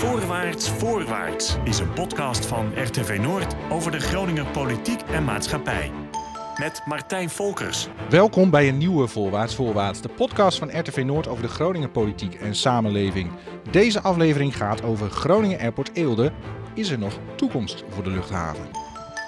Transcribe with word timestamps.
Voorwaarts, 0.00 0.70
voorwaarts 0.70 1.56
is 1.64 1.78
een 1.78 1.92
podcast 1.92 2.46
van 2.46 2.72
RTV 2.82 3.18
Noord 3.20 3.54
over 3.70 3.90
de 3.90 4.00
Groninger 4.00 4.46
politiek 4.46 5.00
en 5.00 5.24
maatschappij. 5.24 5.90
Met 6.56 6.82
Martijn 6.86 7.30
Volkers. 7.30 7.88
Welkom 8.08 8.50
bij 8.50 8.68
een 8.68 8.78
nieuwe 8.78 9.06
Voorwaarts 9.06 9.54
Voorwaarts, 9.54 10.00
de 10.00 10.08
podcast 10.08 10.58
van 10.58 10.78
RTV 10.78 11.02
Noord 11.06 11.28
over 11.28 11.42
de 11.42 11.48
Groninger 11.48 11.90
politiek 11.90 12.34
en 12.34 12.54
samenleving. 12.54 13.30
Deze 13.70 14.00
aflevering 14.00 14.56
gaat 14.56 14.82
over 14.82 15.10
Groningen 15.10 15.58
Airport 15.58 15.90
Eelde. 15.92 16.32
Is 16.74 16.90
er 16.90 16.98
nog 16.98 17.18
toekomst 17.36 17.84
voor 17.88 18.04
de 18.04 18.10
luchthaven? 18.10 18.68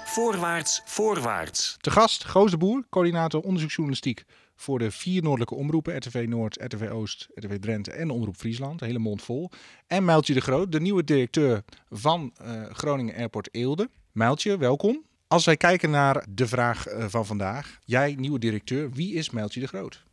Voorwaarts, 0.05 0.81
voorwaarts. 0.85 1.77
Te 1.79 1.91
gast 1.91 2.25
Goos 2.25 2.51
de 2.51 2.57
Boer, 2.57 2.83
coördinator 2.89 3.41
onderzoeksjournalistiek 3.41 4.23
voor 4.63 4.79
de 4.79 4.91
vier 4.91 5.21
noordelijke 5.21 5.55
omroepen, 5.55 5.97
RTV 5.97 6.25
Noord, 6.27 6.57
RTV 6.61 6.89
Oost, 6.91 7.27
RTV 7.33 7.59
Drenthe 7.59 7.91
en 7.91 8.09
Omroep 8.09 8.35
Friesland. 8.35 8.79
Hele 8.79 8.99
mond 8.99 9.21
vol. 9.21 9.49
En 9.87 10.05
Mijltje 10.05 10.33
de 10.33 10.41
Groot, 10.41 10.71
de 10.71 10.79
nieuwe 10.79 11.03
directeur 11.03 11.63
van 11.89 12.33
uh, 12.41 12.65
Groningen 12.65 13.15
Airport 13.15 13.49
Eelde. 13.51 13.89
Mijltje, 14.11 14.57
welkom. 14.57 15.03
Als 15.27 15.45
wij 15.45 15.57
kijken 15.57 15.89
naar 15.89 16.25
de 16.29 16.47
vraag 16.47 16.87
uh, 16.87 17.05
van 17.07 17.25
vandaag, 17.25 17.79
jij 17.85 18.15
nieuwe 18.17 18.39
directeur, 18.39 18.91
wie 18.91 19.13
is 19.13 19.29
Mijltje 19.29 19.59
de 19.59 19.67
Groot? 19.67 20.03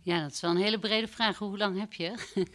Ja, 0.00 0.22
dat 0.22 0.32
is 0.32 0.40
wel 0.40 0.50
een 0.50 0.56
hele 0.56 0.78
brede 0.78 1.08
vraag. 1.08 1.38
Hoe 1.38 1.58
lang 1.58 1.78
heb 1.78 1.92
je? 1.92 2.14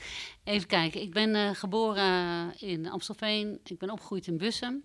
Even 0.44 0.68
kijken. 0.68 1.02
Ik 1.02 1.14
ben 1.14 1.36
uh, 1.36 1.50
geboren 1.54 2.54
in 2.60 2.90
Amstelveen. 2.90 3.60
Ik 3.64 3.78
ben 3.78 3.90
opgegroeid 3.90 4.28
in 4.28 4.38
Bussum. 4.38 4.84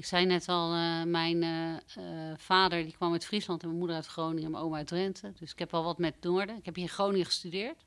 Ik 0.00 0.06
zei 0.06 0.26
net 0.26 0.48
al, 0.48 0.74
uh, 0.74 1.02
mijn 1.02 1.42
uh, 1.42 1.72
uh, 1.98 2.04
vader 2.36 2.82
die 2.82 2.92
kwam 2.92 3.12
uit 3.12 3.24
Friesland 3.24 3.60
en 3.60 3.66
mijn 3.66 3.78
moeder 3.78 3.96
uit 3.96 4.06
Groningen 4.06 4.44
en 4.44 4.50
mijn 4.50 4.62
oma 4.62 4.76
uit 4.76 4.86
Drenthe. 4.86 5.32
Dus 5.38 5.52
ik 5.52 5.58
heb 5.58 5.70
wel 5.70 5.84
wat 5.84 5.98
met 5.98 6.14
Noorden. 6.20 6.56
Ik 6.56 6.64
heb 6.64 6.74
hier 6.74 6.84
in 6.84 6.90
Groningen 6.90 7.26
gestudeerd. 7.26 7.84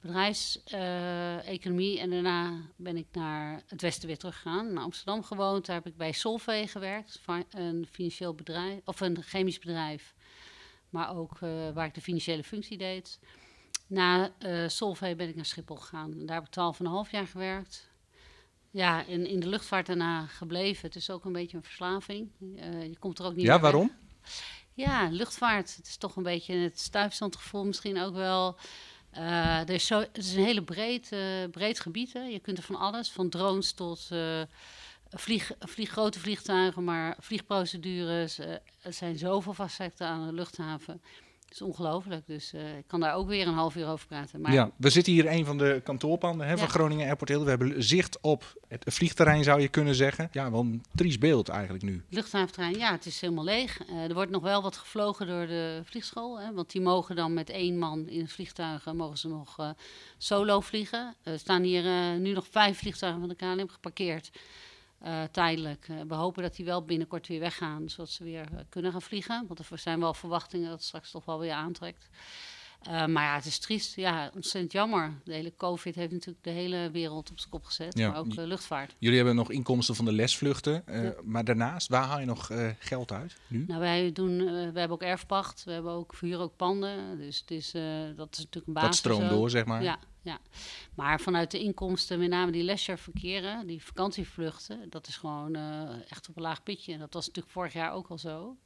Bedrijfseconomie 0.00 2.00
en 2.00 2.10
daarna 2.10 2.60
ben 2.76 2.96
ik 2.96 3.06
naar 3.12 3.62
het 3.66 3.80
westen 3.80 4.06
weer 4.06 4.18
teruggegaan. 4.18 4.72
Naar 4.72 4.82
Amsterdam 4.82 5.22
gewoond. 5.22 5.66
Daar 5.66 5.76
heb 5.76 5.86
ik 5.86 5.96
bij 5.96 6.12
Solvay 6.12 6.66
gewerkt. 6.66 7.20
Een 7.50 7.86
financieel 7.90 8.34
bedrijf, 8.34 8.80
of 8.84 9.00
een 9.00 9.22
chemisch 9.22 9.58
bedrijf. 9.58 10.14
Maar 10.90 11.16
ook 11.16 11.38
waar 11.74 11.86
ik 11.86 11.94
de 11.94 12.00
financiële 12.00 12.44
functie 12.44 12.78
deed. 12.78 13.18
Na 13.86 14.32
Solvay 14.66 15.16
ben 15.16 15.28
ik 15.28 15.34
naar 15.34 15.44
Schiphol 15.44 15.76
gegaan. 15.76 16.26
Daar 16.26 16.36
heb 16.36 16.46
ik 16.46 16.54
12,5 17.06 17.10
jaar 17.10 17.26
gewerkt. 17.26 17.92
Ja, 18.74 19.04
in, 19.04 19.26
in 19.26 19.40
de 19.40 19.48
luchtvaart 19.48 19.86
daarna 19.86 20.26
gebleven. 20.26 20.86
Het 20.86 20.96
is 20.96 21.10
ook 21.10 21.24
een 21.24 21.32
beetje 21.32 21.56
een 21.56 21.62
verslaving. 21.62 22.30
Uh, 22.40 22.82
je 22.82 22.98
komt 22.98 23.18
er 23.18 23.24
ook 23.24 23.34
niet 23.34 23.44
Ja, 23.44 23.60
waarom? 23.60 23.92
Ja, 24.72 25.08
luchtvaart. 25.10 25.76
Het 25.76 25.86
is 25.86 25.96
toch 25.96 26.16
een 26.16 26.22
beetje 26.22 26.54
het 26.54 26.80
stuifstandgevoel 26.80 27.64
misschien 27.64 28.00
ook 28.00 28.14
wel. 28.14 28.56
Uh, 29.12 29.58
er 29.58 29.70
is 29.70 29.86
zo, 29.86 29.98
het 29.98 30.16
is 30.16 30.34
een 30.34 30.44
hele 30.44 30.62
breed, 30.62 31.12
uh, 31.12 31.20
breed 31.50 31.80
gebied. 31.80 32.12
Hè. 32.12 32.22
Je 32.22 32.38
kunt 32.38 32.58
er 32.58 32.64
van 32.64 32.76
alles, 32.76 33.10
van 33.10 33.28
drones 33.28 33.72
tot 33.72 34.08
vlieg, 35.10 35.50
vlieg, 35.58 35.90
grote 35.90 36.20
vliegtuigen, 36.20 36.84
maar 36.84 37.16
vliegprocedures. 37.20 38.38
er 38.38 38.92
zijn 38.92 39.18
zoveel 39.18 39.54
facetten 39.54 40.06
aan 40.06 40.26
de 40.26 40.32
luchthaven 40.32 41.02
is 41.54 41.62
ongelooflijk. 41.62 42.26
Dus 42.26 42.54
uh, 42.54 42.76
ik 42.76 42.86
kan 42.86 43.00
daar 43.00 43.14
ook 43.14 43.28
weer 43.28 43.46
een 43.46 43.54
half 43.54 43.76
uur 43.76 43.86
over 43.86 44.06
praten. 44.06 44.40
Maar... 44.40 44.52
Ja, 44.52 44.70
we 44.76 44.90
zitten 44.90 45.12
hier 45.12 45.24
in 45.24 45.38
een 45.38 45.44
van 45.44 45.58
de 45.58 45.80
kantoorpanden 45.84 46.46
hè, 46.46 46.52
ja. 46.52 46.58
van 46.58 46.68
Groningen 46.68 47.06
Airport 47.06 47.30
Hill. 47.30 47.40
We 47.40 47.48
hebben 47.48 47.82
zicht 47.82 48.18
op 48.20 48.58
het 48.68 48.84
vliegterrein, 48.86 49.44
zou 49.44 49.60
je 49.60 49.68
kunnen 49.68 49.94
zeggen. 49.94 50.28
Ja, 50.32 50.50
wel 50.50 50.60
een 50.60 50.84
triest 50.94 51.20
beeld 51.20 51.48
eigenlijk 51.48 51.84
nu. 51.84 52.04
Luchthaventerrein, 52.08 52.78
ja, 52.78 52.92
het 52.92 53.06
is 53.06 53.20
helemaal 53.20 53.44
leeg. 53.44 53.88
Uh, 53.88 54.04
er 54.04 54.14
wordt 54.14 54.30
nog 54.30 54.42
wel 54.42 54.62
wat 54.62 54.76
gevlogen 54.76 55.26
door 55.26 55.46
de 55.46 55.80
vliegschool. 55.84 56.40
Hè, 56.40 56.52
want 56.52 56.70
die 56.70 56.80
mogen 56.80 57.16
dan 57.16 57.34
met 57.34 57.50
één 57.50 57.78
man 57.78 58.08
in 58.08 58.20
het 58.20 58.32
vliegtuig, 58.32 58.92
mogen 58.92 59.18
ze 59.18 59.28
nog 59.28 59.60
uh, 59.60 59.70
solo 60.18 60.60
vliegen. 60.60 61.14
Er 61.22 61.38
staan 61.38 61.62
hier 61.62 62.18
nu 62.18 62.32
nog 62.32 62.46
vijf 62.50 62.78
vliegtuigen 62.78 63.20
van 63.20 63.28
de 63.28 63.34
KLM 63.34 63.68
geparkeerd. 63.68 64.30
Uh, 65.04 65.22
tijdelijk. 65.22 65.88
Uh, 65.88 66.00
we 66.08 66.14
hopen 66.14 66.42
dat 66.42 66.56
die 66.56 66.64
wel 66.64 66.84
binnenkort 66.84 67.26
weer 67.26 67.40
weggaan, 67.40 67.88
zodat 67.88 68.10
ze 68.10 68.24
weer 68.24 68.48
uh, 68.52 68.58
kunnen 68.68 68.92
gaan 68.92 69.02
vliegen. 69.02 69.44
Want 69.46 69.58
er 69.58 69.78
zijn 69.78 70.00
wel 70.00 70.14
verwachtingen 70.14 70.68
dat 70.68 70.78
het 70.78 70.86
straks 70.86 71.10
toch 71.10 71.24
wel 71.24 71.38
weer 71.38 71.52
aantrekt. 71.52 72.08
maar 72.86 73.08
ja, 73.08 73.34
het 73.34 73.44
is 73.44 73.58
triest. 73.58 73.96
Ja, 73.96 74.30
ontzettend 74.34 74.72
jammer. 74.72 75.12
De 75.24 75.32
hele 75.32 75.54
COVID 75.56 75.94
heeft 75.94 76.12
natuurlijk 76.12 76.44
de 76.44 76.50
hele 76.50 76.90
wereld 76.90 77.30
op 77.30 77.38
zijn 77.38 77.50
kop 77.50 77.64
gezet, 77.64 77.98
ja. 77.98 78.08
maar 78.10 78.18
ook 78.18 78.34
de 78.34 78.46
luchtvaart. 78.46 78.94
Jullie 78.98 79.16
hebben 79.16 79.36
nog 79.36 79.50
inkomsten 79.50 79.94
van 79.94 80.04
de 80.04 80.12
lesvluchten. 80.12 80.82
Ja. 80.86 81.14
Maar 81.24 81.44
daarnaast, 81.44 81.88
waar 81.88 82.04
haal 82.04 82.20
je 82.20 82.26
nog 82.26 82.50
geld 82.78 83.12
uit 83.12 83.36
nu? 83.46 83.64
Nou, 83.66 83.80
wij 83.80 84.12
doen, 84.12 84.36
we 84.44 84.78
hebben 84.78 84.90
ook 84.90 85.02
erfpacht. 85.02 85.64
We 85.64 85.72
hebben 85.72 85.92
ook, 85.92 86.14
verhuren 86.14 86.42
ook 86.44 86.56
panden. 86.56 87.18
Dus 87.18 87.40
het 87.40 87.50
is, 87.50 87.70
dat 88.16 88.28
is 88.32 88.38
natuurlijk 88.38 88.66
een 88.66 88.72
basis. 88.72 89.02
Dat 89.02 89.12
stroomt 89.12 89.30
door, 89.30 89.50
zeg 89.50 89.64
maar. 89.64 89.82
Ja, 89.82 89.98
ja. 90.24 90.38
Maar 90.94 91.20
vanuit 91.20 91.50
de 91.50 91.58
inkomsten, 91.58 92.18
met 92.18 92.28
name 92.28 92.52
die 92.52 92.62
leisureverkeren, 92.62 93.66
die 93.66 93.82
vakantievluchten, 93.82 94.90
dat 94.90 95.06
is 95.06 95.16
gewoon 95.16 95.56
uh, 95.56 96.10
echt 96.10 96.28
op 96.28 96.36
een 96.36 96.42
laag 96.42 96.62
pitje. 96.62 96.92
En 96.92 96.98
dat 96.98 97.14
was 97.14 97.26
natuurlijk 97.26 97.54
vorig 97.54 97.72
jaar 97.72 97.92
ook 97.92 98.08
al 98.08 98.18
zo. 98.18 98.56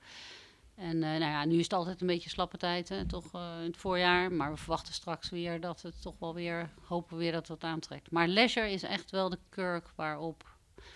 En 0.74 0.94
uh, 0.94 1.00
nou 1.00 1.20
ja, 1.20 1.44
nu 1.44 1.56
is 1.56 1.62
het 1.62 1.72
altijd 1.72 2.00
een 2.00 2.06
beetje 2.06 2.30
slappe 2.30 2.56
tijd, 2.56 2.92
toch 3.06 3.34
uh, 3.34 3.56
in 3.60 3.66
het 3.66 3.76
voorjaar. 3.76 4.32
Maar 4.32 4.50
we 4.50 4.56
verwachten 4.56 4.94
straks 4.94 5.30
weer 5.30 5.60
dat 5.60 5.82
het 5.82 6.02
toch 6.02 6.18
wel 6.18 6.34
weer, 6.34 6.70
hopen 6.84 7.16
we 7.16 7.22
weer 7.22 7.32
dat 7.32 7.48
het 7.48 7.64
aantrekt. 7.64 8.10
Maar 8.10 8.28
leisure 8.28 8.70
is 8.70 8.82
echt 8.82 9.10
wel 9.10 9.28
de 9.28 9.38
kurk 9.48 9.90
waarop, 9.94 10.44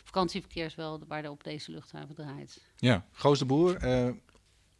vakantieverkeer 0.05 0.65
is 0.65 0.75
wel 0.75 1.00
waar 1.09 1.31
op 1.31 1.44
deze 1.44 1.71
luchthaven 1.71 2.15
draait. 2.15 2.67
Ja, 2.77 3.05
Goos 3.12 3.39
de 3.39 3.44
Boer, 3.44 3.79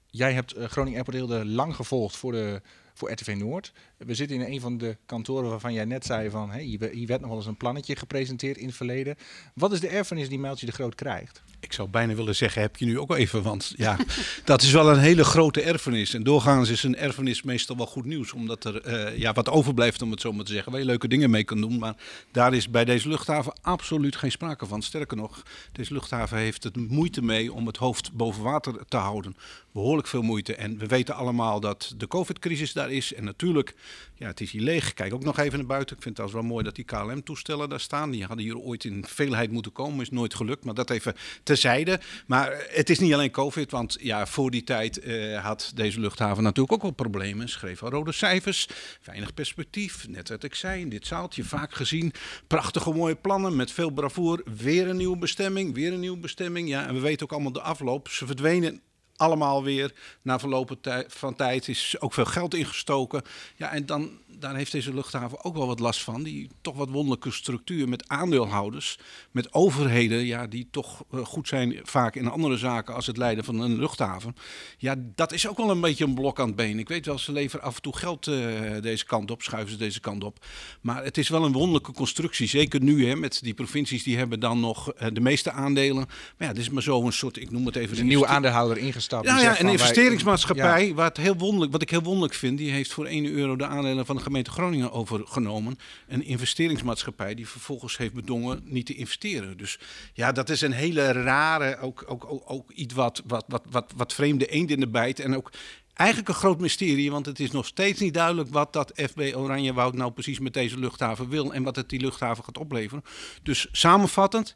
jij 0.07 0.33
hebt 0.33 0.55
Groningen 0.57 0.95
Airport 0.95 1.17
Hilde 1.17 1.47
lang 1.47 1.77
gevolgd 1.77 2.17
voor 2.17 2.33
de 2.33 2.63
voor 2.95 3.13
RTV 3.13 3.35
Noord. 3.39 3.73
We 4.07 4.15
zitten 4.15 4.37
in 4.37 4.53
een 4.53 4.61
van 4.61 4.79
de 4.79 4.97
kantoren 5.07 5.51
waarvan 5.51 5.73
jij 5.73 5.85
net 5.85 6.05
zei 6.05 6.31
van... 6.31 6.53
Hier 6.53 7.07
werd 7.07 7.21
nog 7.21 7.29
wel 7.29 7.39
eens 7.39 7.47
een 7.47 7.57
plannetje 7.57 7.97
gepresenteerd 7.97 8.57
in 8.57 8.67
het 8.67 8.77
verleden. 8.77 9.17
Wat 9.55 9.73
is 9.73 9.81
de 9.81 9.89
erfenis 9.89 10.29
die 10.29 10.39
Mijltje 10.39 10.67
de 10.67 10.73
Groot 10.73 10.95
krijgt? 10.95 11.43
Ik 11.61 11.73
zou 11.73 11.89
bijna 11.89 12.15
willen 12.15 12.37
zeggen, 12.37 12.63
heb 12.63 12.77
je 12.77 12.85
nu 12.85 12.99
ook 12.99 13.15
even. 13.15 13.43
Want 13.43 13.73
ja, 13.77 13.97
dat 14.45 14.63
is 14.63 14.73
wel 14.73 14.91
een 14.91 14.99
hele 14.99 15.25
grote 15.25 15.63
erfenis. 15.63 16.15
En 16.15 16.23
doorgaans 16.23 16.69
is 16.69 16.83
een 16.83 16.97
erfenis 16.97 17.43
meestal 17.43 17.77
wel 17.77 17.87
goed 17.87 18.05
nieuws. 18.05 18.33
Omdat 18.33 18.65
er 18.65 18.87
uh, 18.87 19.19
ja, 19.19 19.33
wat 19.33 19.49
overblijft, 19.49 20.03
om 20.03 20.11
het 20.11 20.21
zo 20.21 20.33
maar 20.33 20.45
te 20.45 20.53
zeggen. 20.53 20.73
Waar 20.73 20.81
je 20.81 20.87
leuke 20.87 21.09
dingen 21.09 21.31
mee 21.31 21.45
kan 21.45 21.61
doen. 21.61 21.79
Maar 21.79 21.95
daar 22.31 22.55
is 22.55 22.71
bij 22.71 22.85
deze 22.85 23.09
luchthaven 23.09 23.53
absoluut 23.61 24.17
geen 24.17 24.31
sprake 24.31 24.67
van. 24.67 24.83
Sterker 24.83 25.17
nog, 25.17 25.43
deze 25.73 25.93
luchthaven 25.93 26.39
heeft 26.39 26.65
het 26.65 26.77
moeite 26.77 27.23
mee 27.23 27.53
om 27.53 27.67
het 27.67 27.77
hoofd 27.77 28.13
boven 28.13 28.43
water 28.43 28.75
te 28.89 28.97
houden. 28.97 29.37
Behoorlijk 29.73 30.09
veel 30.09 30.23
moeite. 30.23 30.55
En 30.55 30.79
we 30.79 30.87
weten 30.87 31.15
allemaal 31.15 31.61
dat 31.61 31.95
de 31.97 32.07
COVID-crisis 32.07 32.73
daar 32.73 32.91
is. 32.91 33.15
En 33.15 33.25
natuurlijk, 33.25 33.75
ja, 34.15 34.27
het 34.27 34.41
is 34.41 34.51
hier 34.51 34.63
leeg. 34.63 34.95
Kijk 34.95 35.15
ook 35.15 35.25
nog 35.25 35.39
even 35.39 35.59
naar 35.59 35.67
buiten. 35.67 35.97
Ik 35.97 36.03
vind 36.03 36.17
het 36.17 36.33
wel 36.33 36.43
mooi 36.43 36.65
dat 36.65 36.75
die 36.75 36.85
KLM-toestellen 36.85 37.69
daar 37.69 37.81
staan. 37.81 38.11
Die 38.11 38.25
hadden 38.25 38.45
hier 38.45 38.59
ooit 38.59 38.85
in 38.85 39.05
veelheid 39.09 39.51
moeten 39.51 39.73
komen. 39.73 40.01
Is 40.01 40.11
nooit 40.11 40.35
gelukt. 40.35 40.65
Maar 40.65 40.75
dat 40.75 40.91
even 40.91 41.15
terzijde. 41.43 42.01
Maar 42.27 42.67
het 42.69 42.91
is 42.91 42.99
niet 42.99 43.13
alleen 43.13 43.31
COVID. 43.31 43.71
Want 43.71 43.97
ja, 44.01 44.27
voor 44.27 44.51
die 44.51 44.65
tijd 44.65 45.01
eh, 45.01 45.45
had 45.45 45.73
deze 45.75 46.01
luchthaven 46.01 46.43
natuurlijk 46.43 46.73
ook 46.73 46.83
wel 46.83 46.91
problemen. 46.91 47.49
Schreef 47.49 47.83
al 47.83 47.91
rode 47.91 48.13
cijfers. 48.13 48.69
Weinig 49.05 49.35
perspectief. 49.35 50.09
Net 50.09 50.29
wat 50.29 50.45
ik 50.45 50.55
zei 50.55 50.81
in 50.81 50.89
dit 50.89 51.07
zaaltje. 51.07 51.45
Vaak 51.45 51.75
gezien. 51.75 52.13
Prachtige 52.47 52.93
mooie 52.93 53.17
plannen 53.17 53.57
met 53.57 53.73
veel 53.73 53.91
bravoer. 53.91 54.43
Weer 54.57 54.89
een 54.89 54.97
nieuwe 54.97 55.19
bestemming. 55.19 55.75
Weer 55.75 55.93
een 55.93 56.01
nieuwe 56.01 56.19
bestemming. 56.19 56.69
Ja, 56.69 56.87
en 56.87 56.95
we 56.95 57.01
weten 57.01 57.27
ook 57.27 57.33
allemaal 57.33 57.53
de 57.53 57.61
afloop. 57.61 58.09
Ze 58.09 58.27
verdwenen 58.27 58.81
allemaal 59.17 59.63
weer 59.63 59.95
na 60.23 60.39
verlopen 60.39 60.79
van 61.09 61.35
tijd 61.35 61.69
is 61.69 61.97
ook 61.99 62.15
veel 62.15 62.25
geld 62.25 62.55
ingestoken. 62.55 63.23
Ja, 63.57 63.73
en 63.73 63.87
dan 63.87 64.11
daar 64.43 64.57
heeft 64.57 64.73
deze 64.73 64.95
luchthaven 64.95 65.45
ook 65.45 65.57
wel 65.57 65.67
wat 65.67 65.81
last 65.81 66.03
van. 66.03 66.23
Die 66.23 66.51
toch 66.61 66.77
wat 66.77 66.89
wonderlijke 66.89 67.31
structuur 67.31 67.89
met 67.89 68.09
aandeelhouders, 68.09 68.99
met 69.31 69.53
overheden, 69.53 70.25
ja, 70.25 70.47
die 70.47 70.69
toch 70.71 71.05
uh, 71.15 71.25
goed 71.25 71.49
zijn 71.49 71.81
vaak 71.83 72.15
in 72.15 72.29
andere 72.29 72.57
zaken 72.57 72.95
als 72.95 73.07
het 73.07 73.17
leiden 73.17 73.45
van 73.45 73.61
een 73.61 73.79
luchthaven. 73.79 74.37
Ja, 74.79 74.95
dat 74.99 75.33
is 75.33 75.49
ook 75.49 75.57
wel 75.57 75.71
een 75.71 75.81
beetje 75.81 76.05
een 76.05 76.15
blok 76.15 76.41
aan 76.41 76.47
het 76.47 76.57
been. 76.57 76.79
Ik 76.79 76.89
weet 76.89 77.07
wel, 77.07 77.19
ze 77.19 77.33
leveren 77.33 77.65
af 77.65 77.77
en 77.77 77.83
toe 77.83 77.97
geld 77.97 78.27
uh, 78.27 78.81
deze 78.81 79.05
kant 79.05 79.31
op, 79.31 79.43
schuiven 79.43 79.73
ze 79.73 79.79
deze 79.79 80.01
kant 80.01 80.25
op. 80.25 80.45
Maar 80.81 81.05
het 81.05 81.19
is 81.19 81.29
wel 81.29 81.45
een 81.45 81.53
wonderlijke 81.53 81.93
constructie. 81.93 82.47
Zeker 82.49 82.83
nu, 82.83 83.07
hè, 83.07 83.17
met 83.17 83.43
die 83.43 83.55
provincies 83.55 84.03
die 84.03 84.17
hebben 84.17 84.41
dan 84.41 84.61
nog 84.61 84.93
uh, 84.93 85.09
de 85.13 85.21
meeste 85.21 85.51
aandelen. 85.51 86.07
Maar 86.07 86.37
ja, 86.39 86.47
het 86.47 86.59
is 86.59 86.71
maar 86.71 86.83
zo 86.83 87.07
een 87.07 87.13
soort, 87.13 87.37
ik 87.37 87.51
noem 87.51 87.67
het 87.67 87.77
even... 87.77 87.99
een 87.99 88.07
nieuwe 88.07 88.27
aandeelhouder 88.27 88.77
ingestapt. 89.13 89.43
Ja, 89.43 89.53
ja 89.53 89.61
een 89.61 89.69
investeringsmaatschappij, 89.69 90.87
ja. 90.87 90.95
wat, 90.95 91.17
heel 91.17 91.37
wonderlijk, 91.37 91.73
wat 91.73 91.83
ik 91.83 91.91
heel 91.91 92.03
wonderlijk 92.03 92.35
vind, 92.35 92.59
die 92.59 92.71
heeft 92.71 92.93
voor 92.93 93.07
1 93.07 93.27
euro 93.27 93.57
de 93.57 93.67
aandelen 93.67 94.07
van 94.07 94.17
de 94.17 94.23
gemeente 94.23 94.51
Groningen 94.51 94.93
overgenomen. 94.93 95.79
Een 96.09 96.25
investeringsmaatschappij 96.25 97.35
die 97.35 97.49
vervolgens 97.49 97.97
heeft 97.97 98.15
bedongen 98.15 98.61
niet 98.65 98.87
te 98.87 98.95
investeren. 98.95 99.57
Dus 99.57 99.79
ja, 100.13 100.33
dat 100.33 100.49
is 100.49 100.61
een 100.61 100.73
hele 100.73 101.13
rare, 101.13 101.79
ook, 101.79 102.05
ook, 102.07 102.25
ook, 102.29 102.43
ook 102.47 102.71
iets 102.71 102.95
wat, 102.95 103.23
wat, 103.27 103.45
wat, 103.49 103.63
wat, 103.71 103.93
wat 103.97 104.13
vreemde 104.13 104.47
eend 104.47 104.71
in 104.71 104.81
de 104.81 104.89
bijt. 104.89 105.21
En 105.21 105.37
ook 105.37 105.51
eigenlijk 105.95 106.29
een 106.29 106.35
groot 106.35 106.61
mysterie, 106.61 107.11
want 107.11 107.27
het 107.27 107.41
is 107.41 107.51
nog 107.51 107.67
steeds 107.67 108.01
niet 108.01 108.15
duidelijk 108.15 108.49
wat 108.51 108.73
dat 108.73 108.93
FB 108.95 109.33
Oranjewoud 109.35 109.95
nou 109.95 110.13
precies 110.13 110.39
met 110.39 110.55
deze 110.55 110.79
luchthaven 110.79 111.29
wil 111.29 111.53
en 111.53 111.63
wat 111.63 111.77
het 111.77 111.89
die 111.89 112.01
luchthaven 112.01 112.45
gaat 112.45 112.59
opleveren. 112.59 113.05
Dus 113.43 113.67
samenvattend, 113.73 114.55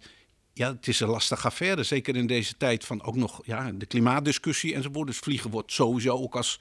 ja, 0.59 0.73
het 0.73 0.89
is 0.89 1.01
een 1.01 1.09
lastige 1.09 1.47
affaire. 1.47 1.83
Zeker 1.83 2.17
in 2.17 2.27
deze 2.27 2.57
tijd 2.57 2.85
van 2.85 3.03
ook 3.03 3.17
nog 3.17 3.41
ja, 3.45 3.71
de 3.75 3.87
klimaatdiscussie 3.87 4.75
enzovoort. 4.75 5.07
Dus 5.07 5.19
vliegen 5.19 5.51
wordt 5.51 5.73
sowieso 5.73 6.17
ook 6.17 6.37
als, 6.37 6.61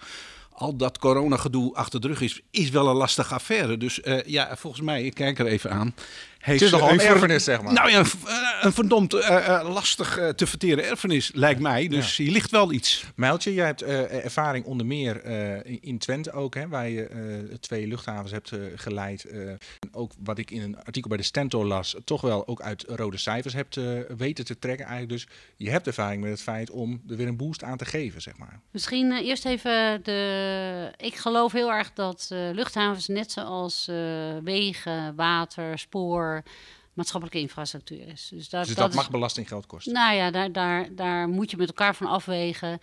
al 0.51 0.75
dat 0.75 0.97
coronagedoe 0.97 1.75
achter 1.75 2.01
de 2.01 2.07
rug 2.07 2.21
is, 2.21 2.41
is 2.51 2.69
wel 2.69 2.87
een 2.87 2.95
lastige 2.95 3.33
affaire. 3.33 3.77
Dus 3.77 3.99
uh, 3.99 4.23
ja, 4.23 4.55
volgens 4.57 4.81
mij, 4.81 5.03
ik 5.03 5.13
kijk 5.13 5.39
er 5.39 5.45
even 5.45 5.71
aan. 5.71 5.95
Het 6.45 6.61
is 6.61 6.71
nogal 6.71 6.91
een 6.91 6.99
erfenis, 6.99 7.43
zeg 7.43 7.61
maar. 7.61 7.73
Nou 7.73 7.89
ja, 7.89 8.03
een 8.61 8.73
verdomd 8.73 9.13
uh, 9.13 9.61
lastig 9.63 10.19
uh, 10.19 10.29
te 10.29 10.47
verteren 10.47 10.85
erfenis, 10.85 11.31
lijkt 11.33 11.59
mij. 11.59 11.87
Dus 11.87 12.17
ja. 12.17 12.23
hier 12.23 12.31
ligt 12.33 12.51
wel 12.51 12.71
iets. 12.71 13.05
Mijltje, 13.15 13.53
jij 13.53 13.65
hebt 13.65 13.81
ervaring 13.81 14.65
onder 14.65 14.85
meer 14.85 15.25
in 15.83 15.97
Twente 15.97 16.31
ook, 16.31 16.55
hè, 16.55 16.67
waar 16.67 16.89
je 16.89 17.57
twee 17.59 17.87
luchthavens 17.87 18.31
hebt 18.31 18.51
geleid. 18.75 19.25
ook 19.91 20.11
wat 20.23 20.37
ik 20.37 20.51
in 20.51 20.61
een 20.61 20.83
artikel 20.83 21.09
bij 21.09 21.17
de 21.17 21.23
Stentor 21.23 21.65
las, 21.65 21.95
toch 22.03 22.21
wel 22.21 22.47
ook 22.47 22.61
uit 22.61 22.85
rode 22.87 23.17
cijfers 23.17 23.53
hebt 23.53 23.79
weten 24.17 24.45
te 24.45 24.59
trekken 24.59 24.85
eigenlijk. 24.85 25.13
Dus 25.13 25.27
je 25.55 25.69
hebt 25.69 25.87
ervaring 25.87 26.21
met 26.21 26.31
het 26.31 26.41
feit 26.41 26.69
om 26.69 27.01
er 27.09 27.15
weer 27.15 27.27
een 27.27 27.37
boost 27.37 27.63
aan 27.63 27.77
te 27.77 27.85
geven, 27.85 28.21
zeg 28.21 28.37
maar. 28.37 28.59
Misschien 28.71 29.11
eerst 29.11 29.45
even 29.45 30.03
de... 30.03 30.91
Ik 30.97 31.15
geloof 31.15 31.51
heel 31.51 31.71
erg 31.71 31.93
dat 31.93 32.27
luchthavens 32.29 33.07
net 33.07 33.31
zoals 33.31 33.89
wegen, 34.43 35.15
water, 35.15 35.79
spoor 35.79 36.34
maatschappelijke 36.93 37.41
infrastructuur 37.41 38.07
is. 38.07 38.29
Dus, 38.33 38.49
dat, 38.49 38.65
dus 38.65 38.75
dat, 38.75 38.93
mag 38.93 39.09
belastinggeld 39.09 39.65
kosten? 39.65 39.93
Nou 39.93 40.15
ja, 40.15 40.31
daar, 40.31 40.51
daar, 40.51 40.95
daar 40.95 41.27
moet 41.27 41.51
je 41.51 41.57
met 41.57 41.67
elkaar 41.67 41.95
van 41.95 42.07
afwegen 42.07 42.79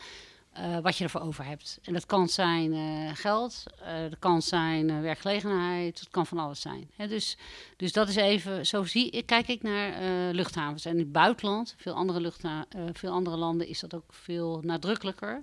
uh, 0.58 0.78
wat 0.78 0.96
je 0.96 1.04
ervoor 1.04 1.20
over 1.20 1.44
hebt. 1.44 1.78
En 1.82 1.93
dat 1.93 2.06
kan 2.06 2.28
zijn 2.28 2.72
uh, 2.72 3.10
geld, 3.14 3.64
uh, 3.81 4.00
dat 4.10 4.19
kan 4.19 4.43
zijn 4.43 5.02
werkgelegenheid, 5.02 6.00
het 6.00 6.08
kan 6.10 6.26
van 6.26 6.38
alles 6.38 6.60
zijn. 6.60 6.90
Hè, 6.96 7.08
dus, 7.08 7.37
dus 7.76 7.93
dat 7.93 8.08
is 8.08 8.16
even, 8.16 8.66
zo 8.66 8.84
zie, 8.84 9.22
kijk 9.22 9.49
ik 9.49 9.62
naar 9.62 9.93
luchthavens. 10.32 10.84
En 10.84 10.93
in 10.93 10.98
het 10.98 11.12
buitenland, 11.12 11.75
veel 11.76 11.94
andere, 11.94 12.20
luchtha 12.20 12.66
veel 12.93 13.12
andere 13.12 13.37
landen, 13.37 13.69
is 13.69 13.81
dat 13.81 13.94
ook 13.94 14.12
veel 14.12 14.60
nadrukkelijker. 14.62 15.43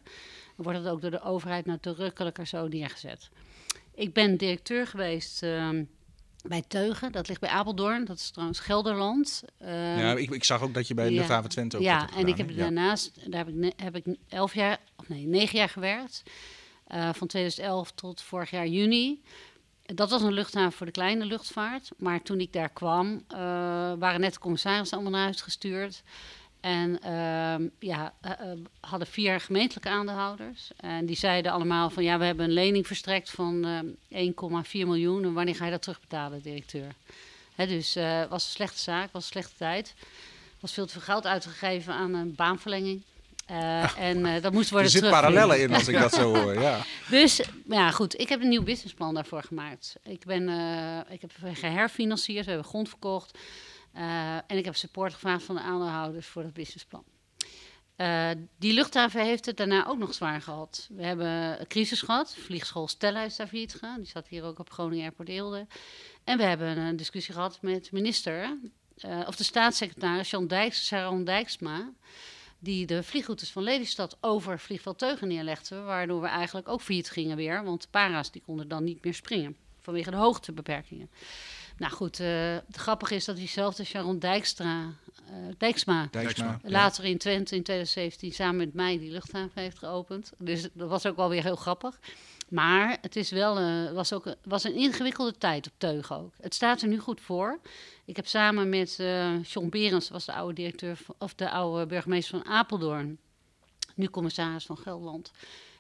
Dan 0.56 0.66
wordt 0.66 0.80
het 0.80 0.88
ook 0.88 1.02
door 1.02 1.12
de 1.12 1.22
overheid 1.22 1.66
nadrukkelijker 1.66 2.48
zo 2.48 2.68
neergezet. 2.68 3.30
Ik 3.96 4.14
ben 4.14 4.38
directeur 4.38 4.88
geweest 4.88 5.44
ehm, 5.44 5.84
bij 6.48 6.64
Teugen, 6.68 7.12
dat 7.12 7.28
ligt 7.28 7.40
bij 7.40 7.50
Apeldoorn, 7.50 8.06
dat 8.06 8.18
is 8.18 8.30
trouwens 8.30 8.60
Gelderland. 8.60 9.44
Uh, 9.62 10.00
ja, 10.00 10.12
ik, 10.12 10.30
ik, 10.30 10.44
zag 10.44 10.62
ook 10.62 10.74
dat 10.74 10.88
je 10.88 10.94
bij 10.94 11.10
ja, 11.10 11.18
Luchthaven 11.18 11.50
Twente 11.50 11.78
ook 11.78 11.84
Ja, 11.84 12.10
en 12.16 12.28
ik 12.28 12.38
heb 12.38 12.58
daarnaast, 12.58 13.32
daar 13.32 13.46
heb 13.46 13.56
ik, 13.56 13.74
heb 13.76 13.96
ik 13.96 14.16
elf 14.28 14.54
jaar, 14.54 14.80
of 14.96 15.10
nee, 15.10 15.28
negen 15.28 15.58
jaar 15.58 15.70
gewerkt. 15.70 16.24
Uh, 16.88 17.10
van 17.14 17.28
2011 17.28 17.92
tot 17.92 18.22
vorig 18.22 18.50
jaar 18.50 18.68
juni. 18.68 19.22
Dat 19.86 20.10
was 20.10 20.22
een 20.22 20.34
luchthaven 20.34 20.72
voor 20.72 20.86
de 20.86 20.92
kleine 20.92 21.26
luchtvaart. 21.26 21.90
Maar 21.98 22.22
toen 22.22 22.40
ik 22.40 22.54
daar 22.54 22.70
kwam, 22.70 23.14
uh, 23.14 23.40
waren 24.00 24.20
net 24.20 24.34
de 24.34 24.40
commissarissen 24.40 24.98
allemaal 24.98 25.16
naar 25.16 25.24
huis 25.24 25.42
gestuurd. 25.42 26.04
En 26.60 27.00
uh, 27.06 27.70
ja, 27.80 28.14
uh, 28.26 28.32
hadden 28.80 29.08
vier 29.08 29.40
gemeentelijke 29.40 29.90
aandeelhouders. 29.90 30.72
En 30.78 31.06
die 31.06 31.16
zeiden 31.16 31.52
allemaal 31.52 31.90
van 31.90 32.04
ja, 32.04 32.18
we 32.18 32.26
hebben 32.26 32.46
een 32.46 32.54
lening 32.54 32.88
verstrekt 32.88 33.30
van 33.30 33.66
uh, 34.12 34.64
1,4 34.64 34.72
miljoen. 34.72 35.24
En 35.24 35.34
wanneer 35.34 35.56
ga 35.56 35.66
je 35.66 35.72
dat 35.72 35.82
terugbetalen, 35.82 36.42
directeur? 36.42 36.92
Hè, 37.56 37.68
dus 37.68 37.94
het 37.94 38.30
was 38.30 38.46
een 38.46 38.52
slechte 38.52 38.80
zaak, 38.80 39.12
was 39.12 39.24
een 39.24 39.30
slechte 39.30 39.56
tijd. 39.58 39.94
was 40.60 40.74
veel 40.74 40.86
te 40.86 40.92
veel 40.92 41.02
geld 41.02 41.26
uitgegeven 41.26 41.94
aan 41.94 42.14
een 42.14 42.36
baanverlenging. 42.36 43.02
Ach, 43.82 43.98
en 43.98 44.42
dat 44.42 44.54
moest 44.54 44.70
worden 44.70 44.92
Er 44.92 45.00
zit 45.00 45.10
parallellen 45.10 45.62
in 45.62 45.74
als 45.74 45.88
ik 45.88 46.00
dat 46.00 46.14
zo 46.14 46.34
hoor, 46.42 46.54
ja. 46.62 46.82
dus 47.10 47.42
ja, 47.70 47.92
goed. 47.92 48.20
Ik 48.20 48.30
heb 48.30 48.42
een 48.42 48.50
nieuw 48.50 48.64
businessplan 48.64 49.14
daarvoor 49.14 49.44
gemaakt. 49.44 49.96
Ik, 50.04 50.26
ben, 50.26 50.50
ik 51.10 51.22
heb 51.22 51.32
geherfinancierd, 51.54 52.46
we 52.46 52.52
hebben 52.52 52.70
grond 52.70 52.90
verkocht. 52.90 53.38
Uh, 53.96 54.36
en 54.36 54.58
ik 54.58 54.66
heb 54.66 54.76
support 54.76 55.14
gevraagd 55.14 55.44
van 55.44 55.56
de 55.56 55.62
aandeelhouders 55.62 56.28
voor 56.28 56.44
het 56.44 56.54
businessplan. 56.54 57.04
Uh, 57.98 58.30
die 58.58 58.74
luchthaven 58.74 59.26
heeft 59.26 59.46
het 59.46 59.58
daarna 59.58 59.88
ook 59.88 59.98
nog 59.98 60.14
zwaar 60.14 60.42
gehad. 60.42 60.88
We 60.92 61.06
hebben 61.06 61.60
een 61.60 61.68
crisis 61.68 62.02
gehad. 62.02 62.36
Vliegschool 62.36 62.88
Stella 62.88 63.28
daar 63.38 63.48
failliet 63.48 63.72
gegaan. 63.72 63.98
Die 63.98 64.10
zat 64.10 64.28
hier 64.28 64.44
ook 64.44 64.60
op 64.60 64.72
Groningen 64.72 65.04
Airport 65.04 65.30
Eelde. 65.30 65.68
En 66.24 66.38
we 66.38 66.44
hebben 66.44 66.78
een 66.78 66.96
discussie 66.96 67.34
gehad 67.34 67.62
met 67.62 67.92
minister, 67.92 68.58
uh, 69.06 69.24
of 69.28 69.36
de 69.36 69.44
staatssecretaris 69.44 70.30
Jan 70.30 70.72
Sharon 70.72 71.24
Dijksma, 71.24 71.92
die 72.60 72.86
de 72.86 73.04
vliegroutes 73.04 73.52
van 73.52 73.64
Lelystad 73.64 74.18
over 74.22 74.60
vliegveld 74.60 74.98
Teugen 74.98 75.28
neerlegde, 75.28 75.82
waardoor 75.82 76.22
we 76.22 76.28
eigenlijk 76.28 76.68
ook 76.68 76.82
failliet 76.82 77.10
gingen 77.10 77.38
weer, 77.38 77.64
want 77.64 77.82
de 77.82 77.88
para's 77.92 78.32
die 78.32 78.42
konden 78.46 78.68
dan 78.68 78.84
niet 78.84 79.04
meer 79.04 79.14
springen 79.14 79.58
vanwege 79.80 80.12
de 80.12 80.18
hoogtebeperkingen. 80.18 81.10
Nou 81.80 81.94
goed, 81.94 82.20
uh, 82.20 82.28
het 82.68 82.76
grappige 82.76 83.16
is 83.16 83.26
dat 83.26 83.36
diezelfde 83.36 83.84
Sharon 83.84 84.20
Dijkstra, 84.20 84.82
uh, 84.82 85.36
Dijksma, 85.58 86.08
Dijksma, 86.12 86.60
later 86.64 87.06
in 87.06 87.18
Twente 87.18 87.56
in 87.56 87.64
2017 87.64 88.32
samen 88.32 88.58
met 88.58 88.74
mij 88.74 88.98
die 89.00 89.12
luchthaven 89.12 89.62
heeft 89.62 89.78
geopend. 89.78 90.32
Dus 90.38 90.68
dat 90.74 90.90
was 90.90 91.06
ook 91.06 91.16
wel 91.16 91.30
weer 91.30 91.44
heel 91.44 91.56
grappig. 91.56 92.00
Maar 92.50 92.98
het 93.02 93.16
is 93.16 93.32
wel, 93.32 93.62
uh, 93.62 93.92
was 93.92 94.14
ook, 94.14 94.36
was 94.44 94.64
een 94.64 94.76
ingewikkelde 94.76 95.38
tijd 95.38 95.68
op 95.68 95.74
Teug 95.78 96.14
ook. 96.14 96.34
Het 96.42 96.54
staat 96.54 96.82
er 96.82 96.88
nu 96.88 97.00
goed 97.00 97.22
voor. 97.22 97.60
Ik 98.06 98.16
heb 98.16 98.28
samen 98.28 98.70
met 98.70 98.96
John 99.42 99.70
Berens, 99.70 100.10
was 100.10 100.26
de 100.26 100.34
oude 100.34 100.54
directeur 100.54 101.00
of 101.18 101.34
de 101.36 101.50
oude 101.50 101.86
burgemeester 101.86 102.40
van 102.40 102.52
Apeldoorn, 102.52 103.18
nu 103.96 104.10
commissaris 104.10 104.66
van 104.66 104.78
Gelderland 104.78 105.32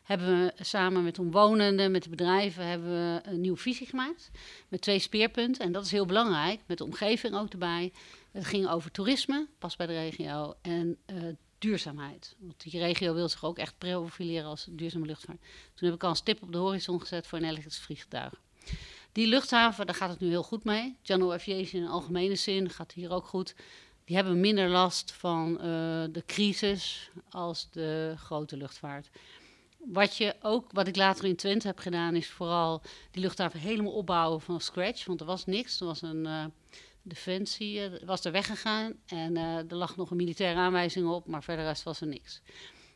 hebben 0.09 0.27
we 0.27 0.63
samen 0.63 1.03
met 1.03 1.19
omwonenden, 1.19 1.91
met 1.91 2.03
de 2.03 2.09
bedrijven, 2.09 2.65
hebben 2.65 2.89
we 2.89 3.21
een 3.23 3.41
nieuwe 3.41 3.57
visie 3.57 3.87
gemaakt. 3.87 4.31
Met 4.67 4.81
twee 4.81 4.99
speerpunten. 4.99 5.65
En 5.65 5.71
dat 5.71 5.85
is 5.85 5.91
heel 5.91 6.05
belangrijk, 6.05 6.59
met 6.65 6.77
de 6.77 6.83
omgeving 6.83 7.35
ook 7.35 7.51
erbij. 7.51 7.91
Het 8.31 8.45
ging 8.45 8.69
over 8.69 8.91
toerisme, 8.91 9.47
pas 9.59 9.75
bij 9.75 9.85
de 9.87 9.93
regio, 9.93 10.55
en 10.61 10.97
uh, 11.13 11.23
duurzaamheid. 11.57 12.35
Want 12.39 12.61
die 12.61 12.79
regio 12.79 13.13
wil 13.13 13.29
zich 13.29 13.43
ook 13.43 13.57
echt 13.57 13.77
profileren 13.77 14.49
als 14.49 14.67
duurzame 14.69 15.05
luchtvaart. 15.05 15.39
Toen 15.73 15.87
heb 15.87 15.97
ik 15.97 16.03
al 16.03 16.09
een 16.09 16.15
stip 16.15 16.41
op 16.41 16.51
de 16.51 16.57
horizon 16.57 16.99
gezet 16.99 17.27
voor 17.27 17.37
een 17.37 17.49
elektrische 17.49 17.81
vliegtuig. 17.81 18.33
Die 19.11 19.27
luchthaven, 19.27 19.85
daar 19.85 19.95
gaat 19.95 20.09
het 20.09 20.19
nu 20.19 20.27
heel 20.27 20.43
goed 20.43 20.63
mee. 20.63 20.97
General 21.01 21.33
Aviation 21.33 21.81
in 21.81 21.87
algemene 21.87 22.35
zin 22.35 22.69
gaat 22.69 22.91
hier 22.91 23.11
ook 23.11 23.25
goed. 23.25 23.55
Die 24.05 24.15
hebben 24.15 24.39
minder 24.39 24.69
last 24.69 25.11
van 25.11 25.51
uh, 25.51 25.61
de 26.11 26.23
crisis 26.25 27.09
als 27.29 27.67
de 27.71 28.13
grote 28.17 28.57
luchtvaart. 28.57 29.09
Wat, 29.91 30.17
je 30.17 30.35
ook, 30.41 30.71
wat 30.71 30.87
ik 30.87 30.95
later 30.95 31.25
in 31.25 31.35
Twente 31.35 31.67
heb 31.67 31.79
gedaan, 31.79 32.15
is 32.15 32.29
vooral 32.29 32.81
die 33.11 33.21
luchthaven 33.21 33.59
helemaal 33.59 33.91
opbouwen 33.91 34.41
van 34.41 34.61
scratch. 34.61 35.05
Want 35.05 35.19
er 35.19 35.25
was 35.25 35.45
niks. 35.45 35.79
Er 35.79 35.85
was 35.85 36.01
een 36.01 36.25
uh, 36.25 36.45
defensie, 37.01 37.89
uh, 37.89 37.99
was 38.05 38.25
er 38.25 38.31
weggegaan. 38.31 38.93
En 39.05 39.35
uh, 39.35 39.57
er 39.57 39.75
lag 39.75 39.95
nog 39.95 40.11
een 40.11 40.17
militaire 40.17 40.59
aanwijzing 40.59 41.07
op, 41.07 41.27
maar 41.27 41.43
verder 41.43 41.65
rest 41.65 41.83
was 41.83 42.01
er 42.01 42.07
niks. 42.07 42.41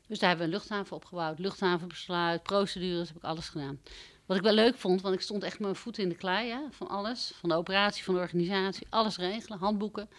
Dus 0.07 0.19
daar 0.19 0.29
hebben 0.29 0.47
we 0.47 0.53
een 0.53 0.59
luchthaven 0.59 0.95
opgebouwd. 0.95 1.39
Luchthavenbesluit, 1.39 2.43
procedures, 2.43 3.07
heb 3.07 3.17
ik 3.17 3.23
alles 3.23 3.49
gedaan. 3.49 3.81
Wat 4.25 4.37
ik 4.37 4.43
wel 4.43 4.53
leuk 4.53 4.75
vond, 4.75 5.01
want 5.01 5.15
ik 5.15 5.21
stond 5.21 5.43
echt 5.43 5.59
met 5.59 5.61
mijn 5.61 5.75
voeten 5.75 6.03
in 6.03 6.09
de 6.09 6.15
klei 6.15 6.55
van 6.69 6.87
alles. 6.87 7.31
Van 7.35 7.49
de 7.49 7.55
operatie, 7.55 8.03
van 8.03 8.13
de 8.13 8.19
organisatie, 8.19 8.87
alles 8.89 9.17
regelen, 9.17 9.57
handboeken 9.57 10.09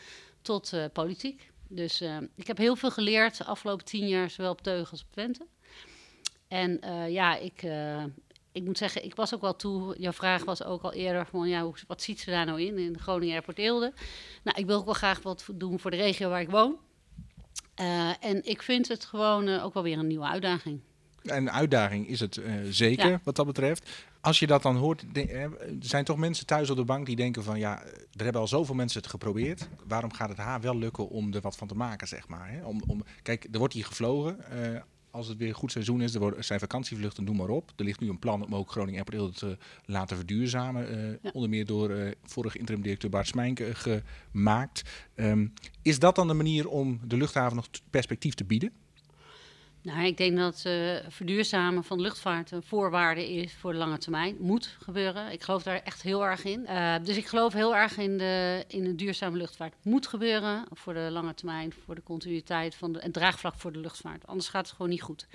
tot 0.43 0.73
politiek. 0.93 1.51
Dus 1.69 2.01
ik 2.35 2.47
heb 2.47 2.57
heel 2.57 2.77
veel 2.77 2.91
geleerd 2.91 3.37
de 3.39 3.45
afgelopen 3.45 3.85
tien 3.85 4.09
jaar, 4.09 4.31
zowel 4.31 4.51
op 4.51 4.63
Teugel 4.63 4.91
als 4.91 5.03
op 5.03 5.13
Twente. 5.13 5.47
En 6.49 6.81
uh, 6.85 7.11
ja, 7.11 7.37
ik, 7.37 7.63
uh, 7.63 8.05
ik 8.53 8.65
moet 8.65 8.79
zeggen, 8.79 9.05
ik 9.05 9.15
was 9.15 9.35
ook 9.35 9.41
wel 9.41 9.57
toe. 9.57 9.95
Jouw 9.99 10.13
vraag 10.13 10.45
was 10.45 10.65
ook 10.65 10.83
al 10.83 10.93
eerder 10.93 11.27
van 11.27 11.49
ja, 11.49 11.71
wat 11.87 12.03
ziet 12.03 12.21
ze 12.21 12.31
daar 12.31 12.47
nou 12.47 12.63
in? 12.63 12.79
In 12.79 12.93
de 12.93 12.99
Groningen 12.99 13.35
Airport 13.35 13.59
Eelde. 13.59 13.93
Nou, 14.43 14.59
ik 14.59 14.67
wil 14.67 14.79
ook 14.79 14.85
wel 14.85 14.95
graag 14.95 15.23
wat 15.23 15.47
doen 15.55 15.81
voor 15.81 15.91
de 15.91 15.97
regio 15.97 16.29
waar 16.29 16.41
ik 16.41 16.51
woon. 16.51 16.77
Uh, 17.81 18.25
en 18.25 18.45
ik 18.45 18.63
vind 18.63 18.89
het 18.89 19.05
gewoon 19.05 19.61
ook 19.61 19.75
wel 19.75 19.83
weer 19.83 19.99
een 19.99 20.07
nieuwe 20.07 20.27
uitdaging. 20.27 20.81
Een 21.23 21.51
uitdaging 21.51 22.09
is 22.09 22.21
het 22.21 22.41
zeker 22.71 23.11
ja. 23.11 23.21
wat 23.25 23.37
dat 23.37 23.47
betreft. 23.47 23.91
Als 24.21 24.39
je 24.39 24.47
dat 24.47 24.63
dan 24.63 24.77
hoort, 24.77 25.05
er 25.13 25.51
zijn 25.81 26.05
toch 26.05 26.17
mensen 26.17 26.47
thuis 26.47 26.71
op 26.71 26.77
de 26.77 26.85
bank 26.85 27.07
die 27.07 27.17
denken 27.17 27.43
van 27.43 27.59
ja, 27.59 27.83
er 28.13 28.25
hebben 28.25 28.41
al 28.41 28.49
zoveel 28.49 28.75
mensen 28.75 29.01
het 29.01 29.11
geprobeerd. 29.11 29.69
Waarom 29.87 30.13
gaat 30.13 30.29
het 30.29 30.39
haar 30.39 30.61
wel 30.61 30.79
lukken 30.79 31.09
om 31.09 31.35
er 31.35 31.41
wat 31.41 31.57
van 31.57 31.69
te 31.69 31.75
maken, 31.75 32.09
zeg 32.09 32.29
maar? 32.29 32.51
Hè? 32.51 32.65
Om, 32.65 32.83
om, 32.87 33.05
kijk, 33.23 33.47
er 33.53 33.59
wordt 33.59 33.75
hier 33.75 33.85
gevlogen 33.85 34.39
als 35.15 35.29
het 35.29 35.39
weer 35.39 35.49
een 35.49 35.55
goed 35.55 35.73
seizoen 35.73 36.03
is, 36.03 36.15
er, 36.15 36.21
worden, 36.21 36.45
zijn 36.45 36.61
vakantievluchten, 36.61 37.25
noem 37.25 37.37
maar 37.37 37.49
op. 37.49 37.73
Er 37.77 37.85
ligt 37.85 38.01
nu 38.01 38.09
een 38.09 38.19
plan 38.19 38.45
om 38.45 38.55
ook 38.55 38.71
Groningen 38.71 39.05
Airport 39.05 39.37
te 39.37 39.59
laten 39.85 40.17
verduurzamen. 40.17 41.15
Uh, 41.23 41.31
Onder 41.33 41.51
meer 41.51 41.67
door 41.67 41.91
uh, 41.91 42.11
vorige 42.25 42.59
interim-directeur 42.59 43.11
Bart 43.11 43.27
Smijnk 43.27 43.61
uh, 43.61 43.69
gemaakt. 43.73 44.83
Um, 45.15 45.53
is 45.83 45.99
dat 45.99 46.15
dan 46.15 46.29
de 46.29 46.35
manier 46.35 46.69
om 46.69 47.01
de 47.05 47.17
luchthaven 47.17 47.57
nog 47.57 47.69
perspectief 47.91 48.35
te 48.35 48.45
bieden? 48.45 48.73
Nou, 49.85 50.05
ik 50.05 50.17
denk 50.17 50.37
dat 50.37 50.63
uh, 50.67 50.97
verduurzamen 51.09 51.85
van 51.85 52.01
luchtvaart 52.01 52.51
een 52.51 52.63
voorwaarde 52.63 53.33
is 53.33 53.55
voor 53.55 53.73
de 53.73 53.79
lange 53.79 53.99
termijn. 53.99 54.37
Moet 54.39 54.77
gebeuren. 54.83 55.33
Ik 55.33 55.43
geloof 55.43 55.63
daar 55.63 55.81
echt 55.83 56.03
heel 56.03 56.25
erg 56.25 56.45
in. 56.45 56.61
Uh, 56.61 56.95
dus 57.03 57.17
ik 57.17 57.27
geloof 57.27 57.53
heel 57.53 57.77
erg 57.77 57.97
in 57.97 58.19
de, 58.19 58.65
in 58.69 58.85
de 58.85 58.95
duurzame 58.95 59.37
luchtvaart. 59.37 59.75
Moet 59.83 60.07
gebeuren 60.07 60.65
voor 60.71 60.95
de 60.95 61.09
lange 61.11 61.35
termijn, 61.35 61.73
voor 61.85 61.95
de 61.95 62.03
continuïteit 62.03 62.75
van 62.75 62.93
de, 62.93 62.99
en 62.99 63.13
draagvlak 63.13 63.55
voor 63.57 63.73
de 63.73 63.79
luchtvaart. 63.79 64.27
Anders 64.27 64.49
gaat 64.49 64.67
het 64.67 64.77
gewoon 64.77 64.91
niet 64.91 65.03
goed. 65.03 65.27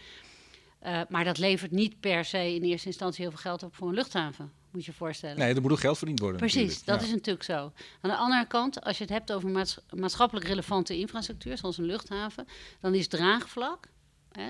Uh, 0.86 1.02
maar 1.10 1.24
dat 1.24 1.38
levert 1.38 1.72
niet 1.72 2.00
per 2.00 2.26
se 2.26 2.54
in 2.56 2.64
eerste 2.64 2.88
instantie 2.88 3.22
heel 3.22 3.32
veel 3.32 3.42
geld 3.42 3.64
op 3.64 3.76
voor 3.76 3.88
een 3.88 3.94
luchthaven. 3.94 4.52
Moet 4.72 4.86
je 4.86 4.92
je 4.92 4.98
voorstellen. 4.98 5.38
Nee, 5.38 5.54
er 5.54 5.62
moet 5.62 5.72
ook 5.72 5.80
geld 5.80 5.98
verdiend 5.98 6.20
worden. 6.20 6.40
Precies, 6.40 6.84
dat 6.84 7.00
ja. 7.00 7.06
is 7.06 7.12
natuurlijk 7.12 7.46
zo. 7.46 7.72
Aan 8.02 8.10
de 8.10 8.16
andere 8.16 8.48
kant, 8.48 8.82
als 8.82 8.98
je 8.98 9.04
het 9.04 9.14
hebt 9.14 9.32
over 9.32 9.50
maats 9.50 9.80
maatschappelijk 9.90 10.48
relevante 10.48 10.98
infrastructuur, 10.98 11.58
zoals 11.58 11.78
een 11.78 11.86
luchthaven, 11.86 12.48
dan 12.80 12.96
is 12.96 13.08
draagvlak 13.08 13.88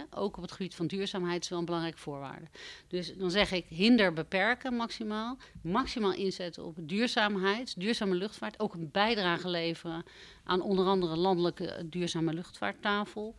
Ook 0.10 0.38
op 0.38 0.42
het 0.42 0.52
gebied 0.52 0.76
van 0.76 0.88
duurzaamheid 0.88 1.44
is 1.44 1.50
wel 1.50 1.60
een 1.60 1.66
belangrijke 1.66 1.98
voorwaarde. 1.98 2.46
Dus 2.88 3.18
dan 3.18 3.32
zeg 3.32 3.52
ik 3.52 3.66
hinder 3.68 4.14
beperken 4.14 4.74
maximaal. 4.74 5.38
Maximaal 5.62 6.14
inzetten 6.14 6.66
op 6.66 6.76
duurzaamheid, 6.80 7.80
duurzame 7.80 8.16
luchtvaart. 8.16 8.60
Ook 8.60 8.74
een 8.74 8.90
bijdrage 8.92 9.50
leveren 9.50 10.04
aan 10.44 10.62
onder 10.62 10.86
andere 10.86 11.16
landelijke 11.16 11.86
duurzame 11.90 12.34
luchtvaarttafel. 12.34 13.36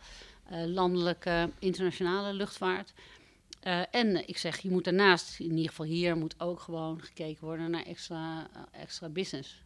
Uh, 0.53 0.65
landelijke 0.65 1.51
internationale 1.59 2.33
luchtvaart. 2.33 2.93
Uh, 3.67 3.83
en 3.91 4.29
ik 4.29 4.39
zeg, 4.39 4.59
je 4.59 4.71
moet 4.71 4.85
daarnaast, 4.85 5.41
in 5.41 5.51
ieder 5.51 5.69
geval 5.69 5.87
hier, 5.87 6.17
moet 6.17 6.41
ook 6.41 6.61
gewoon 6.61 7.01
gekeken 7.01 7.45
worden 7.45 7.71
naar 7.71 7.85
extra, 7.85 8.49
extra 8.73 9.09
business. 9.09 9.63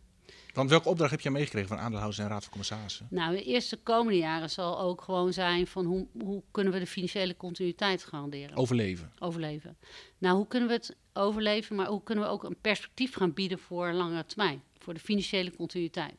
Want 0.55 0.71
welke 0.71 0.89
opdracht 0.89 1.11
heb 1.11 1.21
jij 1.21 1.33
meegekregen 1.33 1.69
van 1.69 1.79
aandeelhouders 1.79 2.23
en 2.23 2.29
raad 2.29 2.43
van 2.43 2.51
commissarissen? 2.51 3.07
Nou, 3.11 3.37
de 3.37 3.43
eerste 3.43 3.77
komende 3.77 4.19
jaren 4.19 4.51
zal 4.51 4.81
ook 4.81 5.03
gewoon 5.03 5.33
zijn 5.33 5.67
van 5.67 5.85
hoe, 5.85 6.07
hoe 6.23 6.43
kunnen 6.51 6.73
we 6.73 6.79
de 6.79 6.87
financiële 6.87 7.37
continuïteit 7.37 8.05
garanderen? 8.05 8.57
Overleven. 8.57 9.13
Overleven. 9.19 9.77
Nou, 10.19 10.37
hoe 10.37 10.47
kunnen 10.47 10.69
we 10.69 10.75
het 10.75 10.97
overleven, 11.13 11.77
maar 11.77 11.87
hoe 11.87 12.03
kunnen 12.03 12.25
we 12.25 12.31
ook 12.31 12.45
een 12.45 12.57
perspectief 12.61 13.15
gaan 13.15 13.33
bieden 13.33 13.59
voor 13.59 13.93
langere 13.93 14.27
termijn? 14.27 14.63
Voor 14.79 14.95
de 14.95 15.01
financiële 15.01 15.57
continuïteit. 15.57 16.15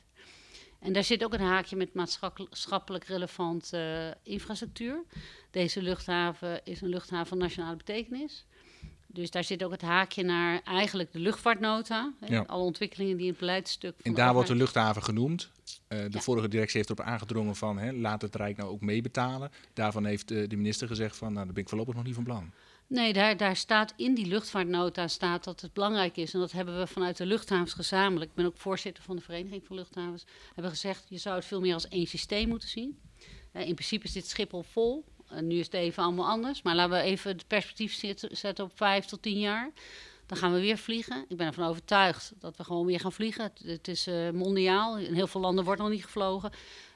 En 0.79 0.93
daar 0.93 1.03
zit 1.03 1.23
ook 1.23 1.33
een 1.33 1.39
haakje 1.39 1.75
met 1.75 1.93
maatschappelijk 1.93 3.03
relevante 3.03 4.15
uh, 4.23 4.33
infrastructuur. 4.33 5.03
Deze 5.51 5.81
luchthaven 5.81 6.61
is 6.63 6.81
een 6.81 6.89
luchthaven 6.89 7.27
van 7.27 7.37
nationale 7.37 7.75
betekenis. 7.75 8.45
Dus 9.15 9.31
daar 9.31 9.43
zit 9.43 9.63
ook 9.63 9.71
het 9.71 9.81
haakje 9.81 10.23
naar 10.23 10.61
eigenlijk 10.63 11.11
de 11.11 11.19
luchtvaartnota. 11.19 12.13
Hè, 12.19 12.47
Alle 12.47 12.63
ontwikkelingen 12.63 13.15
die 13.15 13.25
in 13.25 13.31
het 13.31 13.39
beleidstuk. 13.39 13.95
En 14.01 14.13
daar 14.13 14.33
wordt 14.33 14.47
de 14.47 14.55
luchthaven 14.55 15.03
genoemd. 15.03 15.49
Uh, 15.89 15.99
de 15.99 16.07
ja. 16.11 16.19
vorige 16.19 16.47
directie 16.47 16.77
heeft 16.77 16.89
erop 16.89 17.05
aangedrongen 17.05 17.55
van 17.55 17.77
hè, 17.77 17.91
laat 17.91 18.21
het 18.21 18.35
Rijk 18.35 18.57
nou 18.57 18.69
ook 18.69 18.81
meebetalen. 18.81 19.51
Daarvan 19.73 20.05
heeft 20.05 20.31
uh, 20.31 20.47
de 20.49 20.55
minister 20.55 20.87
gezegd 20.87 21.17
van 21.17 21.33
nou, 21.33 21.45
daar 21.45 21.53
ben 21.53 21.63
ik 21.63 21.69
voorlopig 21.69 21.95
nog 21.95 22.03
niet 22.03 22.15
van 22.15 22.23
plan. 22.23 22.51
Nee, 22.87 23.13
daar, 23.13 23.37
daar 23.37 23.55
staat 23.55 23.93
in 23.95 24.13
die 24.13 24.25
luchtvaartnota 24.25 25.07
staat 25.07 25.43
dat 25.43 25.61
het 25.61 25.73
belangrijk 25.73 26.17
is. 26.17 26.33
En 26.33 26.39
dat 26.39 26.51
hebben 26.51 26.79
we 26.79 26.87
vanuit 26.87 27.17
de 27.17 27.25
luchthavens 27.25 27.73
gezamenlijk. 27.73 28.29
Ik 28.29 28.35
ben 28.35 28.45
ook 28.45 28.57
voorzitter 28.57 29.03
van 29.03 29.15
de 29.15 29.21
Vereniging 29.21 29.65
van 29.65 29.75
Luchthavens. 29.75 30.25
Hebben 30.53 30.71
gezegd, 30.71 31.05
je 31.09 31.17
zou 31.17 31.35
het 31.35 31.45
veel 31.45 31.59
meer 31.59 31.73
als 31.73 31.87
één 31.87 32.07
systeem 32.07 32.47
moeten 32.47 32.69
zien. 32.69 32.99
Uh, 33.53 33.67
in 33.67 33.73
principe 33.73 34.05
is 34.05 34.11
dit 34.11 34.27
Schiphol 34.27 34.63
vol. 34.63 35.05
Uh, 35.35 35.41
nu 35.41 35.59
is 35.59 35.65
het 35.65 35.73
even 35.73 36.03
allemaal 36.03 36.27
anders. 36.27 36.61
Maar 36.61 36.75
laten 36.75 36.97
we 36.97 37.01
even 37.01 37.31
het 37.31 37.47
perspectief 37.47 37.93
zetten 38.31 38.65
op 38.65 38.71
vijf 38.75 39.05
tot 39.05 39.21
tien 39.21 39.39
jaar. 39.39 39.71
Dan 40.25 40.37
gaan 40.37 40.53
we 40.53 40.59
weer 40.59 40.77
vliegen. 40.77 41.25
Ik 41.27 41.37
ben 41.37 41.47
ervan 41.47 41.67
overtuigd 41.67 42.33
dat 42.39 42.57
we 42.57 42.63
gewoon 42.63 42.85
weer 42.85 42.99
gaan 42.99 43.11
vliegen. 43.11 43.51
Het, 43.63 43.87
is 43.87 44.07
uh, 44.07 44.29
mondiaal. 44.29 44.97
In 44.97 45.13
heel 45.13 45.27
veel 45.27 45.41
landen 45.41 45.65
wordt 45.65 45.81
nog 45.81 45.89
niet 45.89 46.03
gevlogen. 46.03 46.51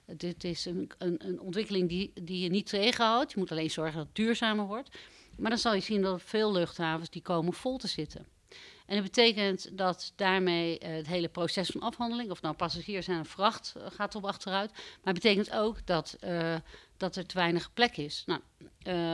Dit 0.06 0.44
is 0.44 0.66
een, 0.66 0.92
een, 0.98 1.16
een 1.28 1.40
ontwikkeling 1.40 1.90
die, 1.90 2.12
die 2.22 2.44
je 2.44 2.50
niet 2.50 2.70
tegenhoudt. 2.70 3.32
Je 3.32 3.40
moet 3.40 3.52
alleen 3.52 3.72
zorgen 3.72 3.98
dat 3.98 4.06
het 4.06 4.16
duurzamer 4.16 4.66
wordt. 4.66 4.98
Maar 5.38 5.50
dan 5.50 5.60
zal 5.60 5.74
je 5.74 5.82
zien 5.82 6.02
dat 6.02 6.22
veel 6.22 6.52
luchthavens 6.52 7.10
die 7.10 7.22
komen 7.22 7.54
vol 7.54 7.78
te 7.78 7.88
zitten. 7.88 8.26
En 8.86 8.96
dat 8.96 9.04
betekent 9.04 9.78
dat 9.78 10.14
daarmee 10.16 10.80
uh, 10.80 10.90
het 10.90 11.08
hele 11.08 11.28
proces 11.28 11.70
van 11.70 11.82
afhandeling, 11.82 12.32
of 12.32 12.42
nou 12.42 12.56
passagiers 12.56 13.08
of 13.08 13.28
vracht, 13.28 13.76
gaat 13.90 14.16
op 14.16 14.26
achteruit. 14.26 14.72
Maar 14.72 15.14
het 15.14 15.24
betekent 15.24 15.52
ook 15.52 15.86
dat, 15.86 16.18
dat 17.00 17.16
er 17.16 17.26
te 17.26 17.36
weinig 17.38 17.74
plek 17.74 17.98
is. 17.98 18.24
Nou, 18.26 18.42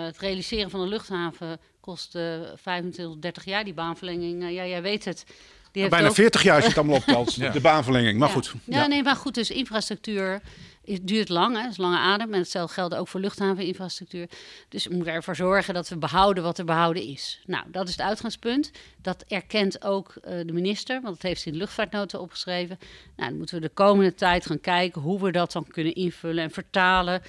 het 0.06 0.18
realiseren 0.18 0.70
van 0.70 0.80
een 0.80 0.88
luchthaven 0.88 1.60
kost 1.80 2.12
25 2.56 3.06
tot 3.06 3.22
30 3.22 3.46
jaar. 3.46 3.64
Die 3.64 3.74
baanverlenging, 3.74 4.44
ja, 4.44 4.50
jij 4.66 4.82
weet 4.82 5.06
het. 5.06 5.24
Die 5.72 5.82
heeft 5.82 5.96
bijna 5.96 6.08
ook... 6.08 6.16
40 6.16 6.44
jaar 6.44 6.56
als 6.56 6.64
je 6.64 6.70
het 6.70 6.78
allemaal 6.78 6.98
optelt, 6.98 7.34
ja. 7.46 7.52
de 7.52 7.62
baanverlenging. 7.62 8.20
Maar 8.20 8.28
ja. 8.28 8.34
goed. 8.34 8.54
Ja, 8.64 8.82
ja, 8.82 8.88
nee, 8.88 9.04
maar 9.04 9.16
goed, 9.16 9.34
dus 9.34 9.50
infrastructuur 9.50 10.42
het 10.86 11.08
duurt 11.08 11.30
lang, 11.30 11.62
hè, 11.62 11.68
is 11.68 11.78
lange 11.78 11.98
adem. 11.98 12.34
En 12.34 12.40
hetzelfde 12.40 12.74
geldt 12.74 12.96
ook 12.96 13.08
voor 13.08 13.20
luchthaveninfrastructuur. 13.20 14.30
Dus 14.70 14.86
we 14.86 14.96
moeten 14.96 15.14
ervoor 15.14 15.36
zorgen 15.36 15.74
dat 15.74 15.90
we 15.90 15.98
behouden 15.98 16.44
wat 16.44 16.58
er 16.58 16.66
behouden 16.66 17.04
is. 17.04 17.42
Nou, 17.46 17.66
dat 17.72 17.88
is 17.88 17.92
het 17.92 18.06
uitgangspunt. 18.06 18.72
Dat 19.02 19.24
erkent 19.28 19.84
ook 19.84 20.14
uh, 20.16 20.32
de 20.46 20.54
minister, 20.54 21.02
want 21.02 21.14
dat 21.14 21.24
heeft 21.24 21.42
ze 21.42 21.48
in 21.48 21.54
de 21.54 21.60
luchtvaartnota 21.60 22.18
opgeschreven. 22.18 22.78
Nou, 23.16 23.30
dan 23.30 23.38
moeten 23.38 23.56
we 23.56 23.62
de 23.62 23.74
komende 23.74 24.14
tijd 24.14 24.46
gaan 24.46 24.62
kijken 24.62 25.02
hoe 25.02 25.22
we 25.22 25.32
dat 25.32 25.52
dan 25.52 25.68
kunnen 25.68 25.96
invullen 25.96 26.44
en 26.44 26.52
vertalen. 26.52 27.22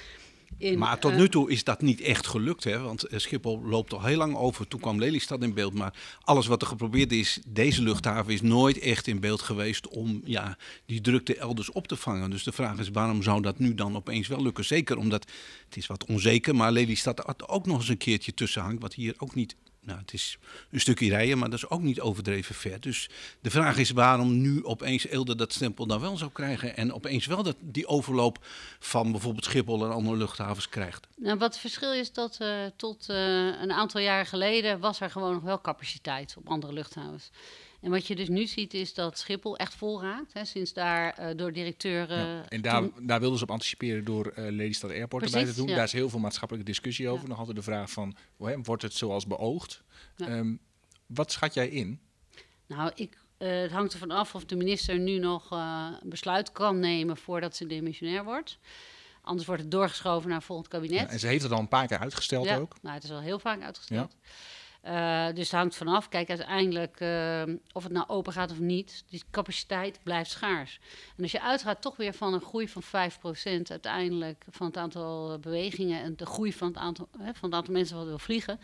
In, 0.59 0.79
maar 0.79 0.99
tot 0.99 1.17
nu 1.17 1.29
toe 1.29 1.51
is 1.51 1.65
dat 1.65 1.81
niet 1.81 2.01
echt 2.01 2.27
gelukt, 2.27 2.65
hè? 2.65 2.79
want 2.79 3.05
Schiphol 3.11 3.63
loopt 3.65 3.93
al 3.93 4.03
heel 4.03 4.17
lang 4.17 4.37
over. 4.37 4.69
Toen 4.69 4.81
kwam 4.81 4.99
Lelystad 4.99 5.43
in 5.43 5.55
beeld, 5.55 5.75
maar 5.75 5.95
alles 6.21 6.47
wat 6.47 6.63
er 6.63 6.69
geprobeerd 6.69 7.13
is, 7.13 7.41
deze 7.47 7.83
luchthaven 7.83 8.33
is 8.33 8.43
nooit 8.43 8.79
echt 8.79 9.07
in 9.07 9.21
beeld 9.21 9.43
geweest 9.43 9.89
om 9.89 10.21
ja, 10.25 10.57
die 10.87 11.01
drukte 11.01 11.37
elders 11.37 11.71
op 11.71 11.89
te 11.89 11.97
vangen. 11.97 12.31
Dus 12.31 12.45
de 12.45 12.53
vraag 12.53 12.79
is, 12.79 12.89
waarom 12.89 13.23
zou 13.23 13.43
dat 13.43 13.59
nu 13.59 13.75
dan 13.75 13.97
opeens 13.97 14.29
wel 14.29 14.43
lukken? 14.43 14.65
Zeker 14.65 14.97
omdat 14.97 15.27
het 15.67 15.77
is 15.77 15.87
wat 15.87 16.05
onzeker, 16.05 16.57
maar 16.57 16.73
Lelystad 16.73 17.41
er 17.41 17.49
ook 17.49 17.67
nog 17.67 17.79
eens 17.79 17.89
een 17.89 17.97
keertje 17.97 18.35
tussen 18.35 18.63
hangt, 18.63 18.83
wat 18.83 18.95
hier 18.95 19.15
ook 19.19 19.35
niet 19.35 19.57
nou, 19.87 19.99
het 19.99 20.12
is 20.12 20.38
een 20.71 20.81
stukje 20.81 21.09
rijden, 21.09 21.38
maar 21.38 21.50
dat 21.50 21.59
is 21.59 21.69
ook 21.69 21.83
niet 21.83 22.00
overdreven 22.00 22.55
ver. 22.55 22.81
Dus 22.81 23.09
de 23.40 23.50
vraag 23.50 23.76
is 23.76 23.90
waarom 23.90 24.40
nu 24.40 24.64
opeens 24.64 25.07
Eelde 25.07 25.37
dat 25.37 25.52
stempel 25.52 25.87
dan 25.87 26.00
wel 26.00 26.16
zou 26.16 26.31
krijgen 26.33 26.76
en 26.76 26.93
opeens 26.93 27.26
wel 27.26 27.43
dat, 27.43 27.57
die 27.61 27.87
overloop 27.87 28.38
van 28.78 29.11
bijvoorbeeld 29.11 29.45
Schiphol 29.45 29.85
en 29.85 29.93
andere 29.93 30.16
luchthavens 30.16 30.69
krijgt. 30.69 31.07
Nou, 31.16 31.38
wat 31.38 31.52
het 31.52 31.61
verschil 31.61 31.93
is 31.93 32.12
dat 32.12 32.38
uh, 32.43 32.49
tot 32.76 33.07
uh, 33.11 33.16
een 33.61 33.73
aantal 33.73 34.00
jaar 34.00 34.26
geleden 34.26 34.81
was 34.81 35.00
er 35.00 35.11
gewoon 35.11 35.33
nog 35.33 35.43
wel 35.43 35.61
capaciteit 35.61 36.35
op 36.38 36.49
andere 36.49 36.73
luchthavens. 36.73 37.31
En 37.87 37.93
wat 37.93 38.07
je 38.07 38.16
dus 38.16 38.28
nu 38.28 38.47
ziet 38.47 38.75
is 38.75 38.95
dat 38.95 39.19
Schiphol 39.19 39.57
echt 39.57 39.75
vol 39.75 40.02
raakt. 40.02 40.33
Hè, 40.33 40.45
sinds 40.45 40.73
daar 40.73 41.19
uh, 41.21 41.37
door 41.37 41.52
directeuren... 41.52 42.26
Ja, 42.26 42.49
en 42.49 42.61
daar, 42.61 42.81
toen... 42.81 43.07
daar 43.07 43.21
wilden 43.21 43.38
ze 43.38 43.45
op 43.45 43.50
anticiperen 43.50 44.05
door 44.05 44.26
uh, 44.26 44.50
Lelystad 44.50 44.90
Airport 44.90 45.23
Precies, 45.23 45.38
erbij 45.38 45.52
te 45.52 45.59
doen. 45.59 45.69
Ja. 45.69 45.75
Daar 45.75 45.85
is 45.85 45.93
heel 45.93 46.09
veel 46.09 46.19
maatschappelijke 46.19 46.71
discussie 46.71 47.09
over. 47.09 47.23
Ja. 47.23 47.28
Nog 47.28 47.38
altijd 47.38 47.57
de 47.57 47.62
vraag 47.62 47.90
van, 47.90 48.16
hè, 48.38 48.62
wordt 48.62 48.83
het 48.83 48.95
zoals 48.95 49.26
beoogd? 49.26 49.83
Um, 50.16 50.61
wat 51.07 51.33
schat 51.33 51.55
jij 51.55 51.69
in? 51.69 52.00
Nou, 52.66 52.90
ik, 52.95 53.19
uh, 53.38 53.61
het 53.61 53.71
hangt 53.71 53.93
ervan 53.93 54.11
af 54.11 54.35
of 54.35 54.45
de 54.45 54.57
minister 54.57 54.99
nu 54.99 55.19
nog 55.19 55.50
een 55.50 56.09
besluit 56.09 56.52
kan 56.52 56.78
nemen 56.78 57.16
voordat 57.16 57.57
ze 57.57 57.66
demissionair 57.66 58.25
wordt. 58.25 58.59
Anders 59.23 59.47
wordt 59.47 59.62
het 59.62 59.71
doorgeschoven 59.71 60.31
naar 60.31 60.43
volgend 60.43 60.69
kabinet. 60.69 61.09
en 61.09 61.19
ze 61.19 61.26
heeft 61.26 61.43
het 61.43 61.52
al 61.52 61.59
een 61.59 61.69
paar 61.69 61.87
keer 61.87 61.99
uitgesteld 61.99 62.49
ook. 62.49 62.76
Nou, 62.83 62.95
het 62.95 63.05
is 63.05 63.11
al 63.11 63.21
heel 63.21 63.38
vaak 63.38 63.62
uitgesteld. 63.62 64.16
Uh, 64.87 65.26
dus 65.35 65.50
het 65.50 65.61
hangt 65.61 65.76
vanaf. 65.76 66.09
Kijk, 66.09 66.28
uiteindelijk, 66.28 67.00
uh, 67.00 67.43
of 67.73 67.83
het 67.83 67.93
nou 67.93 68.09
open 68.09 68.33
gaat 68.33 68.50
of 68.50 68.59
niet, 68.59 69.05
die 69.09 69.23
capaciteit 69.31 70.00
blijft 70.02 70.31
schaars. 70.31 70.81
En 71.16 71.23
als 71.23 71.33
je 71.33 71.43
uitgaat 71.43 71.83
toch 71.83 71.97
weer 71.97 72.14
van 72.14 72.35
een 72.35 72.40
groei 72.40 72.69
van 72.69 72.83
5% 72.83 73.71
uiteindelijk 73.71 74.45
van 74.50 74.66
het 74.66 74.76
aantal 74.76 75.38
bewegingen 75.38 76.02
en 76.02 76.16
de 76.16 76.26
groei 76.26 76.52
van 76.52 76.69
het 76.69 76.76
aantal, 76.76 77.09
hè, 77.19 77.35
van 77.35 77.49
het 77.49 77.59
aantal 77.59 77.73
mensen 77.75 77.97
wat 77.97 78.07
wil 78.07 78.19
vliegen, 78.19 78.61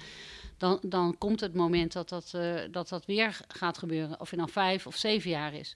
dan, 0.56 0.78
dan 0.82 1.18
komt 1.18 1.40
het 1.40 1.54
moment 1.54 1.92
dat 1.92 2.08
dat, 2.08 2.32
uh, 2.36 2.60
dat 2.70 2.88
dat 2.88 3.06
weer 3.06 3.40
gaat 3.48 3.78
gebeuren. 3.78 4.20
Of 4.20 4.30
je 4.30 4.36
nou 4.36 4.50
vijf 4.50 4.86
of 4.86 4.96
zeven 4.96 5.30
jaar 5.30 5.54
is. 5.54 5.74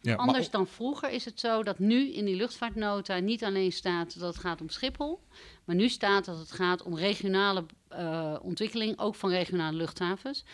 Ja, 0.00 0.14
Anders 0.14 0.50
dan 0.50 0.66
vroeger 0.66 1.10
is 1.10 1.24
het 1.24 1.40
zo 1.40 1.62
dat 1.62 1.78
nu 1.78 2.12
in 2.12 2.24
die 2.24 2.36
luchtvaartnota 2.36 3.18
niet 3.18 3.44
alleen 3.44 3.72
staat 3.72 4.18
dat 4.18 4.34
het 4.34 4.44
gaat 4.44 4.60
om 4.60 4.68
Schiphol, 4.68 5.20
maar 5.64 5.76
nu 5.76 5.88
staat 5.88 6.24
dat 6.24 6.38
het 6.38 6.52
gaat 6.52 6.82
om 6.82 6.96
regionale 6.96 7.66
uh, 7.98 8.36
ontwikkeling, 8.42 8.98
ook 8.98 9.14
van 9.14 9.30
regionale 9.30 9.76
luchthavens. 9.76 10.44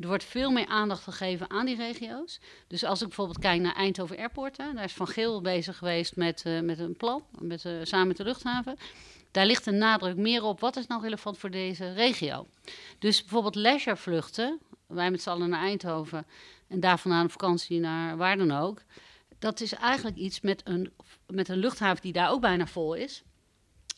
Er 0.00 0.06
wordt 0.06 0.24
veel 0.24 0.50
meer 0.50 0.66
aandacht 0.66 1.02
gegeven 1.02 1.50
aan 1.50 1.66
die 1.66 1.76
regio's. 1.76 2.40
Dus 2.66 2.84
als 2.84 3.00
ik 3.00 3.06
bijvoorbeeld 3.06 3.38
kijk 3.38 3.60
naar 3.60 3.74
Eindhoven 3.74 4.16
Airport, 4.16 4.56
daar 4.56 4.84
is 4.84 4.92
Van 4.92 5.08
Geel 5.08 5.40
bezig 5.40 5.78
geweest 5.78 6.16
met, 6.16 6.44
uh, 6.46 6.60
met 6.60 6.78
een 6.78 6.96
plan, 6.96 7.22
met, 7.38 7.64
uh, 7.64 7.72
samen 7.82 8.06
met 8.06 8.16
de 8.16 8.24
luchthaven. 8.24 8.76
Daar 9.30 9.46
ligt 9.46 9.64
de 9.64 9.70
nadruk 9.70 10.16
meer 10.16 10.42
op 10.42 10.60
wat 10.60 10.76
is 10.76 10.86
nou 10.86 11.02
relevant 11.02 11.38
voor 11.38 11.50
deze 11.50 11.92
regio. 11.92 12.46
Dus 12.98 13.20
bijvoorbeeld 13.20 13.54
leisurevluchten, 13.54 14.58
wij 14.86 15.10
met 15.10 15.22
z'n 15.22 15.30
allen 15.30 15.48
naar 15.48 15.62
Eindhoven 15.62 16.26
en 16.68 16.80
daar 16.80 16.98
vandaan 16.98 17.24
op 17.24 17.30
vakantie 17.30 17.80
naar 17.80 18.16
waar 18.16 18.36
dan 18.36 18.50
ook. 18.50 18.82
Dat 19.38 19.60
is 19.60 19.72
eigenlijk 19.72 20.16
iets 20.16 20.40
met 20.40 20.60
een, 20.64 20.92
met 21.26 21.48
een 21.48 21.58
luchthaven 21.58 22.02
die 22.02 22.12
daar 22.12 22.30
ook 22.30 22.40
bijna 22.40 22.66
vol 22.66 22.94
is. 22.94 23.22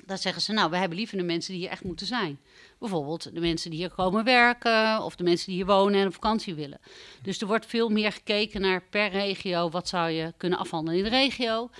Dan 0.08 0.18
zeggen 0.18 0.42
ze, 0.42 0.52
nou, 0.52 0.70
we 0.70 0.76
hebben 0.76 0.98
liever 0.98 1.16
de 1.16 1.22
mensen 1.22 1.52
die 1.52 1.62
hier 1.62 1.70
echt 1.70 1.84
moeten 1.84 2.06
zijn. 2.06 2.38
Bijvoorbeeld 2.78 3.34
de 3.34 3.40
mensen 3.40 3.70
die 3.70 3.78
hier 3.78 3.90
komen 3.90 4.24
werken 4.24 5.02
of 5.02 5.16
de 5.16 5.24
mensen 5.24 5.46
die 5.46 5.54
hier 5.54 5.66
wonen 5.66 6.00
en 6.00 6.06
op 6.06 6.12
vakantie 6.12 6.54
willen. 6.54 6.80
Dus 7.22 7.40
er 7.40 7.46
wordt 7.46 7.66
veel 7.66 7.88
meer 7.88 8.12
gekeken 8.12 8.60
naar 8.60 8.82
per 8.90 9.10
regio, 9.10 9.70
wat 9.70 9.88
zou 9.88 10.10
je 10.10 10.32
kunnen 10.36 10.58
afhandelen 10.58 10.98
in 10.98 11.04
de 11.04 11.10
regio. 11.10 11.70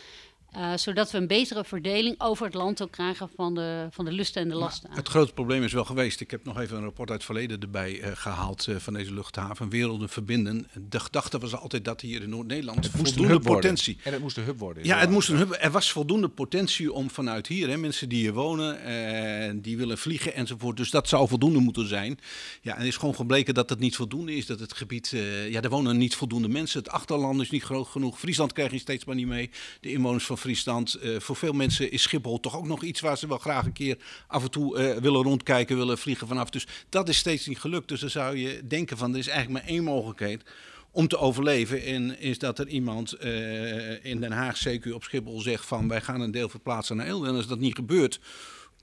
Uh, 0.59 0.77
zodat 0.77 1.11
we 1.11 1.19
een 1.19 1.27
betere 1.27 1.65
verdeling 1.65 2.15
over 2.21 2.45
het 2.45 2.55
land 2.55 2.83
ook 2.83 2.91
krijgen 2.91 3.31
van 3.37 3.55
de, 3.55 3.89
van 3.91 4.05
de 4.05 4.13
lusten 4.13 4.43
en 4.43 4.49
de 4.49 4.55
lasten. 4.55 4.89
Maar 4.89 4.99
het 4.99 5.09
grote 5.09 5.33
probleem 5.33 5.63
is 5.63 5.73
wel 5.73 5.85
geweest, 5.85 6.21
ik 6.21 6.31
heb 6.31 6.45
nog 6.45 6.61
even 6.61 6.77
een 6.77 6.83
rapport 6.83 7.11
uit 7.11 7.19
het 7.19 7.27
verleden 7.27 7.61
erbij 7.61 8.01
uh, 8.01 8.07
gehaald 8.15 8.67
uh, 8.67 8.77
van 8.77 8.93
deze 8.93 9.15
luchthaven, 9.15 9.69
werelden 9.69 10.09
verbinden. 10.09 10.69
De 10.89 11.01
gedachte 11.01 11.39
was 11.39 11.57
altijd 11.57 11.85
dat 11.85 12.01
hier 12.01 12.23
in 12.23 12.29
Noord-Nederland 12.29 12.87
voldoende 12.87 13.41
potentie... 13.41 13.95
Worden. 13.95 14.05
En 14.05 14.13
het 14.13 14.23
moest 14.23 14.37
een 14.37 14.45
hub 14.45 14.59
worden. 14.59 14.85
Ja, 14.85 14.99
het 14.99 15.11
moest 15.11 15.29
een 15.29 15.37
hub, 15.37 15.57
er 15.61 15.71
was 15.71 15.93
voldoende 15.93 16.29
potentie 16.29 16.93
om 16.93 17.11
vanuit 17.11 17.47
hier, 17.47 17.69
hè, 17.69 17.77
mensen 17.77 18.09
die 18.09 18.19
hier 18.19 18.33
wonen, 18.33 19.63
die 19.63 19.77
willen 19.77 19.99
vliegen 19.99 20.35
enzovoort, 20.35 20.77
dus 20.77 20.91
dat 20.91 21.09
zou 21.09 21.29
voldoende 21.29 21.59
moeten 21.59 21.89
zijn. 21.89 22.19
Ja, 22.61 22.73
en 22.73 22.79
het 22.79 22.89
is 22.89 22.97
gewoon 22.97 23.15
gebleken 23.15 23.55
dat 23.55 23.71
het 23.71 23.79
niet 23.79 23.97
voldoende 23.97 24.35
is, 24.35 24.47
dat 24.47 24.61
het 24.61 24.73
gebied, 24.73 25.09
ja, 25.49 25.63
er 25.63 25.71
wonen 25.71 25.97
niet 25.97 26.15
voldoende 26.15 26.49
mensen, 26.49 26.79
het 26.79 26.91
achterland 26.91 27.41
is 27.41 27.51
niet 27.51 27.63
groot 27.63 27.87
genoeg, 27.87 28.19
Friesland 28.19 28.53
krijg 28.53 28.71
je 28.71 28.79
steeds 28.79 29.05
maar 29.05 29.15
niet 29.15 29.27
mee, 29.27 29.51
de 29.81 29.93
inwoners 29.93 30.25
van 30.25 30.27
Friesland 30.27 30.47
Uh, 30.49 31.21
voor 31.21 31.37
veel 31.37 31.53
mensen 31.53 31.91
is 31.91 32.03
Schiphol 32.03 32.41
toch 32.41 32.57
ook 32.57 32.67
nog 32.67 32.83
iets 32.83 33.01
waar 33.01 33.19
ze 33.19 33.29
wel 33.29 33.39
graag 33.39 33.65
een 33.65 33.73
keer 33.73 33.97
af 34.27 34.43
en 34.43 34.51
toe 34.51 34.79
uh, 34.79 34.97
willen 34.97 35.23
rondkijken, 35.23 35.77
willen 35.77 35.99
vliegen 35.99 36.27
vanaf. 36.29 36.51
Dus 36.51 36.67
dat 36.89 37.09
is 37.09 37.17
steeds 37.19 37.47
niet 37.47 37.59
gelukt. 37.59 37.89
Dus 37.89 38.01
dan 38.01 38.11
zou 38.11 38.37
je 38.37 38.67
denken 38.67 38.97
van 38.97 39.13
er 39.13 39.19
is 39.19 39.29
eigenlijk 39.29 39.65
maar 39.65 39.75
één 39.75 39.85
mogelijkheid 39.85 40.43
om 40.91 41.09
te 41.09 41.19
overleven. 41.19 41.83
En 41.83 42.21
is 42.21 42.39
dat 42.39 42.59
er 42.59 42.69
iemand 42.69 43.25
uh, 43.25 44.05
in 44.05 44.21
Den 44.21 44.33
Haag, 44.33 44.69
CQ 44.69 44.93
op 44.93 45.05
Schiphol, 45.05 45.41
zegt 45.41 45.67
van 45.67 45.89
wij 45.89 46.01
gaan 46.01 46.21
een 46.21 46.31
deel 46.31 46.49
verplaatsen 46.49 46.97
naar 46.97 47.07
Eelde. 47.07 47.29
En 47.29 47.35
als 47.35 47.47
dat 47.47 47.59
niet 47.59 47.75
gebeurt, 47.75 48.21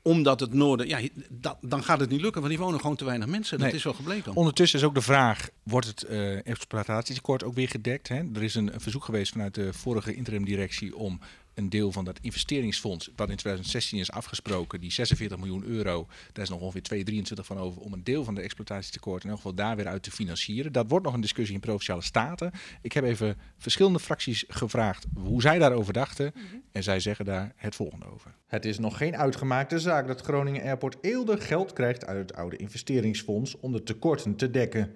omdat 0.02 0.40
het 0.40 0.54
noorden, 0.54 0.88
ja, 0.88 1.00
dat, 1.30 1.58
dan 1.62 1.84
gaat 1.84 2.00
het 2.00 2.10
niet 2.10 2.22
lukken, 2.22 2.42
want 2.42 2.54
die 2.54 2.64
wonen 2.64 2.80
gewoon 2.80 2.96
te 2.96 3.06
weinig 3.06 3.28
mensen. 3.28 3.60
Dat 3.60 3.74
is 3.74 3.84
wel 3.84 3.94
gebleken. 3.94 4.36
Ondertussen 4.36 4.80
is 4.80 4.86
ook 4.86 4.94
de 4.94 5.02
vraag, 5.02 5.50
wordt 5.64 5.88
het 5.88 6.06
uh, 6.10 6.48
exploitatietekort 6.48 7.44
ook 7.44 7.54
weer 7.54 7.70
gedekt? 7.70 8.08
Hè? 8.08 8.24
Er 8.34 8.44
is 8.44 8.56
een, 8.56 8.74
een, 8.74 8.82
verzoek 8.82 9.04
geweest 9.04 9.32
vanuit 9.32 9.56
de 9.56 9.74
vorige 9.74 10.16
interimdirectie 10.16 10.96
om 10.96 11.20
een 11.56 11.70
deel 11.70 11.92
van 11.92 12.06
dat 12.06 12.20
investeringsfonds, 12.22 13.10
wat 13.16 13.30
in 13.30 13.36
2016 13.36 14.00
is 14.00 14.12
afgesproken, 14.12 14.80
die 14.80 14.92
46 14.92 15.38
miljoen 15.38 15.64
euro, 15.64 16.08
daar 16.34 16.44
is 16.44 16.50
nog 16.50 16.60
ongeveer 16.60 16.82
2, 16.82 17.04
23 17.04 17.46
van 17.46 17.58
over, 17.58 17.82
om 17.82 17.94
een 17.94 18.04
deel 18.04 18.24
van 18.24 18.36
de 18.36 18.42
exploitatietekort 18.42 19.24
in 19.24 19.30
elk 19.30 19.38
geval 19.38 19.54
daar 19.54 19.76
weer 19.76 19.88
uit 19.88 20.04
te 20.04 20.12
financieren. 20.12 20.72
Dat 20.72 20.90
wordt 20.90 21.06
nog 21.06 21.14
een 21.14 21.22
discussie 21.22 21.56
in 21.56 21.62
provinciale 21.62 22.02
staten. 22.02 22.52
Ik 22.82 22.92
heb 22.92 23.04
even 23.04 23.38
verschillende 23.58 24.00
fracties 24.00 24.44
gevraagd 24.48 25.06
hoe 25.14 25.42
zij 25.42 25.58
daarover 25.60 25.94
dachten. 25.94 26.34
En 26.72 26.84
zij 26.84 27.00
zeggen 27.00 27.26
daar 27.26 27.54
het 27.56 27.76
volgende 27.76 28.06
over. 28.06 28.36
Het 28.48 28.66
is 28.66 28.80
nog 28.80 28.98
geen 28.98 29.18
uitgemaakte 29.18 29.80
zaak 29.80 30.08
dat 30.08 30.22
Groningen 30.22 30.64
Airport 30.64 30.98
Eelde 31.02 31.42
geld 31.42 31.74
krijgt 31.74 32.06
uit 32.06 32.30
het 32.30 32.34
oude 32.34 32.58
investeringsfonds 32.58 33.60
om 33.60 33.72
de 33.72 33.84
tekorten 33.84 34.36
te 34.36 34.52
dekken. 34.52 34.94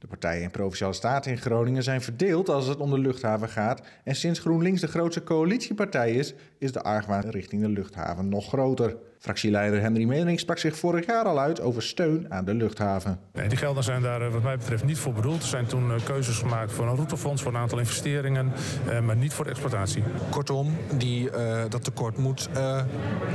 De 0.00 0.06
partijen 0.06 0.42
in 0.42 0.50
Provinciale 0.50 0.92
Staten 0.92 1.30
in 1.30 1.38
Groningen 1.38 1.82
zijn 1.82 2.00
verdeeld 2.00 2.48
als 2.48 2.66
het 2.66 2.78
om 2.78 2.90
de 2.90 2.98
luchthaven 2.98 3.48
gaat. 3.48 3.82
En 4.04 4.14
sinds 4.14 4.38
GroenLinks 4.38 4.80
de 4.80 4.86
grootste 4.86 5.22
coalitiepartij 5.22 6.12
is, 6.12 6.34
is 6.58 6.72
de 6.72 6.82
argwaan 6.82 7.28
richting 7.28 7.62
de 7.62 7.68
luchthaven 7.68 8.28
nog 8.28 8.48
groter. 8.48 8.96
Fractieleider 9.20 9.80
Henry 9.80 10.04
Mening 10.04 10.40
sprak 10.40 10.58
zich 10.58 10.76
vorig 10.76 11.06
jaar 11.06 11.24
al 11.24 11.38
uit 11.38 11.60
over 11.60 11.82
steun 11.82 12.26
aan 12.28 12.44
de 12.44 12.54
luchthaven. 12.54 13.18
Nee, 13.32 13.48
die 13.48 13.58
gelden 13.58 13.84
zijn 13.84 14.02
daar 14.02 14.22
eh, 14.22 14.32
wat 14.32 14.42
mij 14.42 14.56
betreft 14.56 14.84
niet 14.84 14.98
voor 14.98 15.12
bedoeld. 15.12 15.42
Er 15.42 15.48
zijn 15.48 15.66
toen 15.66 15.92
eh, 15.92 16.04
keuzes 16.04 16.38
gemaakt 16.38 16.72
voor 16.72 16.86
een 16.86 16.96
routefonds, 16.96 17.42
voor 17.42 17.52
een 17.52 17.60
aantal 17.60 17.78
investeringen, 17.78 18.52
eh, 18.88 19.00
maar 19.00 19.16
niet 19.16 19.32
voor 19.32 19.44
de 19.44 19.50
exploitatie. 19.50 20.02
Kortom, 20.30 20.76
die, 20.98 21.30
uh, 21.30 21.62
dat 21.68 21.84
tekort 21.84 22.16
moet 22.16 22.48
uh, 22.56 22.82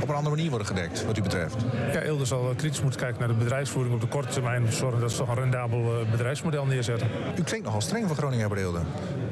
op 0.02 0.08
een 0.08 0.14
andere 0.14 0.36
manier 0.36 0.48
worden 0.50 0.66
gedekt, 0.66 1.04
wat 1.04 1.18
u 1.18 1.22
betreft. 1.22 1.56
Ja, 1.92 2.00
Eelde 2.00 2.24
zal 2.24 2.54
kritisch 2.56 2.82
moeten 2.82 3.00
kijken 3.00 3.18
naar 3.18 3.28
de 3.28 3.34
bedrijfsvoering 3.34 3.94
op 3.94 4.00
de 4.00 4.06
korte 4.06 4.28
termijn. 4.28 4.72
Zorgen 4.72 5.00
dat 5.00 5.10
ze 5.10 5.16
toch 5.16 5.28
een 5.28 5.34
rendabel 5.34 6.04
bedrijfsmodel 6.10 6.66
neerzetten. 6.66 7.08
U 7.38 7.42
klinkt 7.42 7.66
nogal 7.66 7.80
streng 7.80 8.06
voor 8.06 8.16
Groningen 8.16 8.56
Eelde. 8.56 8.80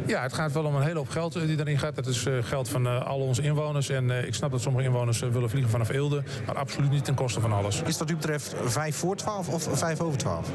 Ja, 0.06 0.22
het 0.22 0.32
gaat 0.32 0.52
wel 0.52 0.64
om 0.64 0.74
een 0.74 0.82
hele 0.82 0.98
hoop 0.98 1.08
geld 1.08 1.32
die 1.32 1.58
erin 1.58 1.78
gaat. 1.78 1.94
Dat 1.94 2.06
is 2.06 2.26
geld 2.40 2.68
van 2.68 3.04
al 3.04 3.20
onze 3.20 3.42
inwoners. 3.42 3.88
En 3.88 4.10
ik 4.10 4.34
snap 4.34 4.50
dat 4.50 4.60
sommige 4.60 4.84
inwoners 4.84 5.20
willen 5.20 5.50
vliegen 5.50 5.70
vanaf 5.70 5.88
Eelde 5.88 6.22
maar 6.46 6.56
absoluut 6.56 6.90
niet 6.90 7.04
ten 7.04 7.14
koste 7.14 7.40
van 7.40 7.52
alles. 7.52 7.82
Is 7.82 7.98
wat 7.98 8.10
u 8.10 8.14
betreft 8.14 8.54
5 8.64 8.96
voor 8.96 9.16
12 9.16 9.48
of 9.48 9.78
5 9.78 10.00
over 10.00 10.18
12? 10.18 10.50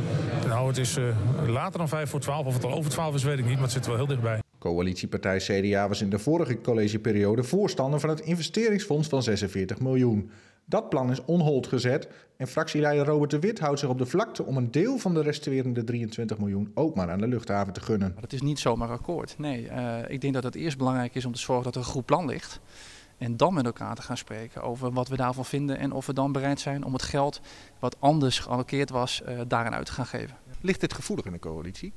Nou, 0.48 0.68
het 0.68 0.78
is 0.78 0.98
later 1.48 1.78
dan 1.80 1.88
5 1.88 2.10
voor 2.10 2.20
12. 2.20 2.46
Of 2.46 2.54
het 2.54 2.66
al 2.66 2.74
over 2.74 2.92
12 2.92 3.16
is, 3.16 3.24
weet 3.24 3.40
ik 3.40 3.46
niet, 3.46 3.54
maar 3.54 3.64
het 3.64 3.72
zit 3.72 3.88
wel 3.88 3.96
heel 3.96 4.08
dichtbij. 4.08 4.40
Coalitiepartij 4.60 5.38
CDA 5.38 5.88
was 5.88 6.02
in 6.02 6.10
de 6.10 6.20
vorige 6.20 6.62
collegeperiode 6.62 7.44
voorstander 7.44 8.00
van 8.00 8.10
het 8.10 8.20
investeringsfonds 8.20 9.08
van 9.08 9.24
46 9.24 9.80
miljoen. 9.80 10.32
Dat 10.70 10.90
plan 10.90 11.12
is 11.12 11.26
onhold 11.26 11.68
gezet 11.68 12.08
en 12.38 12.48
fractieleider 12.48 13.06
Robert 13.06 13.32
de 13.32 13.40
Wit 13.40 13.60
houdt 13.60 13.80
zich 13.80 13.90
op 13.90 13.98
de 13.98 14.06
vlakte 14.06 14.46
om 14.46 14.58
een 14.58 14.72
deel 14.72 14.98
van 14.98 15.14
de 15.14 15.22
resterende 15.22 15.84
23 15.84 16.38
miljoen 16.38 16.72
ook 16.74 16.96
maar 16.96 17.12
aan 17.12 17.20
de 17.20 17.28
luchthaven 17.28 17.74
te 17.74 17.82
gunnen. 17.82 18.16
Dat 18.20 18.34
is 18.34 18.42
niet 18.42 18.60
zomaar 18.60 18.90
akkoord. 18.90 19.36
Nee, 19.38 19.64
uh, 19.64 19.98
ik 20.08 20.22
denk 20.22 20.34
dat 20.34 20.44
het 20.44 20.56
eerst 20.56 20.78
belangrijk 20.78 21.16
is 21.16 21.26
om 21.26 21.34
te 21.34 21.40
zorgen 21.40 21.64
dat 21.64 21.76
er 21.76 21.82
een 21.82 21.94
goed 21.94 22.06
plan 22.06 22.26
ligt. 22.26 22.60
En 23.18 23.38
dan 23.38 23.54
met 23.54 23.66
elkaar 23.66 23.96
te 23.96 24.02
gaan 24.02 24.18
spreken 24.18 24.62
over 24.62 24.92
wat 24.92 25.08
we 25.08 25.16
daarvan 25.16 25.46
vinden 25.46 25.78
en 25.78 25.92
of 25.92 26.06
we 26.06 26.14
dan 26.14 26.32
bereid 26.32 26.60
zijn 26.60 26.84
om 26.84 26.94
het 26.94 27.04
geld 27.04 27.42
wat 27.80 27.96
anders 28.00 28.40
gealloceerd 28.40 28.90
was, 28.90 29.22
uh, 29.28 29.40
daarin 29.48 29.74
uit 29.74 29.86
te 29.86 29.92
gaan 29.92 30.06
geven. 30.06 30.38
Ligt 30.62 30.80
dit 30.80 30.94
gevoelig 30.94 31.26
in 31.26 31.32
de 31.32 31.40
coalitie? 31.40 31.94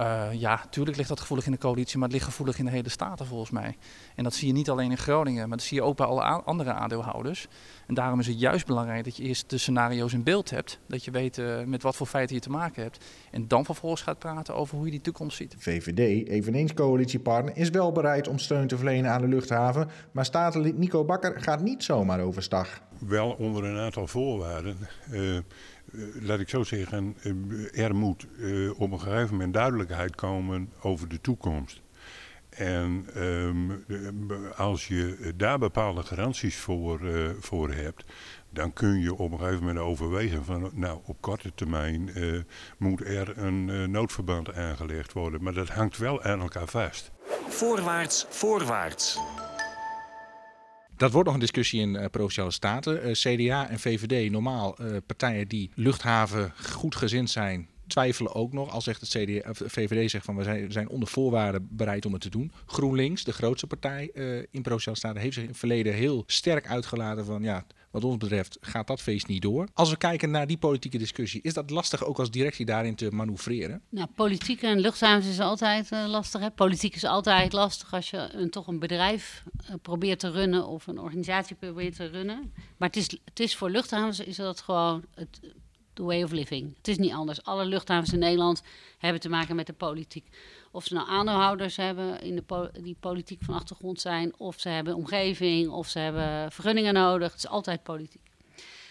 Uh, 0.00 0.26
ja, 0.32 0.64
tuurlijk 0.70 0.96
ligt 0.96 1.08
dat 1.08 1.20
gevoelig 1.20 1.46
in 1.46 1.52
de 1.52 1.58
coalitie, 1.58 1.98
maar 1.98 2.08
het 2.08 2.16
ligt 2.16 2.28
gevoelig 2.28 2.58
in 2.58 2.64
de 2.64 2.70
hele 2.70 2.88
Staten 2.88 3.26
volgens 3.26 3.50
mij. 3.50 3.76
En 4.14 4.24
dat 4.24 4.34
zie 4.34 4.46
je 4.46 4.52
niet 4.52 4.70
alleen 4.70 4.90
in 4.90 4.98
Groningen, 4.98 5.48
maar 5.48 5.56
dat 5.56 5.66
zie 5.66 5.76
je 5.76 5.82
ook 5.82 5.96
bij 5.96 6.06
alle 6.06 6.22
andere 6.22 6.72
aandeelhouders. 6.72 7.48
En 7.86 7.94
daarom 7.94 8.20
is 8.20 8.26
het 8.26 8.40
juist 8.40 8.66
belangrijk 8.66 9.04
dat 9.04 9.16
je 9.16 9.22
eerst 9.22 9.50
de 9.50 9.58
scenario's 9.58 10.12
in 10.12 10.22
beeld 10.22 10.50
hebt. 10.50 10.78
Dat 10.86 11.04
je 11.04 11.10
weet 11.10 11.38
uh, 11.38 11.62
met 11.64 11.82
wat 11.82 11.96
voor 11.96 12.06
feiten 12.06 12.34
je 12.34 12.40
te 12.40 12.50
maken 12.50 12.82
hebt. 12.82 13.04
En 13.30 13.48
dan 13.48 13.64
vervolgens 13.64 14.02
gaat 14.02 14.18
praten 14.18 14.54
over 14.54 14.76
hoe 14.76 14.84
je 14.84 14.90
die 14.90 15.00
toekomst 15.00 15.36
ziet. 15.36 15.54
VVD, 15.58 16.28
eveneens 16.28 16.74
coalitiepartner, 16.74 17.56
is 17.56 17.70
wel 17.70 17.92
bereid 17.92 18.28
om 18.28 18.38
steun 18.38 18.66
te 18.66 18.76
verlenen 18.76 19.10
aan 19.10 19.20
de 19.20 19.28
luchthaven. 19.28 19.88
Maar 20.12 20.24
statenlid 20.24 20.78
Nico 20.78 21.04
Bakker 21.04 21.40
gaat 21.40 21.62
niet 21.62 21.84
zomaar 21.84 22.20
overstag. 22.20 22.80
Wel 22.98 23.30
onder 23.30 23.64
een 23.64 23.78
aantal 23.78 24.06
voorwaarden. 24.06 24.76
Uh, 25.12 25.38
laat 26.20 26.40
ik 26.40 26.48
zo 26.48 26.62
zeggen, 26.62 27.16
er 27.72 27.94
moet 27.94 28.26
uh, 28.38 28.80
op 28.80 28.92
een 28.92 29.00
gegeven 29.00 29.30
moment 29.30 29.54
duidelijkheid 29.54 30.14
komen 30.14 30.72
over 30.80 31.08
de 31.08 31.20
toekomst. 31.20 31.80
En 32.48 33.06
um, 33.16 33.84
als 34.56 34.88
je 34.88 35.32
daar 35.36 35.58
bepaalde 35.58 36.02
garanties 36.02 36.56
voor, 36.56 37.00
voor 37.40 37.72
hebt, 37.72 38.04
dan 38.50 38.72
kun 38.72 39.00
je 39.00 39.14
op 39.14 39.32
een 39.32 39.38
gegeven 39.38 39.64
moment 39.64 39.78
overwegen 39.78 40.44
van, 40.44 40.70
nou, 40.74 40.98
op 41.04 41.16
korte 41.20 41.52
termijn 41.54 42.10
moet 42.78 43.04
er 43.04 43.38
een 43.38 43.90
noodverband 43.90 44.54
aangelegd 44.54 45.12
worden. 45.12 45.42
Maar 45.42 45.54
dat 45.54 45.68
hangt 45.68 45.98
wel 45.98 46.22
aan 46.22 46.40
elkaar 46.40 46.68
vast. 46.68 47.10
Voorwaarts, 47.48 48.26
voorwaarts. 48.28 49.18
Dat 51.00 51.12
wordt 51.12 51.26
nog 51.26 51.34
een 51.34 51.40
discussie 51.40 51.80
in 51.80 51.94
uh, 51.94 52.04
Provinciale 52.10 52.50
Staten. 52.50 53.08
Uh, 53.08 53.12
CDA 53.12 53.68
en 53.68 53.78
VVD, 53.78 54.30
normaal 54.30 54.76
uh, 54.80 54.96
partijen 55.06 55.48
die 55.48 55.70
luchthaven 55.74 56.52
goedgezind 56.72 57.30
zijn, 57.30 57.68
twijfelen 57.86 58.34
ook 58.34 58.52
nog. 58.52 58.70
Al 58.70 58.80
zegt 58.80 59.00
het 59.00 59.10
CDA, 59.10 59.50
VVD 59.52 60.10
zegt 60.10 60.24
van 60.24 60.36
we 60.36 60.42
zijn, 60.42 60.72
zijn 60.72 60.88
onder 60.88 61.08
voorwaarden 61.08 61.68
bereid 61.70 62.06
om 62.06 62.12
het 62.12 62.22
te 62.22 62.30
doen. 62.30 62.52
GroenLinks, 62.66 63.24
de 63.24 63.32
grootste 63.32 63.66
partij 63.66 64.10
in 64.50 64.62
Provinciale 64.62 64.96
Staten, 64.96 65.20
heeft 65.20 65.34
zich 65.34 65.42
in 65.42 65.48
het 65.48 65.58
verleden 65.58 65.94
heel 65.94 66.24
sterk 66.26 66.68
uitgelaten 66.68 67.24
van 67.24 67.42
ja, 67.42 67.64
wat 67.90 68.04
ons 68.04 68.16
betreft 68.16 68.58
gaat 68.60 68.86
dat 68.86 69.00
feest 69.00 69.26
niet 69.26 69.42
door. 69.42 69.68
Als 69.74 69.90
we 69.90 69.96
kijken 69.96 70.30
naar 70.30 70.46
die 70.46 70.58
politieke 70.58 70.98
discussie, 70.98 71.42
is 71.42 71.54
dat 71.54 71.70
lastig 71.70 72.04
ook 72.04 72.18
als 72.18 72.30
directie 72.30 72.66
daarin 72.66 72.94
te 72.94 73.10
manoeuvreren? 73.10 73.82
Nou, 73.88 74.08
politiek 74.14 74.62
en 74.62 74.78
luchthavens 74.78 75.26
is 75.26 75.40
altijd 75.40 75.92
uh, 75.92 76.04
lastig. 76.08 76.40
Hè? 76.40 76.50
Politiek 76.50 76.94
is 76.94 77.04
altijd 77.04 77.52
lastig 77.52 77.92
als 77.92 78.10
je 78.10 78.28
een, 78.32 78.50
toch 78.50 78.66
een 78.66 78.78
bedrijf 78.78 79.42
uh, 79.62 79.74
probeert 79.82 80.18
te 80.18 80.30
runnen 80.30 80.66
of 80.66 80.86
een 80.86 80.98
organisatie 80.98 81.56
probeert 81.56 81.96
te 81.96 82.06
runnen. 82.06 82.52
Maar 82.76 82.88
het 82.88 82.96
is, 82.96 83.18
het 83.24 83.40
is 83.40 83.56
voor 83.56 83.70
luchthavens 83.70 84.20
is 84.20 84.36
dat 84.36 84.60
gewoon 84.60 85.04
het 85.14 85.40
the 86.00 86.06
way 86.06 86.22
of 86.22 86.30
living. 86.30 86.76
Het 86.76 86.88
is 86.88 86.98
niet 86.98 87.12
anders. 87.12 87.42
Alle 87.42 87.64
luchthavens 87.64 88.12
in 88.12 88.18
Nederland 88.18 88.62
hebben 88.98 89.20
te 89.20 89.28
maken 89.28 89.56
met 89.56 89.66
de 89.66 89.72
politiek. 89.72 90.26
Of 90.70 90.84
ze 90.84 90.94
nou 90.94 91.08
aandeelhouders 91.08 91.76
hebben 91.76 92.20
in 92.20 92.36
de 92.36 92.42
po 92.42 92.70
die 92.80 92.96
politiek 93.00 93.42
van 93.42 93.54
achtergrond 93.54 94.00
zijn, 94.00 94.38
of 94.38 94.60
ze 94.60 94.68
hebben 94.68 94.94
omgeving, 94.94 95.68
of 95.68 95.88
ze 95.88 95.98
hebben 95.98 96.52
vergunningen 96.52 96.94
nodig. 96.94 97.30
Het 97.30 97.44
is 97.44 97.48
altijd 97.48 97.82
politiek. 97.82 98.30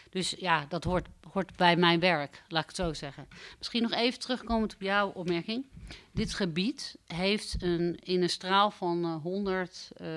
Dus 0.10 0.36
ja, 0.38 0.66
dat 0.70 0.84
hoort, 0.84 1.08
hoort 1.32 1.56
bij 1.56 1.76
mijn 1.76 2.00
werk, 2.00 2.44
laat 2.48 2.62
ik 2.62 2.68
het 2.68 2.78
zo 2.78 2.94
zeggen. 2.94 3.28
Misschien 3.58 3.82
nog 3.82 3.92
even 3.92 4.20
terugkomend 4.20 4.74
op 4.74 4.82
jouw 4.82 5.10
opmerking. 5.10 5.66
Dit 6.12 6.34
gebied 6.34 6.98
heeft 7.08 7.56
een, 7.60 8.00
in 8.04 8.22
een 8.22 8.30
straal 8.30 8.72
van 8.72 9.06
uh, 9.06 9.16
100, 9.22 9.90
uh, 10.02 10.08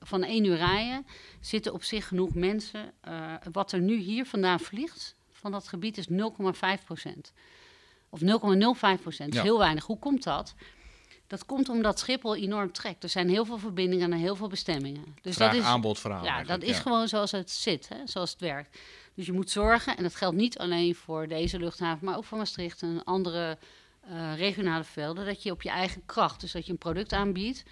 van 0.00 0.22
één 0.22 0.44
uur 0.44 0.56
rijden, 0.56 1.06
zitten 1.40 1.72
op 1.72 1.82
zich 1.82 2.08
genoeg 2.08 2.34
mensen. 2.34 2.92
Uh, 3.08 3.34
wat 3.52 3.72
er 3.72 3.80
nu 3.80 3.96
hier 3.96 4.26
vandaan 4.26 4.60
vliegt, 4.60 5.14
van 5.30 5.52
dat 5.52 5.68
gebied 5.68 5.98
is 5.98 6.08
0,5 6.08 6.84
procent. 6.84 7.32
Of 8.08 8.20
0,05 8.20 9.02
procent, 9.02 9.34
ja. 9.34 9.42
heel 9.42 9.58
weinig. 9.58 9.84
Hoe 9.84 9.98
komt 9.98 10.22
dat? 10.22 10.54
Dat 11.32 11.46
komt 11.46 11.68
omdat 11.68 11.98
Schiphol 11.98 12.36
enorm 12.36 12.72
trekt. 12.72 13.02
Er 13.02 13.08
zijn 13.08 13.28
heel 13.28 13.44
veel 13.44 13.58
verbindingen 13.58 14.08
naar 14.08 14.18
heel 14.18 14.36
veel 14.36 14.48
bestemmingen. 14.48 15.16
Dus 15.22 15.34
Vraag, 15.34 15.52
dat 15.52 15.60
is 15.60 15.66
aanbod 15.66 15.98
verhaal. 15.98 16.24
Ja, 16.24 16.42
dat 16.42 16.62
is 16.62 16.76
ja. 16.76 16.82
gewoon 16.82 17.08
zoals 17.08 17.30
het 17.30 17.50
zit, 17.50 17.88
hè, 17.88 17.96
zoals 18.04 18.30
het 18.30 18.40
werkt. 18.40 18.78
Dus 19.14 19.26
je 19.26 19.32
moet 19.32 19.50
zorgen, 19.50 19.96
en 19.96 20.02
dat 20.02 20.14
geldt 20.14 20.36
niet 20.36 20.58
alleen 20.58 20.94
voor 20.94 21.28
deze 21.28 21.58
luchthaven, 21.58 22.04
maar 22.04 22.16
ook 22.16 22.24
voor 22.24 22.38
Maastricht 22.38 22.82
en 22.82 23.04
andere 23.04 23.58
uh, 24.10 24.36
regionale 24.36 24.84
velden, 24.84 25.26
dat 25.26 25.42
je 25.42 25.50
op 25.50 25.62
je 25.62 25.68
eigen 25.68 26.02
kracht, 26.06 26.40
dus 26.40 26.52
dat 26.52 26.66
je 26.66 26.72
een 26.72 26.78
product 26.78 27.12
aanbiedt 27.12 27.62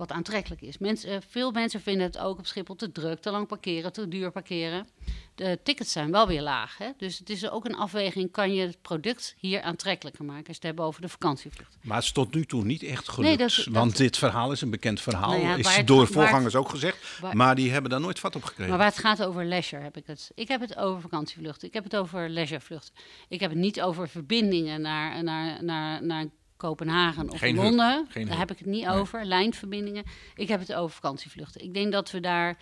wat 0.00 0.12
aantrekkelijk 0.12 0.60
is. 0.62 0.78
Mensen, 0.78 1.10
uh, 1.10 1.16
veel 1.28 1.50
mensen 1.50 1.80
vinden 1.80 2.06
het 2.06 2.18
ook 2.18 2.38
op 2.38 2.46
Schiphol 2.46 2.76
te 2.76 2.92
druk, 2.92 3.20
te 3.20 3.30
lang 3.30 3.46
parkeren, 3.46 3.92
te 3.92 4.08
duur 4.08 4.30
parkeren. 4.30 4.86
De 5.34 5.58
tickets 5.62 5.92
zijn 5.92 6.10
wel 6.10 6.26
weer 6.26 6.42
laag. 6.42 6.78
Hè? 6.78 6.90
Dus 6.96 7.18
het 7.18 7.30
is 7.30 7.50
ook 7.50 7.64
een 7.64 7.76
afweging, 7.76 8.30
kan 8.30 8.54
je 8.54 8.66
het 8.66 8.82
product 8.82 9.34
hier 9.38 9.62
aantrekkelijker 9.62 10.24
maken? 10.24 10.46
Als 10.46 10.56
het 10.56 10.64
hebben 10.64 10.84
over 10.84 11.00
de 11.00 11.08
vakantievlucht. 11.08 11.76
Maar 11.82 11.96
het 11.96 12.04
is 12.04 12.12
tot 12.12 12.34
nu 12.34 12.44
toe 12.44 12.64
niet 12.64 12.82
echt 12.82 13.08
gelukt. 13.08 13.38
Nee, 13.38 13.48
dat, 13.48 13.64
want 13.70 13.90
dat, 13.90 14.00
dit 14.00 14.16
verhaal 14.16 14.52
is 14.52 14.60
een 14.60 14.70
bekend 14.70 15.00
verhaal. 15.00 15.30
Nou 15.30 15.42
ja, 15.42 15.56
is 15.56 15.76
het, 15.76 15.86
door 15.86 16.06
voorgangers 16.06 16.52
het, 16.52 16.62
ook 16.62 16.68
gezegd. 16.68 17.18
Waar, 17.20 17.36
maar 17.36 17.54
die 17.54 17.70
hebben 17.70 17.90
daar 17.90 18.00
nooit 18.00 18.18
vat 18.18 18.36
op 18.36 18.44
gekregen. 18.44 18.68
Maar 18.68 18.78
waar 18.78 18.88
het 18.88 18.98
gaat 18.98 19.22
over 19.22 19.44
leisure 19.44 19.82
heb 19.82 19.96
ik 19.96 20.06
het. 20.06 20.30
Ik 20.34 20.48
heb 20.48 20.60
het 20.60 20.76
over 20.76 21.00
vakantievluchten. 21.00 21.68
Ik 21.68 21.74
heb 21.74 21.84
het 21.84 21.96
over 21.96 22.28
leisurevluchten. 22.28 22.94
Ik 23.28 23.40
heb 23.40 23.50
het 23.50 23.58
niet 23.58 23.80
over 23.80 24.08
verbindingen 24.08 24.80
naar, 24.80 25.24
naar, 25.24 25.64
naar, 25.64 26.04
naar 26.04 26.26
Kopenhagen 26.60 27.30
of 27.30 27.38
Geen 27.38 27.54
hub, 27.54 27.62
Londen. 27.64 28.06
geen 28.08 28.22
daar 28.26 28.30
hub. 28.38 28.38
heb 28.48 28.50
ik 28.50 28.58
het 28.58 28.66
niet 28.66 28.86
Nee. 28.86 28.94
over. 28.96 29.24
Lijnverbindingen. 29.24 30.04
Ik 30.34 30.48
heb 30.48 30.60
het 30.60 30.72
over 30.74 30.94
vakantievluchten. 30.94 31.60
Ik 31.62 31.74
denk 31.74 31.92
dat 31.92 32.10
we 32.10 32.20
daar, 32.20 32.56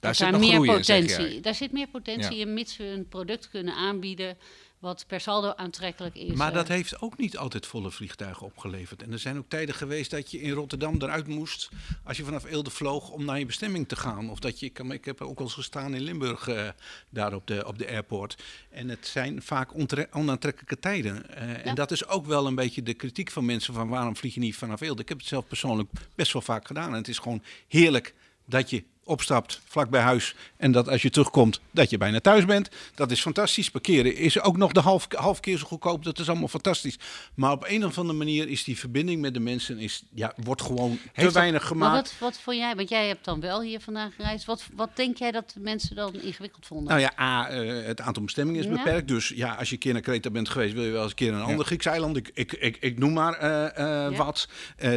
zit 0.00 0.18
daar 0.18 0.32
nog 0.32 0.40
meer 0.40 0.64
potentie. 0.74 1.40
daar 1.40 1.54
zit 1.54 1.72
meer 1.72 1.88
potentie 1.88 2.36
in, 2.36 2.54
mits 2.54 2.76
we 2.76 2.84
een 2.84 3.08
product 3.08 3.48
kunnen 3.48 3.74
aanbieden 3.74 4.36
wat 4.82 5.04
per 5.06 5.20
saldo 5.20 5.52
aantrekkelijk 5.56 6.14
is. 6.14 6.32
Maar 6.34 6.48
eh. 6.48 6.54
dat 6.54 6.68
heeft 6.68 7.00
ook 7.00 7.18
niet 7.18 7.36
altijd 7.36 7.66
volle 7.66 7.90
vliegtuigen 7.90 8.46
opgeleverd. 8.46 9.02
En 9.02 9.12
er 9.12 9.18
zijn 9.18 9.38
ook 9.38 9.48
tijden 9.48 9.74
geweest 9.74 10.10
dat 10.10 10.30
je 10.30 10.40
in 10.40 10.50
Rotterdam 10.50 10.94
eruit 10.98 11.26
moest 11.26 11.68
als 12.04 12.16
je 12.16 12.24
vanaf 12.24 12.44
Eelde 12.44 12.70
vloog 12.70 13.10
om 13.10 13.24
naar 13.24 13.38
je 13.38 13.46
bestemming 13.46 13.88
te 13.88 13.96
gaan. 13.96 14.30
Of 14.30 14.38
dat 14.38 14.60
je, 14.60 14.66
ik, 14.88 15.04
heb 15.04 15.20
ook 15.20 15.38
wel 15.38 15.46
eens 15.46 15.56
gestaan 15.56 15.94
in 15.94 16.00
Limburg 16.00 16.48
eh, 16.48 16.68
daar 17.08 17.34
op 17.34 17.46
de, 17.46 17.66
op 17.66 17.78
de 17.78 17.88
airport. 17.88 18.42
En 18.70 18.88
het 18.88 19.06
zijn 19.06 19.42
vaak 19.42 19.70
onaantrekkelijke 20.10 20.78
tijden. 20.78 21.28
Eh, 21.28 21.50
Ja. 21.52 21.58
En 21.58 21.74
dat 21.74 21.90
is 21.90 22.06
ook 22.06 22.26
wel 22.26 22.46
een 22.46 22.54
beetje 22.54 22.82
de 22.82 22.94
kritiek 22.94 23.30
van 23.30 23.44
mensen 23.44 23.74
van 23.74 23.88
waarom 23.88 24.16
vlieg 24.16 24.34
je 24.34 24.40
niet 24.40 24.56
vanaf 24.56 24.80
Eelde. 24.80 25.02
Ik 25.02 25.08
heb 25.08 25.18
het 25.18 25.26
zelf 25.26 25.46
persoonlijk 25.46 25.90
best 26.14 26.32
wel 26.32 26.42
vaak 26.42 26.66
gedaan. 26.66 26.88
En 26.88 26.94
het 26.94 27.08
is 27.08 27.18
gewoon 27.18 27.42
heerlijk 27.68 28.14
dat 28.44 28.70
je 28.70 28.84
opstapt 29.04 29.60
vlak 29.64 29.90
bij 29.90 30.00
huis 30.00 30.34
en 30.56 30.72
dat 30.72 30.88
als 30.88 31.02
je 31.02 31.10
terugkomt 31.10 31.60
dat 31.70 31.90
je 31.90 31.98
bijna 31.98 32.20
thuis 32.20 32.44
bent. 32.44 32.68
Dat 32.94 33.10
is 33.10 33.20
fantastisch. 33.20 33.70
Parkeren 33.70 34.16
is 34.16 34.40
ook 34.40 34.56
nog 34.56 34.72
de 34.72 34.80
half, 34.80 35.06
half 35.14 35.40
keer 35.40 35.58
zo 35.58 35.66
goedkoop. 35.66 36.04
Dat 36.04 36.18
is 36.18 36.28
allemaal 36.28 36.48
fantastisch. 36.48 36.98
Maar 37.34 37.52
op 37.52 37.64
een 37.68 37.84
of 37.84 37.98
andere 37.98 38.18
manier 38.18 38.48
is 38.48 38.64
die 38.64 38.78
verbinding 38.78 39.20
met 39.20 39.34
de 39.34 39.40
mensen 39.40 39.78
is, 39.78 40.02
ja, 40.14 40.32
wordt 40.44 40.62
gewoon 40.62 40.98
te 41.14 41.30
weinig 41.30 41.66
gemaakt. 41.66 41.94
wat, 41.94 42.14
wat 42.20 42.40
vond 42.42 42.56
jij, 42.56 42.74
want 42.76 42.88
jij 42.88 43.06
hebt 43.08 43.24
dan 43.24 43.40
wel 43.40 43.62
hier 43.62 43.80
vandaag 43.80 44.14
gereisd. 44.14 44.44
Wat, 44.44 44.66
wat 44.74 44.90
denk 44.94 45.16
jij 45.16 45.30
dat 45.30 45.50
de 45.54 45.60
mensen 45.60 45.96
dan 45.96 46.14
ingewikkeld 46.14 46.66
vonden? 46.66 46.88
Nou 46.88 47.00
ja, 47.00 47.12
A, 47.20 47.48
eh, 47.48 47.86
het 47.86 48.00
aantal 48.00 48.22
bestemmingen 48.22 48.60
is 48.60 48.66
Ja. 48.66 48.72
beperkt. 48.72 49.08
Dus 49.08 49.28
ja, 49.28 49.54
als 49.54 49.68
je 49.68 49.74
een 49.74 49.80
keer 49.80 49.92
naar 49.92 50.02
Kreta 50.02 50.30
bent 50.30 50.48
geweest, 50.48 50.74
wil 50.74 50.84
je 50.84 50.90
wel 50.90 51.02
eens 51.02 51.10
een 51.10 51.16
keer 51.16 51.32
naar 51.32 51.40
een 51.40 51.46
ander 51.46 51.66
Grieks 51.66 51.86
eiland. 51.86 52.16
Ik, 52.16 52.30
ik, 52.34 52.52
ik, 52.52 52.76
ik 52.80 52.98
noem 52.98 53.12
maar 53.12 53.34
eh, 53.34 53.64
eh, 53.66 54.12
Ja. 54.12 54.16
wat. 54.16 54.48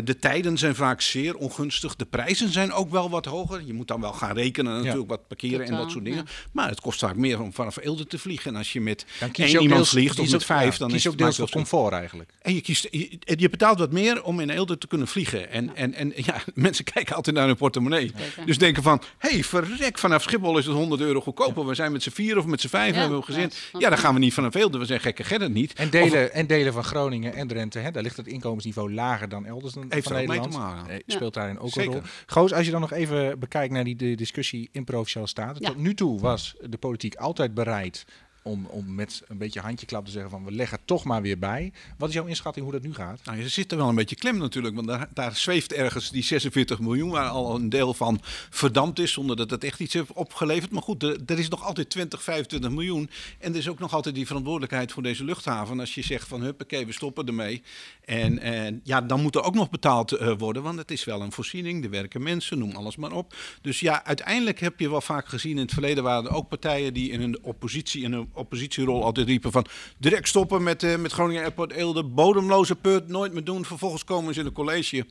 De 0.04 0.18
tijden 0.20 0.58
zijn 0.58 0.76
vaak 0.76 1.02
zeer 1.02 1.36
ongunstig. 1.36 1.96
De 1.96 2.06
prijzen 2.06 2.50
zijn 2.52 2.72
ook 2.72 2.90
wel 2.90 3.10
wat 3.10 3.26
hoger. 3.26 3.62
Je 3.66 3.74
moet 3.74 3.92
dan 4.02 4.10
wel 4.10 4.20
gaan 4.20 4.36
rekenen 4.36 4.74
natuurlijk 4.78 5.10
wat 5.10 5.28
parkeren 5.28 5.66
en 5.66 5.76
dat 5.76 5.92
soort 5.92 6.04
dingen. 6.04 6.24
ja. 6.26 6.32
Maar 6.52 6.70
het 6.70 6.82
kost 6.82 7.00
vaak 7.00 7.16
meer 7.16 7.42
om 7.42 7.54
vanaf 7.54 7.78
Eelde 7.78 8.08
te 8.08 8.20
vliegen. 8.20 8.52
En 8.52 8.58
als 8.58 8.74
je 8.74 8.82
met 8.82 9.06
Dan 9.20 9.32
kies 9.32 9.52
je 9.52 9.60
iemand 9.60 9.70
deels, 9.70 9.90
vliegt 9.90 10.20
of 10.20 10.32
met 10.32 10.46
vijf, 10.46 10.72
ja, 10.74 10.78
dan 10.80 10.88
kies 10.88 10.98
is 10.98 11.04
je 11.04 11.10
ook 11.10 11.16
het 11.16 11.24
deels 11.24 11.38
voor 11.38 11.50
comfort 11.50 11.94
eigenlijk. 11.94 12.30
en 12.42 12.54
je, 12.54 12.62
kiest, 12.62 12.88
je, 12.92 13.20
je 13.26 13.50
betaalt 13.50 13.80
wat 13.80 13.92
meer 13.92 14.24
om 14.24 14.40
in 14.40 14.50
Eelde 14.50 14.78
te 14.78 14.88
kunnen 14.88 15.08
vliegen. 15.08 15.50
En, 15.50 15.76
en, 15.76 15.94
en 15.94 16.14
ja, 16.16 16.36
mensen 16.54 16.86
kijken 16.86 17.16
altijd 17.16 17.36
naar 17.36 17.46
hun 17.48 17.56
portemonnee. 17.56 18.12
Dus 18.46 18.58
denken 18.58 18.84
van, 18.84 19.02
hé, 19.18 19.30
hey, 19.30 19.44
verrek, 19.44 19.98
vanaf 19.98 20.22
Schiphol 20.24 20.58
is 20.58 20.66
het 20.66 20.76
100 20.76 21.02
euro 21.02 21.22
goedkoper. 21.22 21.66
We 21.66 21.76
zijn 21.76 21.92
met 21.92 22.04
z'n 22.04 22.10
vier 22.10 22.38
of 22.38 22.46
met 22.46 22.62
z'n 22.62 22.68
vijf 22.68 22.94
Ja, 22.94 23.00
hebben 23.00 23.20
we 23.20 23.26
een 23.28 23.34
gezin. 23.34 23.52
ja, 23.78 23.90
dan 23.90 23.98
gaan 23.98 24.14
we 24.14 24.20
niet 24.20 24.34
vanaf 24.34 24.56
Eelde. 24.56 24.78
We 24.78 24.86
zijn 24.86 25.00
gekke 25.00 25.24
Gerrit 25.24 25.54
niet. 25.54 25.74
En 25.74 25.90
delen, 25.90 26.34
en 26.34 26.48
delen 26.48 26.74
van 26.74 26.84
Groningen 26.84 27.34
en 27.34 27.48
Drenthe, 27.48 27.80
hè, 27.80 27.92
daar 27.92 28.04
ligt 28.04 28.18
het 28.18 28.28
inkomensniveau 28.28 28.94
lager 28.94 29.30
dan 29.30 29.46
elders 29.46 29.74
dan 29.74 29.86
Heeft 29.90 30.08
van 30.08 30.16
er 30.16 30.28
mee 30.28 30.28
Nederland. 30.28 30.52
te 30.54 30.60
maken. 30.60 30.94
Ja. 30.94 31.02
speelt 31.08 31.34
daarin 31.34 31.60
ook 31.60 31.70
Zeker. 31.72 31.92
een 31.92 31.98
rol. 32.00 32.08
Goos, 32.26 32.54
als 32.54 32.66
je 32.66 32.72
dan 32.72 32.82
nog 32.82 32.92
even 32.94 33.40
bekijkt 33.40 33.74
naar 33.74 33.84
die 33.86 33.96
de 33.96 34.16
discussie 34.16 34.70
in 34.72 34.84
Provinciale 34.84 35.28
Staten. 35.28 35.62
Ja. 35.62 35.68
Tot 35.68 35.78
nu 35.78 35.94
toe 35.94 36.20
was 36.20 36.56
de 36.70 36.78
politiek 36.78 37.16
altijd 37.16 37.54
bereid 37.54 38.06
om, 38.46 38.66
om 38.66 38.96
met 38.96 39.22
een 39.28 39.38
beetje 39.38 39.60
handjeklap 39.60 40.06
te 40.06 40.12
zeggen 40.12 40.32
van 40.32 40.46
we 40.46 40.52
leggen 40.52 40.80
toch 40.86 41.04
maar 41.04 41.22
weer 41.22 41.40
bij. 41.40 41.72
Wat 41.98 42.10
is 42.10 42.16
jouw 42.16 42.26
inschatting 42.26 42.66
hoe 42.66 42.74
dat 42.74 42.84
nu 42.84 42.94
gaat? 42.94 43.20
Nou, 43.26 43.38
je 43.38 43.50
zit 43.50 43.72
er 43.72 43.78
wel 43.78 43.90
een 43.90 43.96
beetje 43.96 44.16
klem 44.16 44.38
natuurlijk. 44.38 44.76
Want 44.76 45.08
daar, 45.14 45.36
zweeft 45.36 45.74
ergens 45.74 46.10
die 46.10 46.24
46 46.24 46.80
miljoen, 46.80 47.10
waar 47.10 47.30
al 47.30 47.56
een 47.56 47.70
deel 47.70 47.94
van 47.94 48.20
verdampt 48.50 49.00
is, 49.00 49.12
zonder 49.12 49.36
dat 49.36 49.50
het 49.50 49.64
echt 49.64 49.80
iets 49.80 49.94
heeft 49.94 50.14
opgeleverd. 50.14 50.72
Maar 50.72 50.82
goed, 50.82 51.04
er, 51.04 51.18
er 51.26 51.40
is 51.40 51.50
nog 51.50 51.64
altijd 51.64 51.90
20, 51.90 52.24
25 52.24 52.72
miljoen. 52.72 53.10
En 53.40 53.52
er 53.52 53.58
is 53.58 53.70
ook 53.70 53.80
nog 53.80 53.94
altijd 53.94 54.16
die 54.16 54.26
verantwoordelijkheid 54.26 54.92
voor 54.92 55.04
deze 55.04 55.24
luchthaven. 55.24 55.80
Als 55.80 55.96
je 55.96 56.02
zegt 56.02 56.28
van 56.28 56.42
huppakee, 56.42 56.86
we 56.86 56.92
stoppen 56.92 57.28
ermee. 57.28 57.64
En, 58.06 58.40
en 58.40 58.82
ja, 58.84 59.02
dan 59.02 59.22
moet 59.22 59.36
er 59.36 59.44
ook 59.44 59.56
nog 59.56 59.70
betaald 59.70 60.12
eh, 60.12 60.34
worden, 60.38 60.64
want 60.64 60.78
het 60.78 60.92
is 60.92 61.04
wel 61.04 61.22
een 61.22 61.32
voorziening. 61.32 61.84
Er 61.84 61.90
werken 61.90 62.24
mensen, 62.24 62.60
noem 62.60 62.76
alles 62.76 62.96
maar 62.96 63.12
op. 63.12 63.36
Dus 63.62 63.80
ja, 63.80 64.06
uiteindelijk 64.06 64.60
heb 64.60 64.80
je 64.80 64.90
wel 64.90 65.02
vaak 65.02 65.28
gezien 65.28 65.52
in 65.52 65.58
het 65.58 65.74
verleden 65.74 66.04
waren 66.04 66.26
er 66.26 66.36
ook 66.36 66.48
partijen 66.48 66.94
die 66.94 67.12
in 67.12 67.22
een 67.22 67.44
oppositie, 67.44 68.04
in 68.04 68.12
een 68.12 68.34
oppositierol 68.36 69.04
altijd 69.04 69.28
riepen 69.28 69.52
van 69.52 69.66
direct 69.98 70.28
stoppen 70.28 70.64
met, 70.64 70.84
eh, 70.84 70.96
met 70.96 71.12
Groningen 71.12 71.42
Airport 71.42 71.72
Eelde, 71.72 72.04
bodemloze 72.04 72.76
put, 72.76 73.08
nooit 73.08 73.34
meer 73.34 73.44
doen. 73.44 73.66
Vervolgens 73.66 74.04
komen 74.04 74.34
ze 74.34 74.40
in 74.40 74.46
een 74.46 74.52
college, 74.52 75.06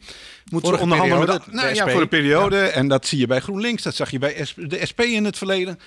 moeten 0.50 0.74
ze 0.74 0.80
onderhandelen 0.80 1.26
periode, 1.26 1.44
met, 1.46 1.54
nou, 1.54 1.68
de 1.68 1.74
ja, 1.74 1.88
voor 1.88 2.00
een 2.00 2.08
periode. 2.08 2.58
En 2.58 2.88
dat 2.88 3.06
zie 3.06 3.18
je 3.18 3.26
bij 3.26 3.40
GroenLinks, 3.40 3.82
dat 3.82 3.94
zag 3.94 4.10
je 4.10 4.18
bij 4.18 4.46
de 4.56 4.86
SP 4.90 5.00
in 5.00 5.24
het 5.24 5.38
verleden. 5.38 5.78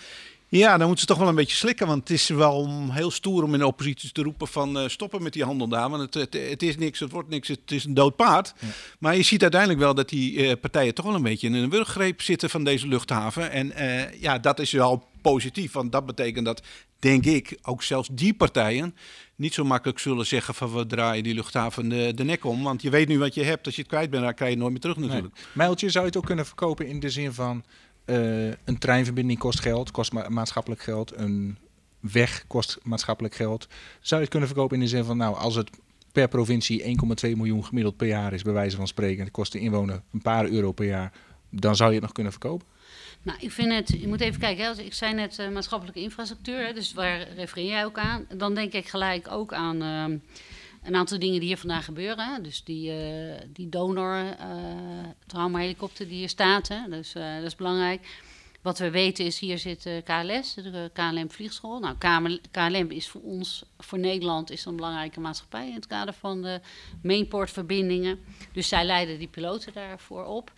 Ja, 0.49 0.77
dan 0.77 0.87
moeten 0.87 0.99
ze 0.99 1.05
toch 1.05 1.17
wel 1.17 1.27
een 1.27 1.35
beetje 1.35 1.55
slikken. 1.55 1.87
Want 1.87 1.99
het 1.99 2.09
is 2.09 2.27
wel 2.27 2.87
heel 2.89 3.11
stoer 3.11 3.43
om 3.43 3.53
in 3.53 3.59
de 3.59 3.67
oppositie 3.67 4.11
te 4.11 4.23
roepen 4.23 4.47
van 4.47 4.79
eh, 4.79 4.87
stoppen 4.87 5.23
met 5.23 5.33
die 5.33 5.43
handel 5.43 5.67
daar. 5.67 5.89
Want 5.89 6.01
het, 6.01 6.13
het, 6.13 6.49
het 6.49 6.63
is 6.63 6.77
niks, 6.77 6.99
het 6.99 7.11
wordt 7.11 7.29
niks, 7.29 7.47
het 7.47 7.71
is 7.71 7.85
een 7.85 7.93
dood 7.93 8.15
paard. 8.15 8.53
Maar 8.99 9.15
je 9.15 9.23
ziet 9.23 9.41
uiteindelijk 9.41 9.79
wel 9.81 9.95
dat 9.95 10.09
die 10.09 10.47
eh, 10.47 10.59
partijen 10.61 10.93
toch 10.93 11.05
wel 11.05 11.15
een 11.15 11.21
beetje 11.21 11.47
in 11.47 11.53
een 11.53 11.69
wurggreep 11.69 12.21
zitten 12.21 12.49
van 12.49 12.63
deze 12.63 12.87
luchthaven. 12.87 13.51
En 13.51 13.73
ja, 14.19 14.39
dat 14.39 14.59
is 14.59 14.71
wel 14.71 15.07
positief. 15.21 15.71
Want 15.71 15.91
dat 15.91 16.05
betekent 16.05 16.45
dat, 16.45 16.61
denk 16.99 17.25
ik, 17.25 17.57
ook 17.61 17.83
zelfs 17.83 18.09
die 18.11 18.33
partijen 18.33 18.95
niet 19.35 19.53
zo 19.53 19.63
makkelijk 19.63 19.99
zullen 19.99 20.25
zeggen 20.25 20.53
van 20.53 20.73
we 20.73 20.85
draaien 20.85 21.23
die 21.23 21.33
luchthaven 21.33 21.89
de, 21.89 22.23
nek 22.23 22.45
om. 22.45 22.63
Want 22.63 22.81
je 22.81 22.89
weet 22.89 23.07
nu 23.07 23.19
wat 23.19 23.33
je 23.33 23.43
hebt. 23.43 23.65
Als 23.65 23.75
je 23.75 23.81
het 23.81 23.89
kwijt 23.89 24.09
bent, 24.09 24.23
dan 24.23 24.33
krijg 24.33 24.51
je 24.51 24.55
het 24.55 24.67
nooit 24.67 24.71
meer 24.71 24.93
terug 24.93 25.07
natuurlijk. 25.07 25.47
Mijltje, 25.53 25.89
zou 25.89 26.03
je 26.03 26.09
het 26.09 26.19
ook 26.19 26.25
kunnen 26.25 26.45
verkopen 26.45 26.87
in 26.87 26.99
de 26.99 27.09
zin 27.09 27.33
van 27.33 27.63
eh, 28.05 28.47
een 28.47 28.77
treinverbinding 28.79 29.39
kost 29.39 29.59
geld, 29.59 29.91
kost 29.91 30.11
ma- 30.11 30.29
maatschappelijk 30.29 30.81
geld, 30.81 31.17
een 31.17 31.57
weg 31.99 32.43
kost 32.47 32.77
maatschappelijk 32.83 33.35
geld. 33.35 33.67
Zou 33.99 34.15
je 34.15 34.19
het 34.21 34.29
kunnen 34.29 34.49
verkopen 34.49 34.77
in 34.77 34.83
de 34.83 34.89
zin 34.89 35.03
van, 35.03 35.17
nou, 35.17 35.35
als 35.35 35.55
het 35.55 35.69
per 36.11 36.27
provincie 36.27 36.97
1,2 37.25 37.35
miljoen 37.35 37.65
gemiddeld 37.65 37.97
per 37.97 38.07
jaar 38.07 38.33
is, 38.33 38.41
bij 38.41 38.53
wijze 38.53 38.75
van 38.75 38.87
spreken, 38.87 39.17
en 39.17 39.23
het 39.23 39.33
kost 39.33 39.51
de 39.51 39.59
inwoner 39.59 40.01
een 40.13 40.21
paar 40.21 40.45
euro 40.45 40.71
per 40.71 40.85
jaar, 40.85 41.13
dan 41.49 41.75
zou 41.75 41.89
je 41.89 41.95
het 41.95 42.03
nog 42.03 42.13
kunnen 42.13 42.31
verkopen? 42.31 42.67
Nou, 43.21 43.39
ik 43.41 43.51
vind 43.51 43.73
het, 43.73 44.01
je 44.01 44.07
moet 44.07 44.21
even 44.21 44.39
kijken, 44.39 44.65
hè, 44.65 44.81
ik 44.81 44.93
zei 44.93 45.13
net 45.13 45.39
eh, 45.39 45.49
maatschappelijke 45.49 46.01
infrastructuur, 46.01 46.65
hè, 46.65 46.73
dus 46.73 46.93
waar 46.93 47.27
refereer 47.35 47.69
jij 47.69 47.85
ook 47.85 47.97
aan? 47.97 48.25
Dan 48.33 48.53
denk 48.53 48.73
ik 48.73 48.87
gelijk 48.87 49.31
ook 49.31 49.53
aan 49.53 49.81
ehm, 49.81 50.17
een 50.83 50.95
aantal 50.95 51.19
dingen 51.19 51.39
die 51.39 51.47
hier 51.47 51.57
vandaag 51.57 51.85
gebeuren. 51.85 52.33
Hè. 52.33 52.41
Dus 52.41 52.63
die, 52.63 52.91
eh, 52.91 53.41
die 53.53 53.69
donor 53.69 54.15
eh 54.15 54.45
traumahelikopter 55.25 56.07
die 56.07 56.17
hier 56.17 56.29
staat, 56.29 56.67
hè. 56.67 56.89
Dus, 56.89 57.11
dat 57.11 57.43
is 57.43 57.55
belangrijk. 57.55 58.07
Wat 58.61 58.79
we 58.79 58.89
weten 58.89 59.25
is, 59.25 59.39
hier 59.39 59.57
zit 59.57 59.89
KLS, 60.03 60.53
de 60.53 60.89
KLM 60.93 61.31
Vliegschool. 61.31 61.79
Nou, 61.79 61.95
KLM, 61.97 62.39
KLM 62.51 62.91
is 62.91 63.07
voor 63.07 63.21
ons, 63.21 63.63
voor 63.77 63.99
Nederland, 63.99 64.51
is 64.51 64.65
een 64.65 64.75
belangrijke 64.75 65.19
maatschappij 65.19 65.67
in 65.67 65.73
het 65.73 65.87
kader 65.87 66.13
van 66.13 66.41
de 66.41 66.61
mainportverbindingen. 67.01 68.19
Dus 68.51 68.67
zij 68.67 68.85
leiden 68.85 69.19
die 69.19 69.27
piloten 69.27 69.73
daarvoor 69.73 70.25
op. 70.25 70.51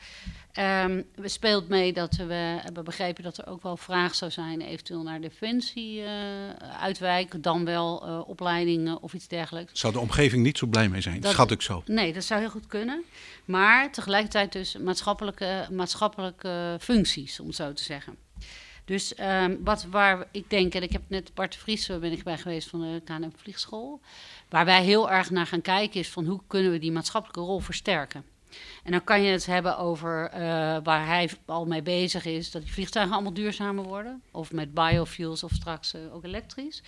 Ehm, 0.52 1.02
we 1.16 1.28
speelt 1.28 1.68
mee 1.68 1.94
dat 1.94 2.16
we 2.16 2.34
hebben 2.34 2.84
begrepen 2.84 3.24
dat 3.24 3.38
er 3.38 3.48
ook 3.48 3.64
wel 3.64 3.78
vraag 3.78 4.16
zou 4.16 4.32
zijn, 4.32 4.62
eventueel 4.62 5.04
naar 5.04 5.22
defensie 5.22 6.04
eh 6.04 6.10
uitwijken, 6.80 7.42
dan 7.42 7.66
wel 7.66 8.06
eh, 8.08 8.22
opleidingen 8.30 9.02
of 9.02 9.14
iets 9.14 9.28
dergelijks. 9.28 9.80
Zou 9.80 9.94
de 9.94 10.00
omgeving 10.00 10.44
niet 10.44 10.58
zo 10.58 10.68
blij 10.68 10.90
mee 10.90 11.02
zijn, 11.02 11.20
Dat- 11.22 11.32
schat 11.32 11.52
ik 11.52 11.62
zo. 11.62 11.84
Nee, 11.86 12.14
dat 12.14 12.24
zou 12.24 12.40
heel 12.40 12.50
goed 12.50 12.68
kunnen. 12.68 13.04
Maar 13.46 13.92
tegelijkertijd 13.92 14.52
dus 14.52 14.78
maatschappelijke, 14.78 15.68
maatschappelijke 15.72 16.78
functies, 16.80 17.40
om 17.40 17.48
het 17.48 17.56
zo 17.56 17.74
te 17.74 17.84
zeggen. 17.84 18.16
Dus 18.86 19.16
ehm, 19.16 19.56
wat, 19.64 19.84
waar 19.84 20.28
ik 20.32 20.50
denk, 20.50 20.74
en 20.74 20.84
ik 20.84 20.92
heb 20.92 21.02
net 21.08 21.34
Bart 21.34 21.56
Vries 21.56 21.90
eh, 21.90 21.98
ben 21.98 22.12
ik 22.12 22.24
bij 22.24 22.38
geweest 22.38 22.70
van 22.70 22.82
de 22.82 23.02
KNM 23.06 23.32
Vliegschool. 23.36 24.02
Waar 24.50 24.66
wij 24.66 24.84
heel 24.84 25.12
erg 25.12 25.30
naar 25.30 25.46
gaan 25.48 25.62
kijken 25.62 26.00
is 26.00 26.10
van 26.10 26.26
hoe 26.26 26.42
kunnen 26.48 26.72
we 26.72 26.80
die 26.80 26.92
maatschappelijke 26.92 27.42
rol 27.42 27.60
versterken. 27.60 28.24
En 28.84 28.92
dan 28.92 29.04
kan 29.04 29.22
je 29.22 29.32
het 29.32 29.46
hebben 29.46 29.78
over 29.78 30.30
eh, 30.30 30.40
waar 30.84 31.06
hij 31.06 31.30
al 31.46 31.66
mee 31.66 31.82
bezig 31.82 32.26
is, 32.26 32.52
dat 32.52 32.62
die 32.62 32.74
vliegtuigen 32.74 33.14
allemaal 33.14 33.34
duurzamer 33.34 33.84
worden. 33.84 34.22
Of 34.32 34.52
met 34.52 34.74
biofuels 34.74 35.44
of 35.44 35.52
straks 35.52 35.94
eh, 35.94 36.16
ook 36.16 36.24
elektrisch. 36.24 36.84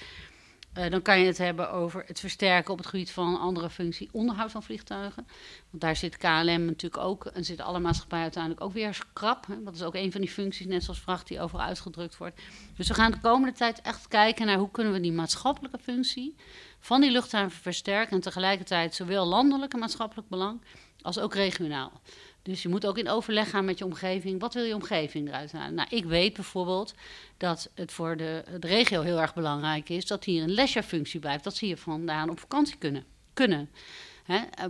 Eh, 0.73 0.89
dan 0.89 1.01
kan 1.01 1.19
je 1.19 1.25
het 1.25 1.37
hebben 1.37 1.71
over 1.71 2.03
het 2.07 2.19
versterken 2.19 2.71
op 2.71 2.77
het 2.77 2.87
gebied 2.87 3.11
van 3.11 3.39
andere 3.39 3.69
functie, 3.69 4.09
onderhoud 4.11 4.51
van 4.51 4.63
vliegtuigen. 4.63 5.27
Want 5.69 5.81
daar 5.81 5.95
zit 5.95 6.17
KLM 6.17 6.65
natuurlijk 6.65 7.03
ook, 7.03 7.25
en 7.25 7.45
zitten 7.45 7.65
alle 7.65 7.79
maatschappijen 7.79 8.23
uiteindelijk 8.23 8.63
ook 8.63 8.73
weer 8.73 9.05
krap. 9.13 9.45
Hè. 9.45 9.63
Dat 9.63 9.75
is 9.75 9.83
ook 9.83 9.95
een 9.95 10.11
van 10.11 10.21
die 10.21 10.29
functies, 10.29 10.65
net 10.65 10.83
zoals 10.83 10.99
vracht 10.99 11.27
die 11.27 11.39
overal 11.39 11.65
uitgedrukt 11.65 12.17
wordt. 12.17 12.41
Dus 12.75 12.87
we 12.87 12.93
gaan 12.93 13.11
de 13.11 13.19
komende 13.19 13.55
tijd 13.55 13.81
echt 13.81 14.07
kijken 14.07 14.45
naar 14.45 14.57
hoe 14.57 14.71
kunnen 14.71 14.93
we 14.93 14.99
die 14.99 15.11
maatschappelijke 15.11 15.79
functie 15.79 16.35
van 16.79 17.01
die 17.01 17.11
luchthaven 17.11 17.61
versterken. 17.61 18.15
En 18.15 18.21
tegelijkertijd 18.21 18.95
zowel 18.95 19.25
landelijk 19.25 19.73
en 19.73 19.79
maatschappelijk 19.79 20.29
belang 20.29 20.61
als 21.01 21.19
ook 21.19 21.33
regionaal. 21.33 22.01
Dus 22.41 22.61
je 22.61 22.69
moet 22.69 22.85
ook 22.85 22.97
in 22.97 23.09
overleg 23.09 23.49
gaan 23.49 23.65
met 23.65 23.77
je 23.77 23.85
omgeving. 23.85 24.39
Wat 24.39 24.53
wil 24.53 24.63
je 24.63 24.75
omgeving 24.75 25.27
eruit 25.27 25.51
halen? 25.51 25.73
Nou, 25.73 25.87
ik 25.91 26.05
weet 26.05 26.33
bijvoorbeeld 26.33 26.93
dat 27.37 27.69
het 27.75 27.91
voor 27.91 28.17
de, 28.17 28.43
de 28.59 28.67
regio 28.67 29.01
heel 29.01 29.19
erg 29.19 29.33
belangrijk 29.33 29.89
is 29.89 30.05
dat 30.05 30.23
hier 30.23 30.43
een 30.43 30.53
leisurefunctie 30.53 31.19
blijft. 31.19 31.43
Dat 31.43 31.55
ze 31.55 31.65
hier 31.65 31.77
vandaan 31.77 32.29
op 32.29 32.39
vakantie 32.39 32.77
kunnen. 32.77 33.05
kunnen. 33.33 33.69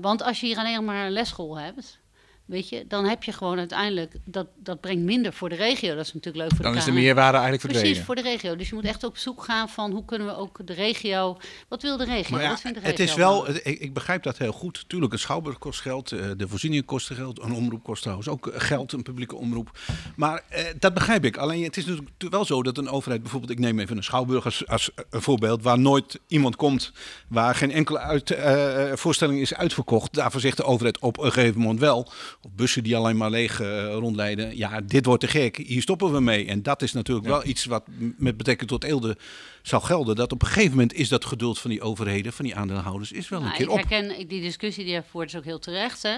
Want 0.02 0.24
als 0.24 0.40
je 0.40 0.46
hier 0.46 0.58
alleen 0.58 0.86
maar 0.86 1.06
een 1.06 1.12
lesschool 1.12 1.60
hebt, 1.60 2.00
Weet 2.46 2.70
je, 2.70 2.86
dan 2.88 3.06
heb 3.06 3.24
je 3.24 3.32
gewoon 3.32 3.58
uiteindelijk, 3.58 4.14
dat, 4.24 4.48
dat 4.56 4.82
brengt 4.82 5.04
minder 5.04 5.34
voor 5.34 5.50
de 5.50 5.56
regio. 5.56 5.96
Dat 5.96 6.06
is 6.06 6.14
natuurlijk 6.14 6.44
leuk 6.44 6.56
voor 6.56 6.64
Dan 6.64 6.72
de 6.72 6.78
is 6.78 6.86
de 6.86 6.92
meerwaarde 6.92 7.38
eigenlijk 7.38 7.62
verdwenen. 7.62 7.90
Precies, 7.90 8.06
voor 8.06 8.16
de 8.16 8.22
regio. 8.22 8.56
Dus 8.56 8.70
je 8.70 8.76
moet 8.76 8.86
echt 8.86 9.04
op 9.04 9.18
zoek 9.18 9.44
gaan 9.44 9.70
van 9.70 9.92
hoe 9.92 10.06
kunnen 10.06 10.28
we 10.28 10.36
ook 10.36 10.68
de 10.68 10.74
regio... 10.74 11.38
Wat 11.68 11.82
wil 11.82 11.98
de 11.98 12.06
regio? 12.06 12.36
Maar 12.36 12.44
ja, 12.44 12.50
wat 12.50 12.62
vindt 12.62 12.82
de 12.82 12.88
het 12.88 12.98
regio 12.98 13.14
is 13.14 13.20
wel, 13.20 13.50
ik, 13.50 13.80
ik 13.80 13.94
begrijp 13.94 14.24
dat 14.24 14.38
heel 14.38 14.52
goed. 14.52 14.84
Tuurlijk, 14.88 15.14
een 15.14 15.20
schouwburg 15.20 15.58
kost 15.58 15.82
geld, 15.82 16.12
eh, 16.12 16.26
de 16.38 16.48
voorzieningen 16.48 16.86
kosten 16.86 17.16
geld, 17.16 17.42
een 17.42 17.54
omroep 17.54 17.84
kost 17.84 18.02
trouwens 18.02 18.28
ook 18.28 18.48
eh, 18.48 18.60
geld, 18.60 18.92
een 18.92 19.04
publieke 19.04 19.36
omroep. 19.36 19.80
Maar 20.16 20.44
eh, 20.50 20.66
dat 20.80 20.94
begrijp 20.94 21.26
ik. 21.26 21.38
Alleen 21.38 21.64
het 21.64 21.78
is 21.78 21.86
natuurlijk 21.86 22.32
wel 22.32 22.46
zo 22.46 22.64
dat 22.64 22.78
een 22.78 22.90
overheid, 22.90 23.22
bijvoorbeeld, 23.22 23.52
ik 23.52 23.60
neem 23.60 23.80
even 23.80 23.98
een 23.98 24.04
schouwburg 24.04 24.46
als, 24.46 24.68
als 24.68 24.94
eh, 24.94 25.06
een 25.10 25.22
voorbeeld, 25.22 25.64
waar 25.64 25.80
nooit 25.80 26.20
iemand 26.28 26.56
komt, 26.56 26.92
waar 27.28 27.56
geen 27.56 27.72
enkele 27.72 28.00
uit, 28.00 28.32
eh, 28.32 28.92
voorstelling 28.94 29.40
is 29.40 29.54
uitverkocht. 29.54 30.14
Daarvoor 30.14 30.42
zegt 30.42 30.58
de 30.58 30.64
overheid 30.64 31.00
op 31.00 31.18
een 31.18 31.32
gegeven 31.32 31.62
moment 31.62 31.80
wel, 31.80 32.12
of 32.42 32.52
bussen 32.56 32.84
die 32.84 32.96
alleen 32.98 33.18
maar 33.18 33.30
leeg 33.30 33.60
eh, 33.62 33.86
rondleiden, 33.94 34.58
ja, 34.58 34.82
dit 34.82 35.06
wordt 35.06 35.22
te 35.22 35.28
gek, 35.28 35.58
hier 35.58 35.82
stoppen 35.82 36.12
we 36.14 36.20
mee. 36.20 36.46
En 36.46 36.64
dat 36.64 36.82
is 36.82 36.94
natuurlijk 36.94 37.28
wel 37.28 37.46
iets 37.46 37.66
wat 37.66 37.84
met 38.18 38.38
betrekking 38.38 38.70
tot 38.70 38.84
Eelde 38.84 39.18
zou 39.62 39.84
gelden. 39.84 40.16
Dat 40.16 40.32
op 40.32 40.42
een 40.42 40.48
gegeven 40.48 40.70
moment 40.72 40.94
is 40.94 41.10
dat 41.10 41.26
geduld 41.26 41.60
van 41.60 41.70
die 41.70 41.82
overheden, 41.82 42.34
van 42.34 42.46
die 42.46 42.56
aandeelhouders, 42.56 43.12
is 43.12 43.30
wel 43.30 43.40
een 43.40 43.46
Nou, 43.46 43.58
keer 43.58 43.66
ik 43.66 43.72
op. 43.72 43.78
herken 43.78 44.20
ik- 44.20 44.30
die 44.30 44.42
discussie 44.42 44.86
die 44.86 45.02
voert 45.10 45.28
is 45.28 45.36
ook 45.36 45.44
heel 45.44 45.60
terecht. 45.60 46.04
Hè? 46.04 46.18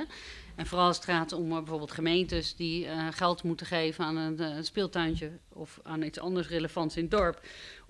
En 0.56 0.66
vooral 0.66 0.88
als 0.88 0.96
het 0.96 1.06
gaat 1.06 1.32
om 1.32 1.50
eh, 1.52 1.58
bijvoorbeeld 1.58 1.92
gemeentes 1.92 2.56
die 2.56 2.86
eh, 2.86 3.08
geld 3.12 3.44
moeten 3.44 3.66
geven 3.66 4.06
aan 4.06 4.16
een, 4.18 4.40
eh, 4.40 4.56
speeltuintje 4.62 5.32
of 5.50 5.80
aan 5.84 6.02
iets 6.04 6.20
anders 6.20 6.48
relevants 6.48 6.96
in 6.96 7.02
het 7.02 7.12
dorp. 7.12 7.42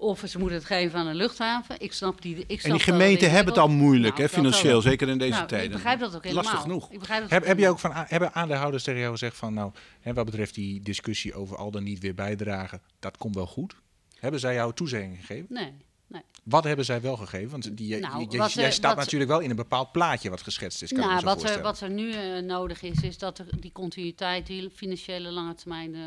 Of 0.04 0.24
ze 0.28 0.38
moeten 0.40 0.58
het 0.58 0.66
geven 0.66 1.00
aan 1.00 1.08
een 1.08 1.16
luchthaven. 1.16 1.76
Ik 1.80 1.94
snap 1.94 2.22
die. 2.22 2.36
Ik 2.36 2.40
En 2.50 2.58
snap 2.60 2.62
die 2.62 2.72
wel 2.72 2.80
gemeenten 2.98 3.30
hebben 3.32 3.54
het 3.54 3.62
al 3.62 3.70
moeilijk, 3.70 4.18
Nou, 4.18 4.22
hè, 4.28 4.34
wel. 4.36 4.44
financieel, 4.44 4.82
zeker 4.82 5.10
in 5.10 5.18
deze 5.18 5.32
Nou, 5.34 5.48
tijden. 5.48 5.68
Ik 5.68 5.74
begrijp 5.74 6.00
dat 6.00 6.16
ook 6.16 6.24
helemaal. 6.24 6.44
Lastig 6.44 6.62
genoeg. 6.62 6.92
Ik 6.92 7.00
begrijp 7.00 7.22
dat 7.22 7.30
Heb, 7.30 7.46
heb 7.46 7.58
je 7.58 7.70
ook 7.70 7.80
van, 7.80 7.92
hebben 7.94 8.34
aandeelhouders 8.34 8.84
tegen 8.84 9.00
jou 9.00 9.12
gezegd 9.12 9.38
van, 9.38 9.54
nou, 9.54 9.72
hè, 10.02 10.14
wat 10.14 10.26
betreft 10.26 10.56
die 10.56 10.82
discussie 10.82 11.34
over 11.34 11.58
al 11.58 11.72
dan 11.72 11.84
niet 11.84 12.00
weer 12.00 12.16
bijdragen, 12.16 12.82
dat 13.00 13.18
komt 13.18 13.36
wel 13.36 13.48
goed? 13.48 13.76
Hebben 14.20 14.40
zij 14.40 14.54
jou 14.54 14.74
toezegging 14.74 15.18
gegeven? 15.20 15.46
Nee, 15.50 15.74
nee. 16.08 16.22
Wat 16.44 16.64
hebben 16.64 16.86
zij 16.86 17.02
wel 17.02 17.18
gegeven? 17.18 17.50
Want 17.50 17.78
die, 17.78 18.00
Nou, 18.00 18.20
je- 18.20 18.26
je- 18.30 18.38
wat, 18.38 18.52
jij 18.54 18.72
staat 18.72 18.96
wat- 18.96 19.04
natuurlijk 19.04 19.32
wel 19.32 19.40
in 19.40 19.50
een 19.50 19.56
bepaald 19.56 19.92
plaatje 19.92 20.30
wat 20.30 20.42
geschetst 20.42 20.82
is. 20.82 20.92
Kan 20.92 21.00
Nou, 21.00 21.24
wat, 21.24 21.44
er, 21.50 21.62
wat 21.62 21.80
er 21.82 21.90
nu 21.90 22.12
eh, 22.12 22.42
nodig 22.42 22.82
is, 22.82 23.02
is 23.02 23.18
dat 23.18 23.40
er 23.40 23.46
die 23.60 23.72
continuïteit, 23.72 24.48
die 24.48 24.70
financiële 24.76 25.32
lange 25.32 25.56
termijn 25.56 25.96
eh, 25.96 26.02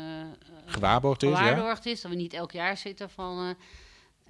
Gewaarborgd 0.65 1.23
is, 1.23 1.29
ja? 1.29 1.35
gewaarborgd 1.37 1.85
is. 1.85 2.01
Dat 2.01 2.11
we 2.11 2.17
niet 2.17 2.33
elk 2.33 2.51
jaar 2.51 2.77
zitten 2.77 3.09
van 3.09 3.47
eh, 3.47 3.55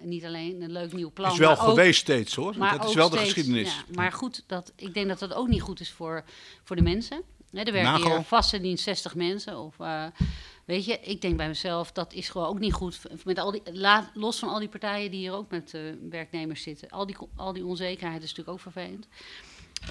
niet 0.01 0.25
alleen 0.25 0.61
een 0.61 0.71
leuk 0.71 0.93
nieuw 0.93 1.11
plan. 1.11 1.31
is 1.31 1.37
wel 1.37 1.51
ook- 1.51 1.59
geweest 1.59 1.99
steeds 1.99 2.35
hoor. 2.35 2.57
maar 2.57 2.77
dat 2.77 2.89
is 2.89 2.95
wel 2.95 3.09
de 3.09 3.17
geschiedenis. 3.17 3.75
ja, 3.75 3.83
maar 3.95 4.11
goed, 4.11 4.43
dat, 4.47 4.73
ik 4.75 4.93
denk 4.93 5.07
dat 5.07 5.19
dat 5.19 5.33
ook 5.33 5.47
niet 5.47 5.61
goed 5.61 5.79
is 5.79 5.91
voor, 5.91 6.23
voor 6.63 6.75
de 6.75 6.81
mensen. 6.81 7.21
Hè, 7.51 7.63
er 7.63 7.71
werken 7.71 7.91
Nagel. 7.91 8.15
hier 8.15 8.23
vast 8.23 8.61
dienst 8.61 8.83
60 8.83 9.15
mensen. 9.15 9.59
Of, 9.59 9.79
eh, 9.79 10.05
weet 10.65 10.85
je, 10.85 10.99
ik 10.99 11.21
denk 11.21 11.37
bij 11.37 11.47
mezelf, 11.47 11.91
dat 11.91 12.13
is 12.13 12.29
gewoon 12.29 12.47
ook 12.47 12.59
niet 12.59 12.73
goed. 12.73 12.99
Met 13.23 13.39
al 13.39 13.51
die, 13.51 13.61
los 14.13 14.39
van 14.39 14.49
al 14.49 14.59
die 14.59 14.67
partijen 14.67 15.11
die 15.11 15.19
hier 15.19 15.33
ook 15.33 15.49
met 15.51 15.73
eh, 15.73 15.81
werknemers 16.09 16.61
zitten. 16.61 16.89
Al 16.89 17.05
die, 17.05 17.15
al 17.35 17.53
die 17.53 17.65
onzekerheid 17.65 18.23
is 18.23 18.29
natuurlijk 18.29 18.49
ook 18.57 18.59
vervelend. 18.73 19.07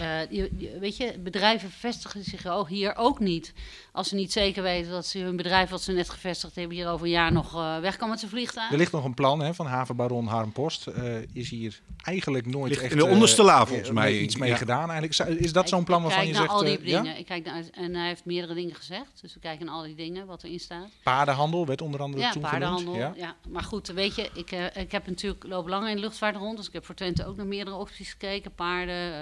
Eh, 0.01 0.21
je, 0.31 0.51
je- 0.57 0.79
weet 0.79 0.97
je, 0.97 1.19
bedrijven 1.19 1.71
vestigen 1.71 2.25
zich 2.25 2.47
ook 2.47 2.69
hier 2.69 2.97
ook 2.97 3.19
niet. 3.19 3.53
Als 3.93 4.09
ze 4.09 4.15
niet 4.15 4.33
zeker 4.33 4.63
weten 4.63 4.91
dat 4.91 5.07
ze 5.07 5.19
hun 5.19 5.37
bedrijf 5.37 5.71
wat 5.71 5.83
ze 5.83 5.93
net 5.93 6.11
gevestigd 6.11 6.55
hebben 6.55 6.77
hier 6.77 6.89
over 6.89 7.07
een 7.07 7.13
jaar 7.13 7.33
nog 7.33 7.55
eh, 7.55 7.79
weg 7.79 7.97
kan 7.97 8.09
met 8.09 8.19
zijn 8.19 8.31
vliegtuig. 8.31 8.71
Er 8.71 8.77
ligt 8.77 8.93
nog 8.93 9.05
een 9.05 9.15
plan 9.15 9.41
hè, 9.41 9.55
van 9.55 9.67
havenbaron 9.67 10.27
Harm 10.27 10.53
Post. 10.53 10.87
Eh, 10.87 11.15
is 11.33 11.51
hier 11.51 11.81
eigenlijk 12.03 12.47
nooit 12.47 12.69
Ligt 12.71 12.83
echt... 12.83 12.93
in 12.93 12.99
de 12.99 13.07
onderste 13.07 13.43
la, 13.43 13.67
volgens 13.67 13.91
mij. 13.91 14.19
Iets 14.19 14.37
mee 14.37 14.51
Ja. 14.51 14.57
gedaan 14.57 14.91
eigenlijk. 14.91 15.41
Is 15.41 15.53
dat 15.53 15.69
zo'n 15.69 15.85
plan 15.85 15.99
Ik 15.99 16.05
waarvan 16.05 16.23
kijk 16.25 16.35
je 16.35 16.41
naar 16.41 16.49
zegt... 16.51 16.61
al 16.61 16.65
die 16.67 16.79
eh, 16.79 16.87
ja? 16.87 17.01
dingen. 17.03 17.19
Ik 17.19 17.27
kijk 17.27 17.45
naar, 17.45 17.63
en 17.73 17.95
hij 17.95 18.07
heeft 18.07 18.25
meerdere 18.25 18.55
dingen 18.55 18.75
gezegd. 18.75 19.19
Dus 19.21 19.35
we 19.35 19.41
kijken 19.41 19.67
naar 19.67 19.75
al 19.75 19.83
die 19.83 19.95
dingen 19.95 20.27
wat 20.27 20.43
erin 20.43 20.61
staat. 20.61 20.89
Paardenhandel 21.03 21.67
werd 21.67 21.83
onder 21.83 22.01
andere 22.01 22.23
Ja, 22.23 22.31
toen 22.31 22.43
paardenhandel. 22.43 22.93
genoemd. 22.95 23.17
Ja. 23.17 23.37
maar 23.49 23.63
goed, 23.63 23.87
weet 23.87 24.15
je, 24.15 24.31
ik, 24.35 24.51
ik 24.75 24.93
heb 24.93 25.07
natuurlijk 25.07 25.45
loop 25.47 25.69
langer 25.69 25.89
in 25.89 25.95
de 25.95 26.01
luchtvaart 26.01 26.37
rond. 26.37 26.57
Dus 26.57 26.67
ik 26.67 26.73
heb 26.73 26.85
voor 26.85 26.95
Twente 26.95 27.27
ook 27.27 27.37
naar 27.37 27.47
meerdere 27.47 27.77
opties 27.77 28.11
gekeken. 28.11 28.55
Paarden, 28.55 29.15
eh, 29.15 29.21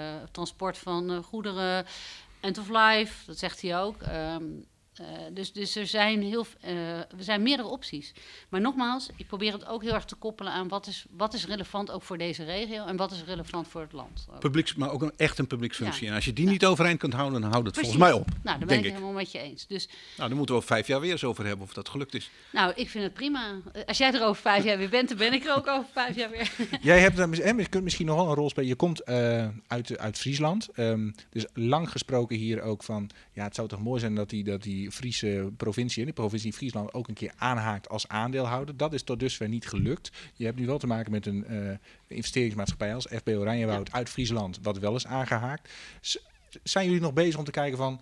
transport 0.57 0.77
van 0.77 1.11
eh, 1.11 1.23
goederen, 1.23 1.85
end 2.39 2.57
of 2.57 2.69
life, 2.69 3.25
dat 3.25 3.37
zegt 3.37 3.61
hij 3.61 3.79
ook. 3.79 4.01
Ehm, 4.01 4.43
eh, 4.95 5.05
dus, 5.33 5.51
dus 5.53 5.75
er 5.75 5.87
zijn 5.87 6.21
heel, 6.21 6.45
eh, 6.61 6.97
er 6.97 7.05
zijn 7.19 7.41
meerdere 7.41 7.69
opties. 7.69 8.13
Maar 8.49 8.61
nogmaals, 8.61 9.09
ik 9.15 9.27
probeer 9.27 9.53
het 9.53 9.65
ook 9.65 9.81
heel 9.83 9.93
erg 9.93 10.05
te 10.05 10.15
koppelen 10.15 10.51
aan 10.53 10.67
wat 10.67 10.87
is, 10.87 11.05
wat 11.17 11.33
is 11.33 11.45
relevant 11.45 11.91
ook 11.91 12.03
voor 12.03 12.17
deze 12.17 12.43
regio 12.43 12.85
en 12.85 12.95
wat 12.95 13.11
is 13.11 13.23
relevant 13.23 13.67
voor 13.67 13.81
het 13.81 13.91
land. 13.91 14.27
ook. 14.31 14.39
Publieks, 14.39 14.75
maar 14.75 14.91
ook 14.91 15.01
een, 15.01 15.11
echt 15.17 15.39
een 15.39 15.47
publieksfunctie. 15.47 16.03
Ja. 16.03 16.09
En 16.09 16.15
als 16.15 16.25
je 16.25 16.33
die 16.33 16.47
niet 16.47 16.65
overeind 16.65 16.99
kunt 16.99 17.13
houden, 17.13 17.41
dan 17.41 17.51
houdt 17.51 17.65
het 17.65 17.75
Precies. 17.75 17.93
volgens 17.93 18.11
mij 18.13 18.21
op. 18.21 18.27
Nou, 18.29 18.43
daar 18.43 18.57
ben 18.59 18.67
denk 18.67 18.79
ik 18.79 18.85
ik. 18.85 18.93
helemaal 18.93 19.13
met 19.15 19.31
je 19.31 19.39
eens. 19.39 19.67
Dus 19.67 19.87
Nou, 20.17 20.27
dan 20.29 20.37
moeten 20.37 20.55
we 20.55 20.61
over 20.61 20.75
vijf 20.75 20.87
jaar 20.87 20.99
weer 20.99 21.11
eens 21.11 21.23
over 21.23 21.45
hebben 21.45 21.65
of 21.65 21.73
dat 21.73 21.89
gelukt 21.89 22.13
is. 22.13 22.29
nou, 22.51 22.73
ik 22.75 22.89
vind 22.89 23.03
het 23.03 23.13
prima. 23.13 23.53
Eh, 23.73 23.81
Als 23.85 23.97
jij 23.97 24.13
er 24.13 24.23
over 24.25 24.41
vijf 24.41 24.63
jaar 24.63 24.77
weer 24.77 24.89
bent, 24.89 25.09
dan 25.09 25.17
ben 25.17 25.33
ik 25.33 25.45
er 25.45 25.55
ook 25.55 25.67
over 25.67 25.89
vijf 25.93 26.15
jaar 26.15 26.29
weer. 26.29 26.51
Jij 26.81 26.99
hebt, 26.99 27.19
en 27.39 27.57
je 27.57 27.67
kunt 27.69 27.83
misschien 27.83 28.05
nog 28.05 28.15
wel 28.15 28.27
een 28.29 28.35
rol 28.35 28.49
spelen. 28.49 28.69
Je 28.69 28.75
komt 28.75 28.99
eh, 29.03 29.47
uit, 29.67 29.97
uit 29.97 30.17
Friesland. 30.17 30.67
Ehm, 30.73 31.11
dus 31.29 31.45
lang 31.53 31.89
gesproken 31.91 32.37
hier 32.37 32.61
ook 32.61 32.83
van... 32.83 33.09
Ja, 33.33 33.43
het 33.43 33.55
zou 33.55 33.67
toch 33.67 33.79
mooi 33.81 33.99
zijn 33.99 34.15
dat 34.15 34.29
die, 34.29 34.43
dat 34.43 34.63
die 34.63 34.84
Friese 34.91 35.51
provincie... 35.57 36.01
en 36.01 36.07
de 36.07 36.13
provincie 36.13 36.53
Friesland 36.53 36.93
ook 36.93 37.07
een 37.07 37.13
keer 37.13 37.33
aanhaakt 37.37 37.89
als 37.89 38.07
aandeelhouder. 38.07 38.77
Dat 38.77 38.93
is 38.93 39.03
tot 39.03 39.19
dusver 39.19 39.49
niet 39.49 39.67
gelukt. 39.67 40.11
Je 40.33 40.45
hebt 40.45 40.57
nu 40.57 40.65
wel 40.65 40.77
te 40.77 40.87
maken 40.87 41.11
met 41.11 41.25
een 41.25 41.45
eh, 41.45 41.77
investeringsmaatschappij 42.07 42.95
als 42.95 43.07
FB 43.11 43.27
Oranjewoud 43.27 43.91
uit 43.91 44.09
Friesland... 44.09 44.59
wat 44.61 44.77
wel 44.77 44.95
is 44.95 45.05
aangehaakt. 45.05 45.69
Zijn 46.63 46.85
jullie 46.85 47.01
nog 47.01 47.13
bezig 47.13 47.37
om 47.37 47.45
te 47.45 47.51
kijken 47.51 47.77
van... 47.77 48.01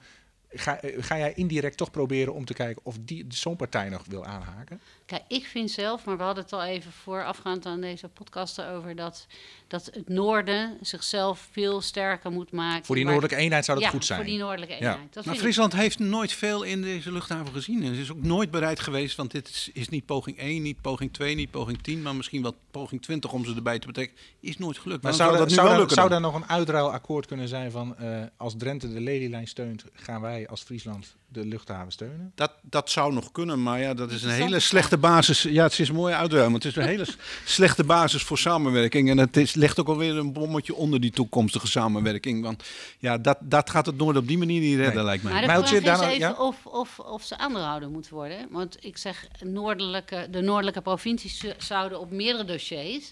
Ga, 0.49 0.81
eh, 0.81 1.03
ga 1.03 1.17
jij 1.17 1.33
indirect 1.33 1.77
toch 1.77 1.91
proberen 1.91 2.33
om 2.33 2.45
te 2.45 2.53
kijken 2.53 2.85
of 2.85 2.97
die 3.01 3.25
zo'n 3.27 3.55
partij 3.55 3.89
nog 3.89 4.05
wil 4.07 4.25
aanhaken? 4.25 4.79
Kijk, 5.05 5.23
ik 5.27 5.45
vind 5.45 5.71
zelf, 5.71 6.05
maar 6.05 6.17
we 6.17 6.23
hadden 6.23 6.43
het 6.43 6.53
al 6.53 6.63
even 6.63 6.91
voorafgaand 6.91 7.65
aan 7.65 7.81
deze 7.81 8.07
podcast 8.07 8.61
over 8.63 8.95
dat, 8.95 9.27
dat 9.67 9.85
het 9.93 10.09
noorden 10.09 10.77
zichzelf 10.81 11.47
veel 11.51 11.81
sterker 11.81 12.31
moet 12.31 12.51
maken. 12.51 12.85
Voor 12.85 12.95
die 12.95 13.03
noordelijke 13.05 13.35
eenheid 13.35 13.65
zou 13.65 13.77
dat 13.77 13.85
ja, 13.87 13.93
goed 13.93 14.05
zijn. 14.05 14.19
voor 14.19 14.29
die 14.29 14.39
noordelijke 14.39 14.73
Ja. 14.73 14.79
eenheid. 14.79 14.97
Dat 15.03 15.13
Maar 15.13 15.23
vind 15.23 15.35
ik- 15.35 15.41
Friesland 15.41 15.73
heeft 15.73 15.99
nooit 15.99 16.33
veel 16.33 16.63
in 16.63 16.81
deze 16.81 17.11
luchthaven 17.11 17.53
gezien. 17.53 17.83
En 17.83 17.93
is 17.93 18.11
ook 18.11 18.23
nooit 18.23 18.51
bereid 18.51 18.79
geweest, 18.79 19.15
want 19.17 19.31
dit 19.31 19.49
is, 19.49 19.69
is 19.73 19.89
niet 19.89 20.05
poging 20.05 20.37
1, 20.39 20.61
niet 20.61 20.81
poging 20.81 21.13
2, 21.13 21.35
niet 21.35 21.51
poging 21.51 21.81
10, 21.81 22.01
maar 22.01 22.15
misschien 22.15 22.41
wel 22.41 22.55
poging 22.71 23.01
20 23.01 23.31
om 23.33 23.45
ze 23.45 23.55
erbij 23.55 23.79
te 23.79 23.87
betrekken. 23.87 24.17
Is 24.39 24.57
nooit 24.57 24.77
gelukt. 24.77 25.03
Maar 25.03 25.13
zou, 25.13 25.31
dat 25.31 25.39
er- 25.41 25.47
nu 25.47 25.53
zou, 25.53 25.67
wel 25.67 25.77
lukken 25.77 25.95
zou 25.95 26.09
daar 26.09 26.21
nog 26.21 26.35
een 26.35 26.49
uitruilakkoord 26.49 27.25
kunnen 27.25 27.47
zijn 27.47 27.71
van 27.71 27.97
eh, 27.97 28.23
als 28.37 28.53
Drenthe 28.57 28.93
de 28.93 28.99
lelielijn 29.01 29.47
steunt, 29.47 29.83
gaan 29.93 30.21
wij 30.21 30.47
als 30.47 30.61
Friesland 30.61 31.15
de 31.33 31.45
luchthaven 31.45 31.91
steunen? 31.91 32.31
Dat, 32.35 32.51
dat 32.61 32.89
zou 32.89 33.13
nog 33.13 33.31
kunnen, 33.31 33.63
maar 33.63 33.79
ja, 33.79 33.93
dat 33.93 34.11
is 34.11 34.23
een 34.23 34.29
hele 34.29 34.59
slechte 34.59 34.97
basis. 34.97 35.41
Ja, 35.41 35.63
het 35.63 35.79
is 35.79 35.89
een 35.89 35.95
mooie 35.95 36.15
uitruim, 36.15 36.45
maar 36.45 36.59
het 36.59 36.65
is 36.65 36.75
een 36.75 36.83
hele 36.87 37.05
slechte 37.45 37.83
basis 37.83 38.23
voor 38.23 38.37
samenwerking. 38.37 39.09
En 39.09 39.17
het 39.17 39.37
is, 39.37 39.53
legt 39.53 39.79
ook 39.79 39.87
alweer 39.87 40.17
een 40.17 40.33
bommetje 40.33 40.75
onder 40.75 40.99
die 41.01 41.11
toekomstige 41.11 41.67
samenwerking. 41.67 42.43
Want 42.43 42.63
ja, 42.99 43.17
dat, 43.17 43.37
dat 43.41 43.69
gaat 43.69 43.85
het 43.85 43.97
nooit 43.97 44.17
op 44.17 44.27
die 44.27 44.37
manier 44.37 44.59
niet 44.61 44.75
redden, 44.75 44.95
Nee. 44.95 45.03
lijkt 45.03 45.23
mij. 45.23 45.31
Maar 45.31 45.41
de 45.41 45.47
Mijltje, 45.47 45.81
vraag 45.81 45.93
is 45.93 45.99
daarna- 45.99 46.13
even 46.13 46.19
ja? 46.37 46.45
of, 46.45 46.65
of, 46.65 46.99
of 46.99 47.23
ze 47.23 47.37
aandeelhouder 47.37 47.89
moeten 47.89 48.13
worden. 48.13 48.47
Want 48.49 48.77
ik 48.79 48.97
zeg, 48.97 49.27
noordelijke, 49.41 50.27
de 50.31 50.41
noordelijke 50.41 50.81
provincies 50.81 51.43
zouden 51.57 51.99
op 51.99 52.11
meerdere 52.11 52.45
dossiers 52.45 53.11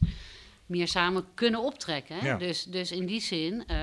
meer 0.71 0.87
samen 0.87 1.25
kunnen 1.33 1.63
optrekken. 1.63 2.15
Hè? 2.15 2.27
Ja. 2.27 2.37
Dus, 2.37 2.63
dus 2.63 2.91
in 2.91 3.05
die 3.05 3.21
zin, 3.21 3.63
eh, 3.67 3.77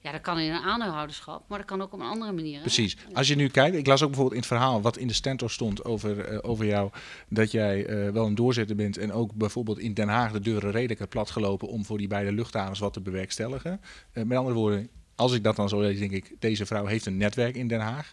ja, 0.00 0.12
dat 0.12 0.20
kan 0.20 0.38
in 0.38 0.52
een 0.52 0.62
aandeelhouderschap, 0.62 1.48
maar 1.48 1.58
dat 1.58 1.66
kan 1.66 1.82
ook 1.82 1.92
op 1.92 2.00
een 2.00 2.06
andere 2.06 2.32
manier. 2.32 2.54
hè? 2.54 2.60
Precies. 2.60 2.96
Als 3.12 3.28
je 3.28 3.34
nu 3.34 3.48
kijkt, 3.48 3.76
ik 3.76 3.86
las 3.86 4.02
ook 4.02 4.08
bijvoorbeeld 4.08 4.36
in 4.36 4.48
het 4.48 4.58
verhaal 4.58 4.82
wat 4.82 4.96
in 4.96 5.06
de 5.06 5.14
stentor 5.14 5.50
stond 5.50 5.84
over, 5.84 6.24
eh, 6.24 6.38
over 6.42 6.66
jou, 6.66 6.90
dat 7.28 7.50
jij 7.50 7.86
eh, 7.86 8.10
wel 8.10 8.26
een 8.26 8.34
doorzetter 8.34 8.76
bent 8.76 8.98
en 8.98 9.12
ook 9.12 9.34
bijvoorbeeld 9.34 9.78
in 9.78 9.94
Den 9.94 10.08
Haag 10.08 10.32
de 10.32 10.40
deuren 10.40 10.70
redelijk 10.70 11.08
platgelopen 11.08 11.68
om 11.68 11.84
voor 11.84 11.98
die 11.98 12.08
beide 12.08 12.32
luchthavens 12.32 12.78
wat 12.78 12.92
te 12.92 13.00
bewerkstelligen. 13.00 13.80
Met 14.12 14.38
andere 14.38 14.56
woorden, 14.56 14.88
als 15.14 15.32
ik 15.32 15.42
dat 15.42 15.56
dan 15.56 15.68
zo 15.68 15.80
lees, 15.80 15.98
denk 15.98 16.12
ik, 16.12 16.32
deze 16.38 16.66
vrouw 16.66 16.86
heeft 16.86 17.06
een 17.06 17.16
netwerk 17.16 17.56
in 17.56 17.68
Den 17.68 17.80
Haag. 17.80 18.12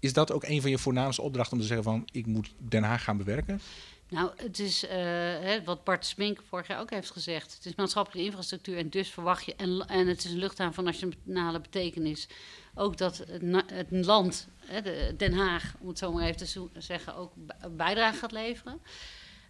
Is 0.00 0.12
dat 0.12 0.32
ook 0.32 0.44
een 0.44 0.60
van 0.60 0.70
je 0.70 0.78
voornaamste 0.78 1.22
opdrachten 1.22 1.52
om 1.52 1.60
te 1.60 1.66
zeggen 1.66 1.84
van, 1.84 2.08
ik 2.12 2.26
moet 2.26 2.54
Den 2.58 2.82
Haag 2.82 3.04
gaan 3.04 3.16
bewerken? 3.16 3.60
Nou, 4.14 4.30
het 4.36 4.58
is 4.58 4.86
eh, 4.86 5.64
wat 5.64 5.84
Bart 5.84 6.06
Smink 6.06 6.40
vorig 6.48 6.66
jaar 6.66 6.80
ook 6.80 6.90
heeft 6.90 7.10
gezegd. 7.10 7.54
Het 7.54 7.66
is 7.66 7.74
maatschappelijke 7.74 8.28
infrastructuur 8.28 8.78
en 8.78 8.88
dus 8.88 9.08
verwacht 9.08 9.44
je... 9.44 9.54
En, 9.56 9.86
en 9.88 10.06
het 10.06 10.24
is 10.24 10.30
een 10.30 10.38
luchthaven 10.38 10.74
van 10.74 10.84
nationale 10.84 11.60
betekenis. 11.60 12.28
Ook 12.74 12.96
dat 12.96 13.24
het, 13.28 13.90
land, 13.90 14.48
hè, 14.58 14.82
de, 14.82 15.14
Den 15.16 15.32
Haag, 15.32 15.74
om 15.80 15.88
het 15.88 15.98
zo 15.98 16.12
maar 16.12 16.24
even 16.24 16.36
te 16.36 16.68
zeggen... 16.78 17.14
ook 17.16 17.32
bijdrage 17.70 18.18
gaat 18.18 18.32
leveren. 18.32 18.80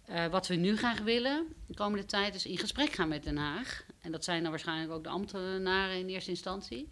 Eh, 0.05 0.25
wat 0.25 0.47
we 0.47 0.55
nu 0.55 0.77
graag 0.77 0.99
willen 0.99 1.47
de 1.67 1.73
komende 1.73 2.05
tijd 2.05 2.35
is 2.35 2.45
in 2.45 2.57
gesprek 2.57 2.91
gaan 2.91 3.07
met 3.07 3.23
Den 3.23 3.37
Haag. 3.37 3.85
En 4.01 4.11
dat 4.11 4.23
zijn 4.23 4.41
dan 4.41 4.51
waarschijnlijk 4.51 4.91
ook 4.91 5.03
de 5.03 5.09
ambtenaren 5.09 5.97
in 5.97 6.07
eerste 6.07 6.29
instantie. 6.29 6.89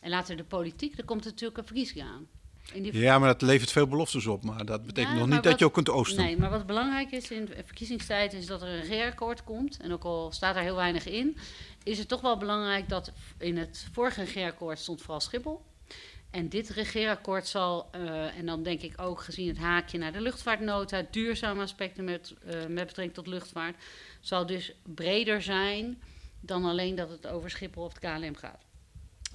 En 0.00 0.10
later 0.10 0.36
de 0.36 0.44
politiek, 0.44 0.98
er 0.98 1.04
komt 1.04 1.24
natuurlijk 1.24 1.58
een 1.58 1.66
verkiezing 1.66 2.02
aan. 2.02 2.28
Die 2.72 2.98
Ja, 2.98 3.18
maar 3.18 3.28
dat 3.28 3.42
levert 3.42 3.72
veel 3.72 3.86
beloftes 3.86 4.26
op. 4.26 4.44
Maar 4.44 4.64
dat 4.64 4.86
betekent 4.86 5.12
Ja, 5.12 5.18
nog 5.18 5.28
niet 5.28 5.42
dat 5.42 5.58
je 5.58 5.64
ook 5.64 5.72
kunt 5.72 5.90
oosten. 5.90 6.24
Nee, 6.24 6.36
maar 6.36 6.50
wat 6.50 6.66
belangrijk 6.66 7.10
is 7.10 7.30
in 7.30 7.44
de 7.44 7.62
verkiezingstijd 7.64 8.32
is 8.32 8.46
dat 8.46 8.62
er 8.62 8.68
een 8.68 8.80
regeerakkoord 8.80 9.44
komt. 9.44 9.76
En 9.80 9.92
ook 9.92 10.04
al 10.04 10.32
staat 10.32 10.54
daar 10.54 10.62
heel 10.62 10.74
weinig 10.74 11.06
in, 11.06 11.36
is 11.82 11.98
het 11.98 12.08
toch 12.08 12.20
wel 12.20 12.36
belangrijk 12.36 12.88
dat 12.88 13.12
in 13.38 13.56
het 13.56 13.88
vorige 13.92 14.20
regeerakkoord 14.20 14.78
stond 14.78 15.00
vooral 15.00 15.20
Schiphol. 15.20 15.62
En 16.30 16.48
dit 16.48 16.68
regeerakkoord 16.68 17.46
zal, 17.46 17.90
uh, 17.94 18.38
en 18.38 18.46
dan 18.46 18.62
denk 18.62 18.80
ik 18.80 19.00
ook 19.00 19.20
gezien 19.20 19.48
het 19.48 19.58
haakje 19.58 19.98
naar 19.98 20.12
de 20.12 20.20
luchtvaartnota, 20.20 21.06
duurzame 21.10 21.62
aspecten 21.62 22.04
met, 22.04 22.34
uh, 22.44 22.52
met 22.52 22.86
betrekking 22.86 23.14
tot 23.14 23.26
luchtvaart, 23.26 23.76
zal 24.20 24.46
dus 24.46 24.72
breder 24.82 25.42
zijn 25.42 26.02
dan 26.40 26.64
alleen 26.64 26.94
dat 26.94 27.10
het 27.10 27.26
over 27.26 27.50
Schiphol 27.50 27.84
of 27.84 27.92
het 27.92 27.98
KLM 27.98 28.36
gaat. 28.36 28.63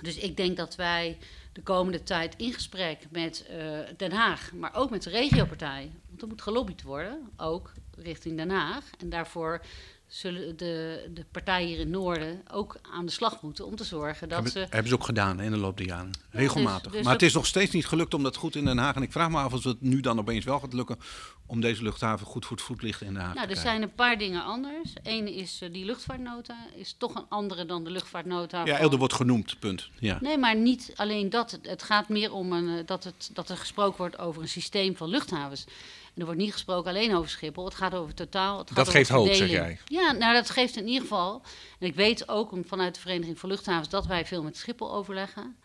Dus 0.01 0.17
ik 0.17 0.37
denk 0.37 0.57
dat 0.57 0.75
wij 0.75 1.17
de 1.53 1.61
komende 1.61 2.03
tijd 2.03 2.35
in 2.37 2.53
gesprek 2.53 3.05
met 3.11 3.45
uh, 3.49 3.79
Den 3.97 4.11
Haag, 4.11 4.53
maar 4.53 4.75
ook 4.75 4.89
met 4.89 5.03
de 5.03 5.09
regiopartij, 5.09 5.91
want 6.07 6.21
er 6.21 6.27
moet 6.27 6.41
gelobbyd 6.41 6.81
worden, 6.81 7.29
ook 7.37 7.71
richting 7.95 8.37
Den 8.37 8.49
Haag. 8.49 8.85
En 8.99 9.09
daarvoor 9.09 9.61
zullen 10.09 10.57
de, 10.57 11.05
de 11.13 11.25
partijen 11.31 11.67
hier 11.67 11.75
in 11.79 11.81
het 11.81 11.89
noorden 11.89 12.41
ook 12.51 12.77
aan 12.91 13.05
de 13.05 13.11
slag 13.11 13.41
moeten 13.41 13.65
om 13.65 13.75
te 13.75 13.83
zorgen 13.83 14.29
dat 14.29 14.43
hebben, 14.43 14.51
ze... 14.51 14.67
Hebben 14.69 14.87
ze 14.87 14.93
ook 14.93 15.03
gedaan 15.03 15.39
in 15.39 15.51
de 15.51 15.57
loop 15.57 15.77
der 15.77 15.85
jaren, 15.85 16.11
regelmatig. 16.31 16.81
dus- 16.83 16.91
dus 16.91 17.03
maar 17.03 17.13
het 17.13 17.21
is 17.21 17.33
nog 17.33 17.45
steeds 17.45 17.71
niet 17.71 17.85
gelukt 17.87 18.13
om 18.13 18.23
dat 18.23 18.35
goed 18.35 18.55
in 18.55 18.65
Den 18.65 18.77
Haag. 18.77 18.95
En 18.95 19.01
ik 19.01 19.11
vraag 19.11 19.29
me 19.29 19.37
af 19.37 19.53
of 19.53 19.63
het 19.63 19.81
nu 19.81 19.99
dan 20.01 20.19
opeens 20.19 20.45
wel 20.45 20.59
gaat 20.59 20.73
lukken 20.73 20.99
om 21.45 21.61
deze 21.61 21.83
luchthaven 21.83 22.25
goed 22.27 22.45
voor 22.45 22.55
het 22.55 22.65
voetlicht 22.65 23.01
in 23.01 23.13
Den 23.13 23.21
Haag 23.23 23.33
Nou, 23.33 23.47
te 23.47 23.53
er 23.53 23.59
zijn 23.59 23.81
een 23.81 23.93
paar 23.93 24.17
dingen 24.17 24.43
anders. 24.43 24.93
Eén 25.03 25.27
is 25.27 25.59
eh, 25.61 25.73
die 25.73 25.85
luchtvaartnota, 25.85 26.57
is 26.75 26.95
toch 26.97 27.15
een 27.15 27.25
andere 27.29 27.65
dan 27.65 27.83
de 27.83 27.89
luchtvaartnota. 27.91 28.65
Ja, 28.65 28.77
Elder 28.77 28.99
wordt 28.99 29.13
genoemd, 29.13 29.59
punt. 29.59 29.89
Ja. 29.99 30.17
Nee, 30.21 30.37
maar 30.37 30.55
niet 30.55 30.93
alleen 30.95 31.29
dat. 31.29 31.51
Het- 31.51 31.67
Het 31.69 31.83
gaat 31.83 32.09
meer 32.09 32.31
om 32.33 32.53
een, 32.53 32.77
eh, 32.77 32.85
dat, 32.85 33.03
het, 33.03 33.29
dat 33.33 33.49
er 33.49 33.57
gesproken 33.57 33.97
wordt 33.97 34.17
over 34.19 34.41
een 34.41 34.47
systeem 34.49 34.95
van 34.97 35.09
luchthavens. 35.09 35.65
En 36.13 36.19
er 36.19 36.25
wordt 36.25 36.39
niet 36.39 36.51
gesproken 36.51 36.89
alleen 36.89 37.15
over 37.15 37.29
Schiphol. 37.29 37.65
Het 37.65 37.75
gaat 37.75 37.95
over 37.95 38.13
totaal. 38.13 38.57
Het 38.57 38.67
gaat 38.67 38.77
Dat 38.77 38.87
over 38.87 38.99
geeft 38.99 39.09
hoop, 39.09 39.27
zeg 39.27 39.37
verdeling. 39.37 39.79
Ja, 39.85 40.11
nou 40.11 40.33
dat 40.33 40.49
geeft 40.49 40.75
in 40.75 40.87
ieder 40.87 41.01
geval. 41.01 41.41
En 41.79 41.87
ik 41.87 41.95
weet 41.95 42.29
ook 42.29 42.51
vanuit 42.65 42.95
de 42.95 43.01
Vereniging 43.01 43.39
voor 43.39 43.49
Luchthavens 43.49 43.89
dat 43.89 44.05
wij 44.05 44.25
veel 44.25 44.43
met 44.43 44.57
Schiphol 44.57 44.93
overleggen. 44.93 45.55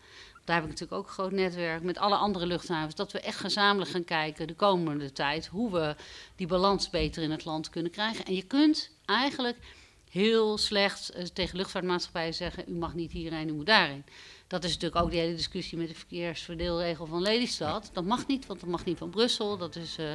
Daar 0.45 0.55
heb 0.55 0.63
ik 0.63 0.71
natuurlijk 0.71 0.99
ook 0.99 1.07
een 1.07 1.13
groot 1.13 1.31
netwerk 1.31 1.83
met 1.83 1.97
alle 1.97 2.15
andere 2.15 2.45
luchthavens. 2.45 2.95
Dat 2.95 3.11
we 3.11 3.19
echt 3.19 3.39
gezamenlijk 3.39 3.91
gaan 3.91 4.03
kijken 4.03 4.47
de 4.47 4.55
komende 4.55 5.11
tijd 5.11 5.45
hoe 5.45 5.71
we 5.71 5.95
die 6.35 6.47
balans 6.47 6.89
beter 6.89 7.23
in 7.23 7.31
het 7.31 7.45
land 7.45 7.69
kunnen 7.69 7.91
krijgen. 7.91 8.25
En 8.25 8.35
je 8.35 8.43
kunt 8.43 8.91
eigenlijk 9.05 9.57
heel 10.09 10.57
slecht 10.57 11.09
eh, 11.09 11.23
tegen 11.23 11.57
luchtvaartmaatschappijen 11.57 12.33
zeggen: 12.33 12.63
u 12.67 12.73
mag 12.73 12.93
niet 12.93 13.11
hierheen, 13.11 13.49
u 13.49 13.53
moet 13.53 13.65
daarheen. 13.65 14.05
Dat 14.47 14.63
is 14.63 14.73
natuurlijk 14.73 15.01
ook 15.03 15.11
de 15.11 15.17
hele 15.17 15.35
discussie 15.35 15.77
met 15.77 15.87
de 15.87 15.95
verkeersverdeelregel 15.95 17.05
van 17.05 17.21
Lelystad. 17.21 17.89
Dat 17.93 18.05
mag 18.05 18.27
niet, 18.27 18.45
want 18.45 18.59
dat 18.59 18.69
mag 18.69 18.85
niet 18.85 18.97
van 18.97 19.09
Brussel. 19.09 19.57
Dat 19.57 19.75
is 19.75 19.97
eh, 19.97 20.05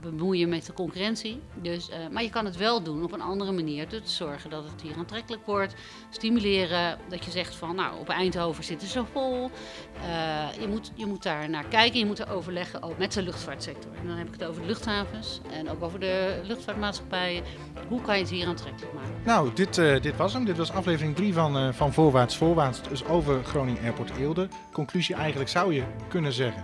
bemoeien 0.00 0.48
met 0.48 0.66
de 0.66 0.72
concurrentie. 0.72 1.40
Dus, 1.62 1.88
eh, 1.88 1.98
maar 2.10 2.22
je 2.22 2.30
kan 2.30 2.44
het 2.44 2.56
wel 2.56 2.82
doen 2.82 3.04
op 3.04 3.12
een 3.12 3.20
andere 3.20 3.52
manier. 3.52 3.88
Door 3.88 4.00
te 4.00 4.10
zorgen 4.10 4.50
dat 4.50 4.64
het 4.64 4.82
hier 4.82 4.96
aantrekkelijk 4.96 5.46
wordt. 5.46 5.74
Stimuleren 6.10 6.98
dat 7.08 7.24
je 7.24 7.30
zegt 7.30 7.54
van 7.54 7.74
nou 7.74 8.00
op 8.00 8.08
Eindhoven 8.08 8.64
zitten 8.64 8.88
ze 8.88 9.04
vol. 9.12 9.50
Eh, 9.94 10.60
je, 10.60 10.68
moet, 10.68 10.92
je 10.94 11.06
moet 11.06 11.22
daar 11.22 11.50
naar 11.50 11.66
kijken. 11.68 11.98
Je 11.98 12.06
moet 12.06 12.18
er 12.18 12.30
overleggen 12.30 12.82
ook 12.82 12.98
met 12.98 13.12
de 13.12 13.22
luchtvaartsector. 13.22 13.92
En 14.00 14.06
dan 14.06 14.16
heb 14.16 14.26
ik 14.26 14.32
het 14.32 14.44
over 14.44 14.60
de 14.60 14.66
luchthavens 14.68 15.40
en 15.50 15.70
ook 15.70 15.82
over 15.82 16.00
de 16.00 16.40
luchtvaartmaatschappijen. 16.44 17.44
Hoe 17.88 18.00
kan 18.00 18.14
je 18.14 18.20
het 18.22 18.30
hier 18.30 18.46
aantrekkelijk 18.46 18.92
maken? 18.92 19.14
Nou, 19.24 19.50
dit, 19.54 19.74
dit 20.02 20.16
was 20.16 20.32
hem. 20.32 20.44
Dit 20.44 20.56
was 20.56 20.72
aflevering 20.72 21.16
3 21.16 21.32
van, 21.34 21.74
van 21.74 21.92
Voorwaarts 21.92 22.36
Voorwaarts. 22.36 22.82
Dus 22.88 23.04
over 23.04 23.44
Airport 23.82 24.12
Eelde. 24.18 24.48
Conclusie 24.72 25.14
eigenlijk 25.14 25.50
zou 25.50 25.74
je 25.74 25.82
kunnen 26.08 26.32
zeggen. 26.32 26.62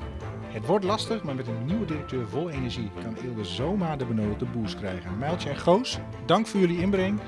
Het 0.48 0.66
wordt 0.66 0.84
lastig, 0.84 1.22
maar 1.22 1.34
met 1.34 1.46
een 1.46 1.64
nieuwe 1.64 1.84
directeur 1.84 2.28
vol 2.28 2.50
energie 2.50 2.90
kan 3.02 3.16
Eelde 3.24 3.44
zomaar 3.44 3.98
de 3.98 4.04
benodigde 4.04 4.44
boost 4.44 4.76
krijgen. 4.76 5.18
Mijltje 5.18 5.50
en 5.50 5.58
Goos, 5.58 5.98
dank 6.26 6.46
voor 6.46 6.60
jullie 6.60 6.80
inbreng. 6.80 7.20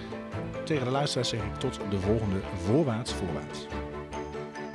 Tegen 0.64 0.84
de 0.84 0.90
luisteraars 0.90 1.28
zeg 1.28 1.40
ik 1.40 1.54
tot 1.54 1.80
de 1.90 1.98
volgende 1.98 2.40
Voorwaarts 2.64 3.12
Voorwaarts. 3.12 3.66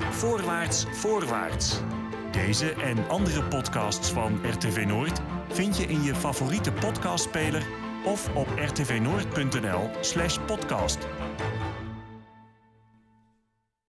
Voorwaarts, 0.10 0.86
voorwaarts. 0.92 1.80
Deze 2.32 2.74
en 2.74 3.10
andere 3.10 3.44
podcasts 3.44 4.10
van 4.10 4.40
RTV 4.44 4.84
Noord 4.88 5.22
vind 5.48 5.78
je 5.78 5.84
in 5.84 6.04
je 6.04 6.16
favoriete 6.16 6.72
podcastspeler 6.72 7.64
of 8.06 8.36
op 8.36 8.48
rtvnoord.nl/podcast. 8.56 11.08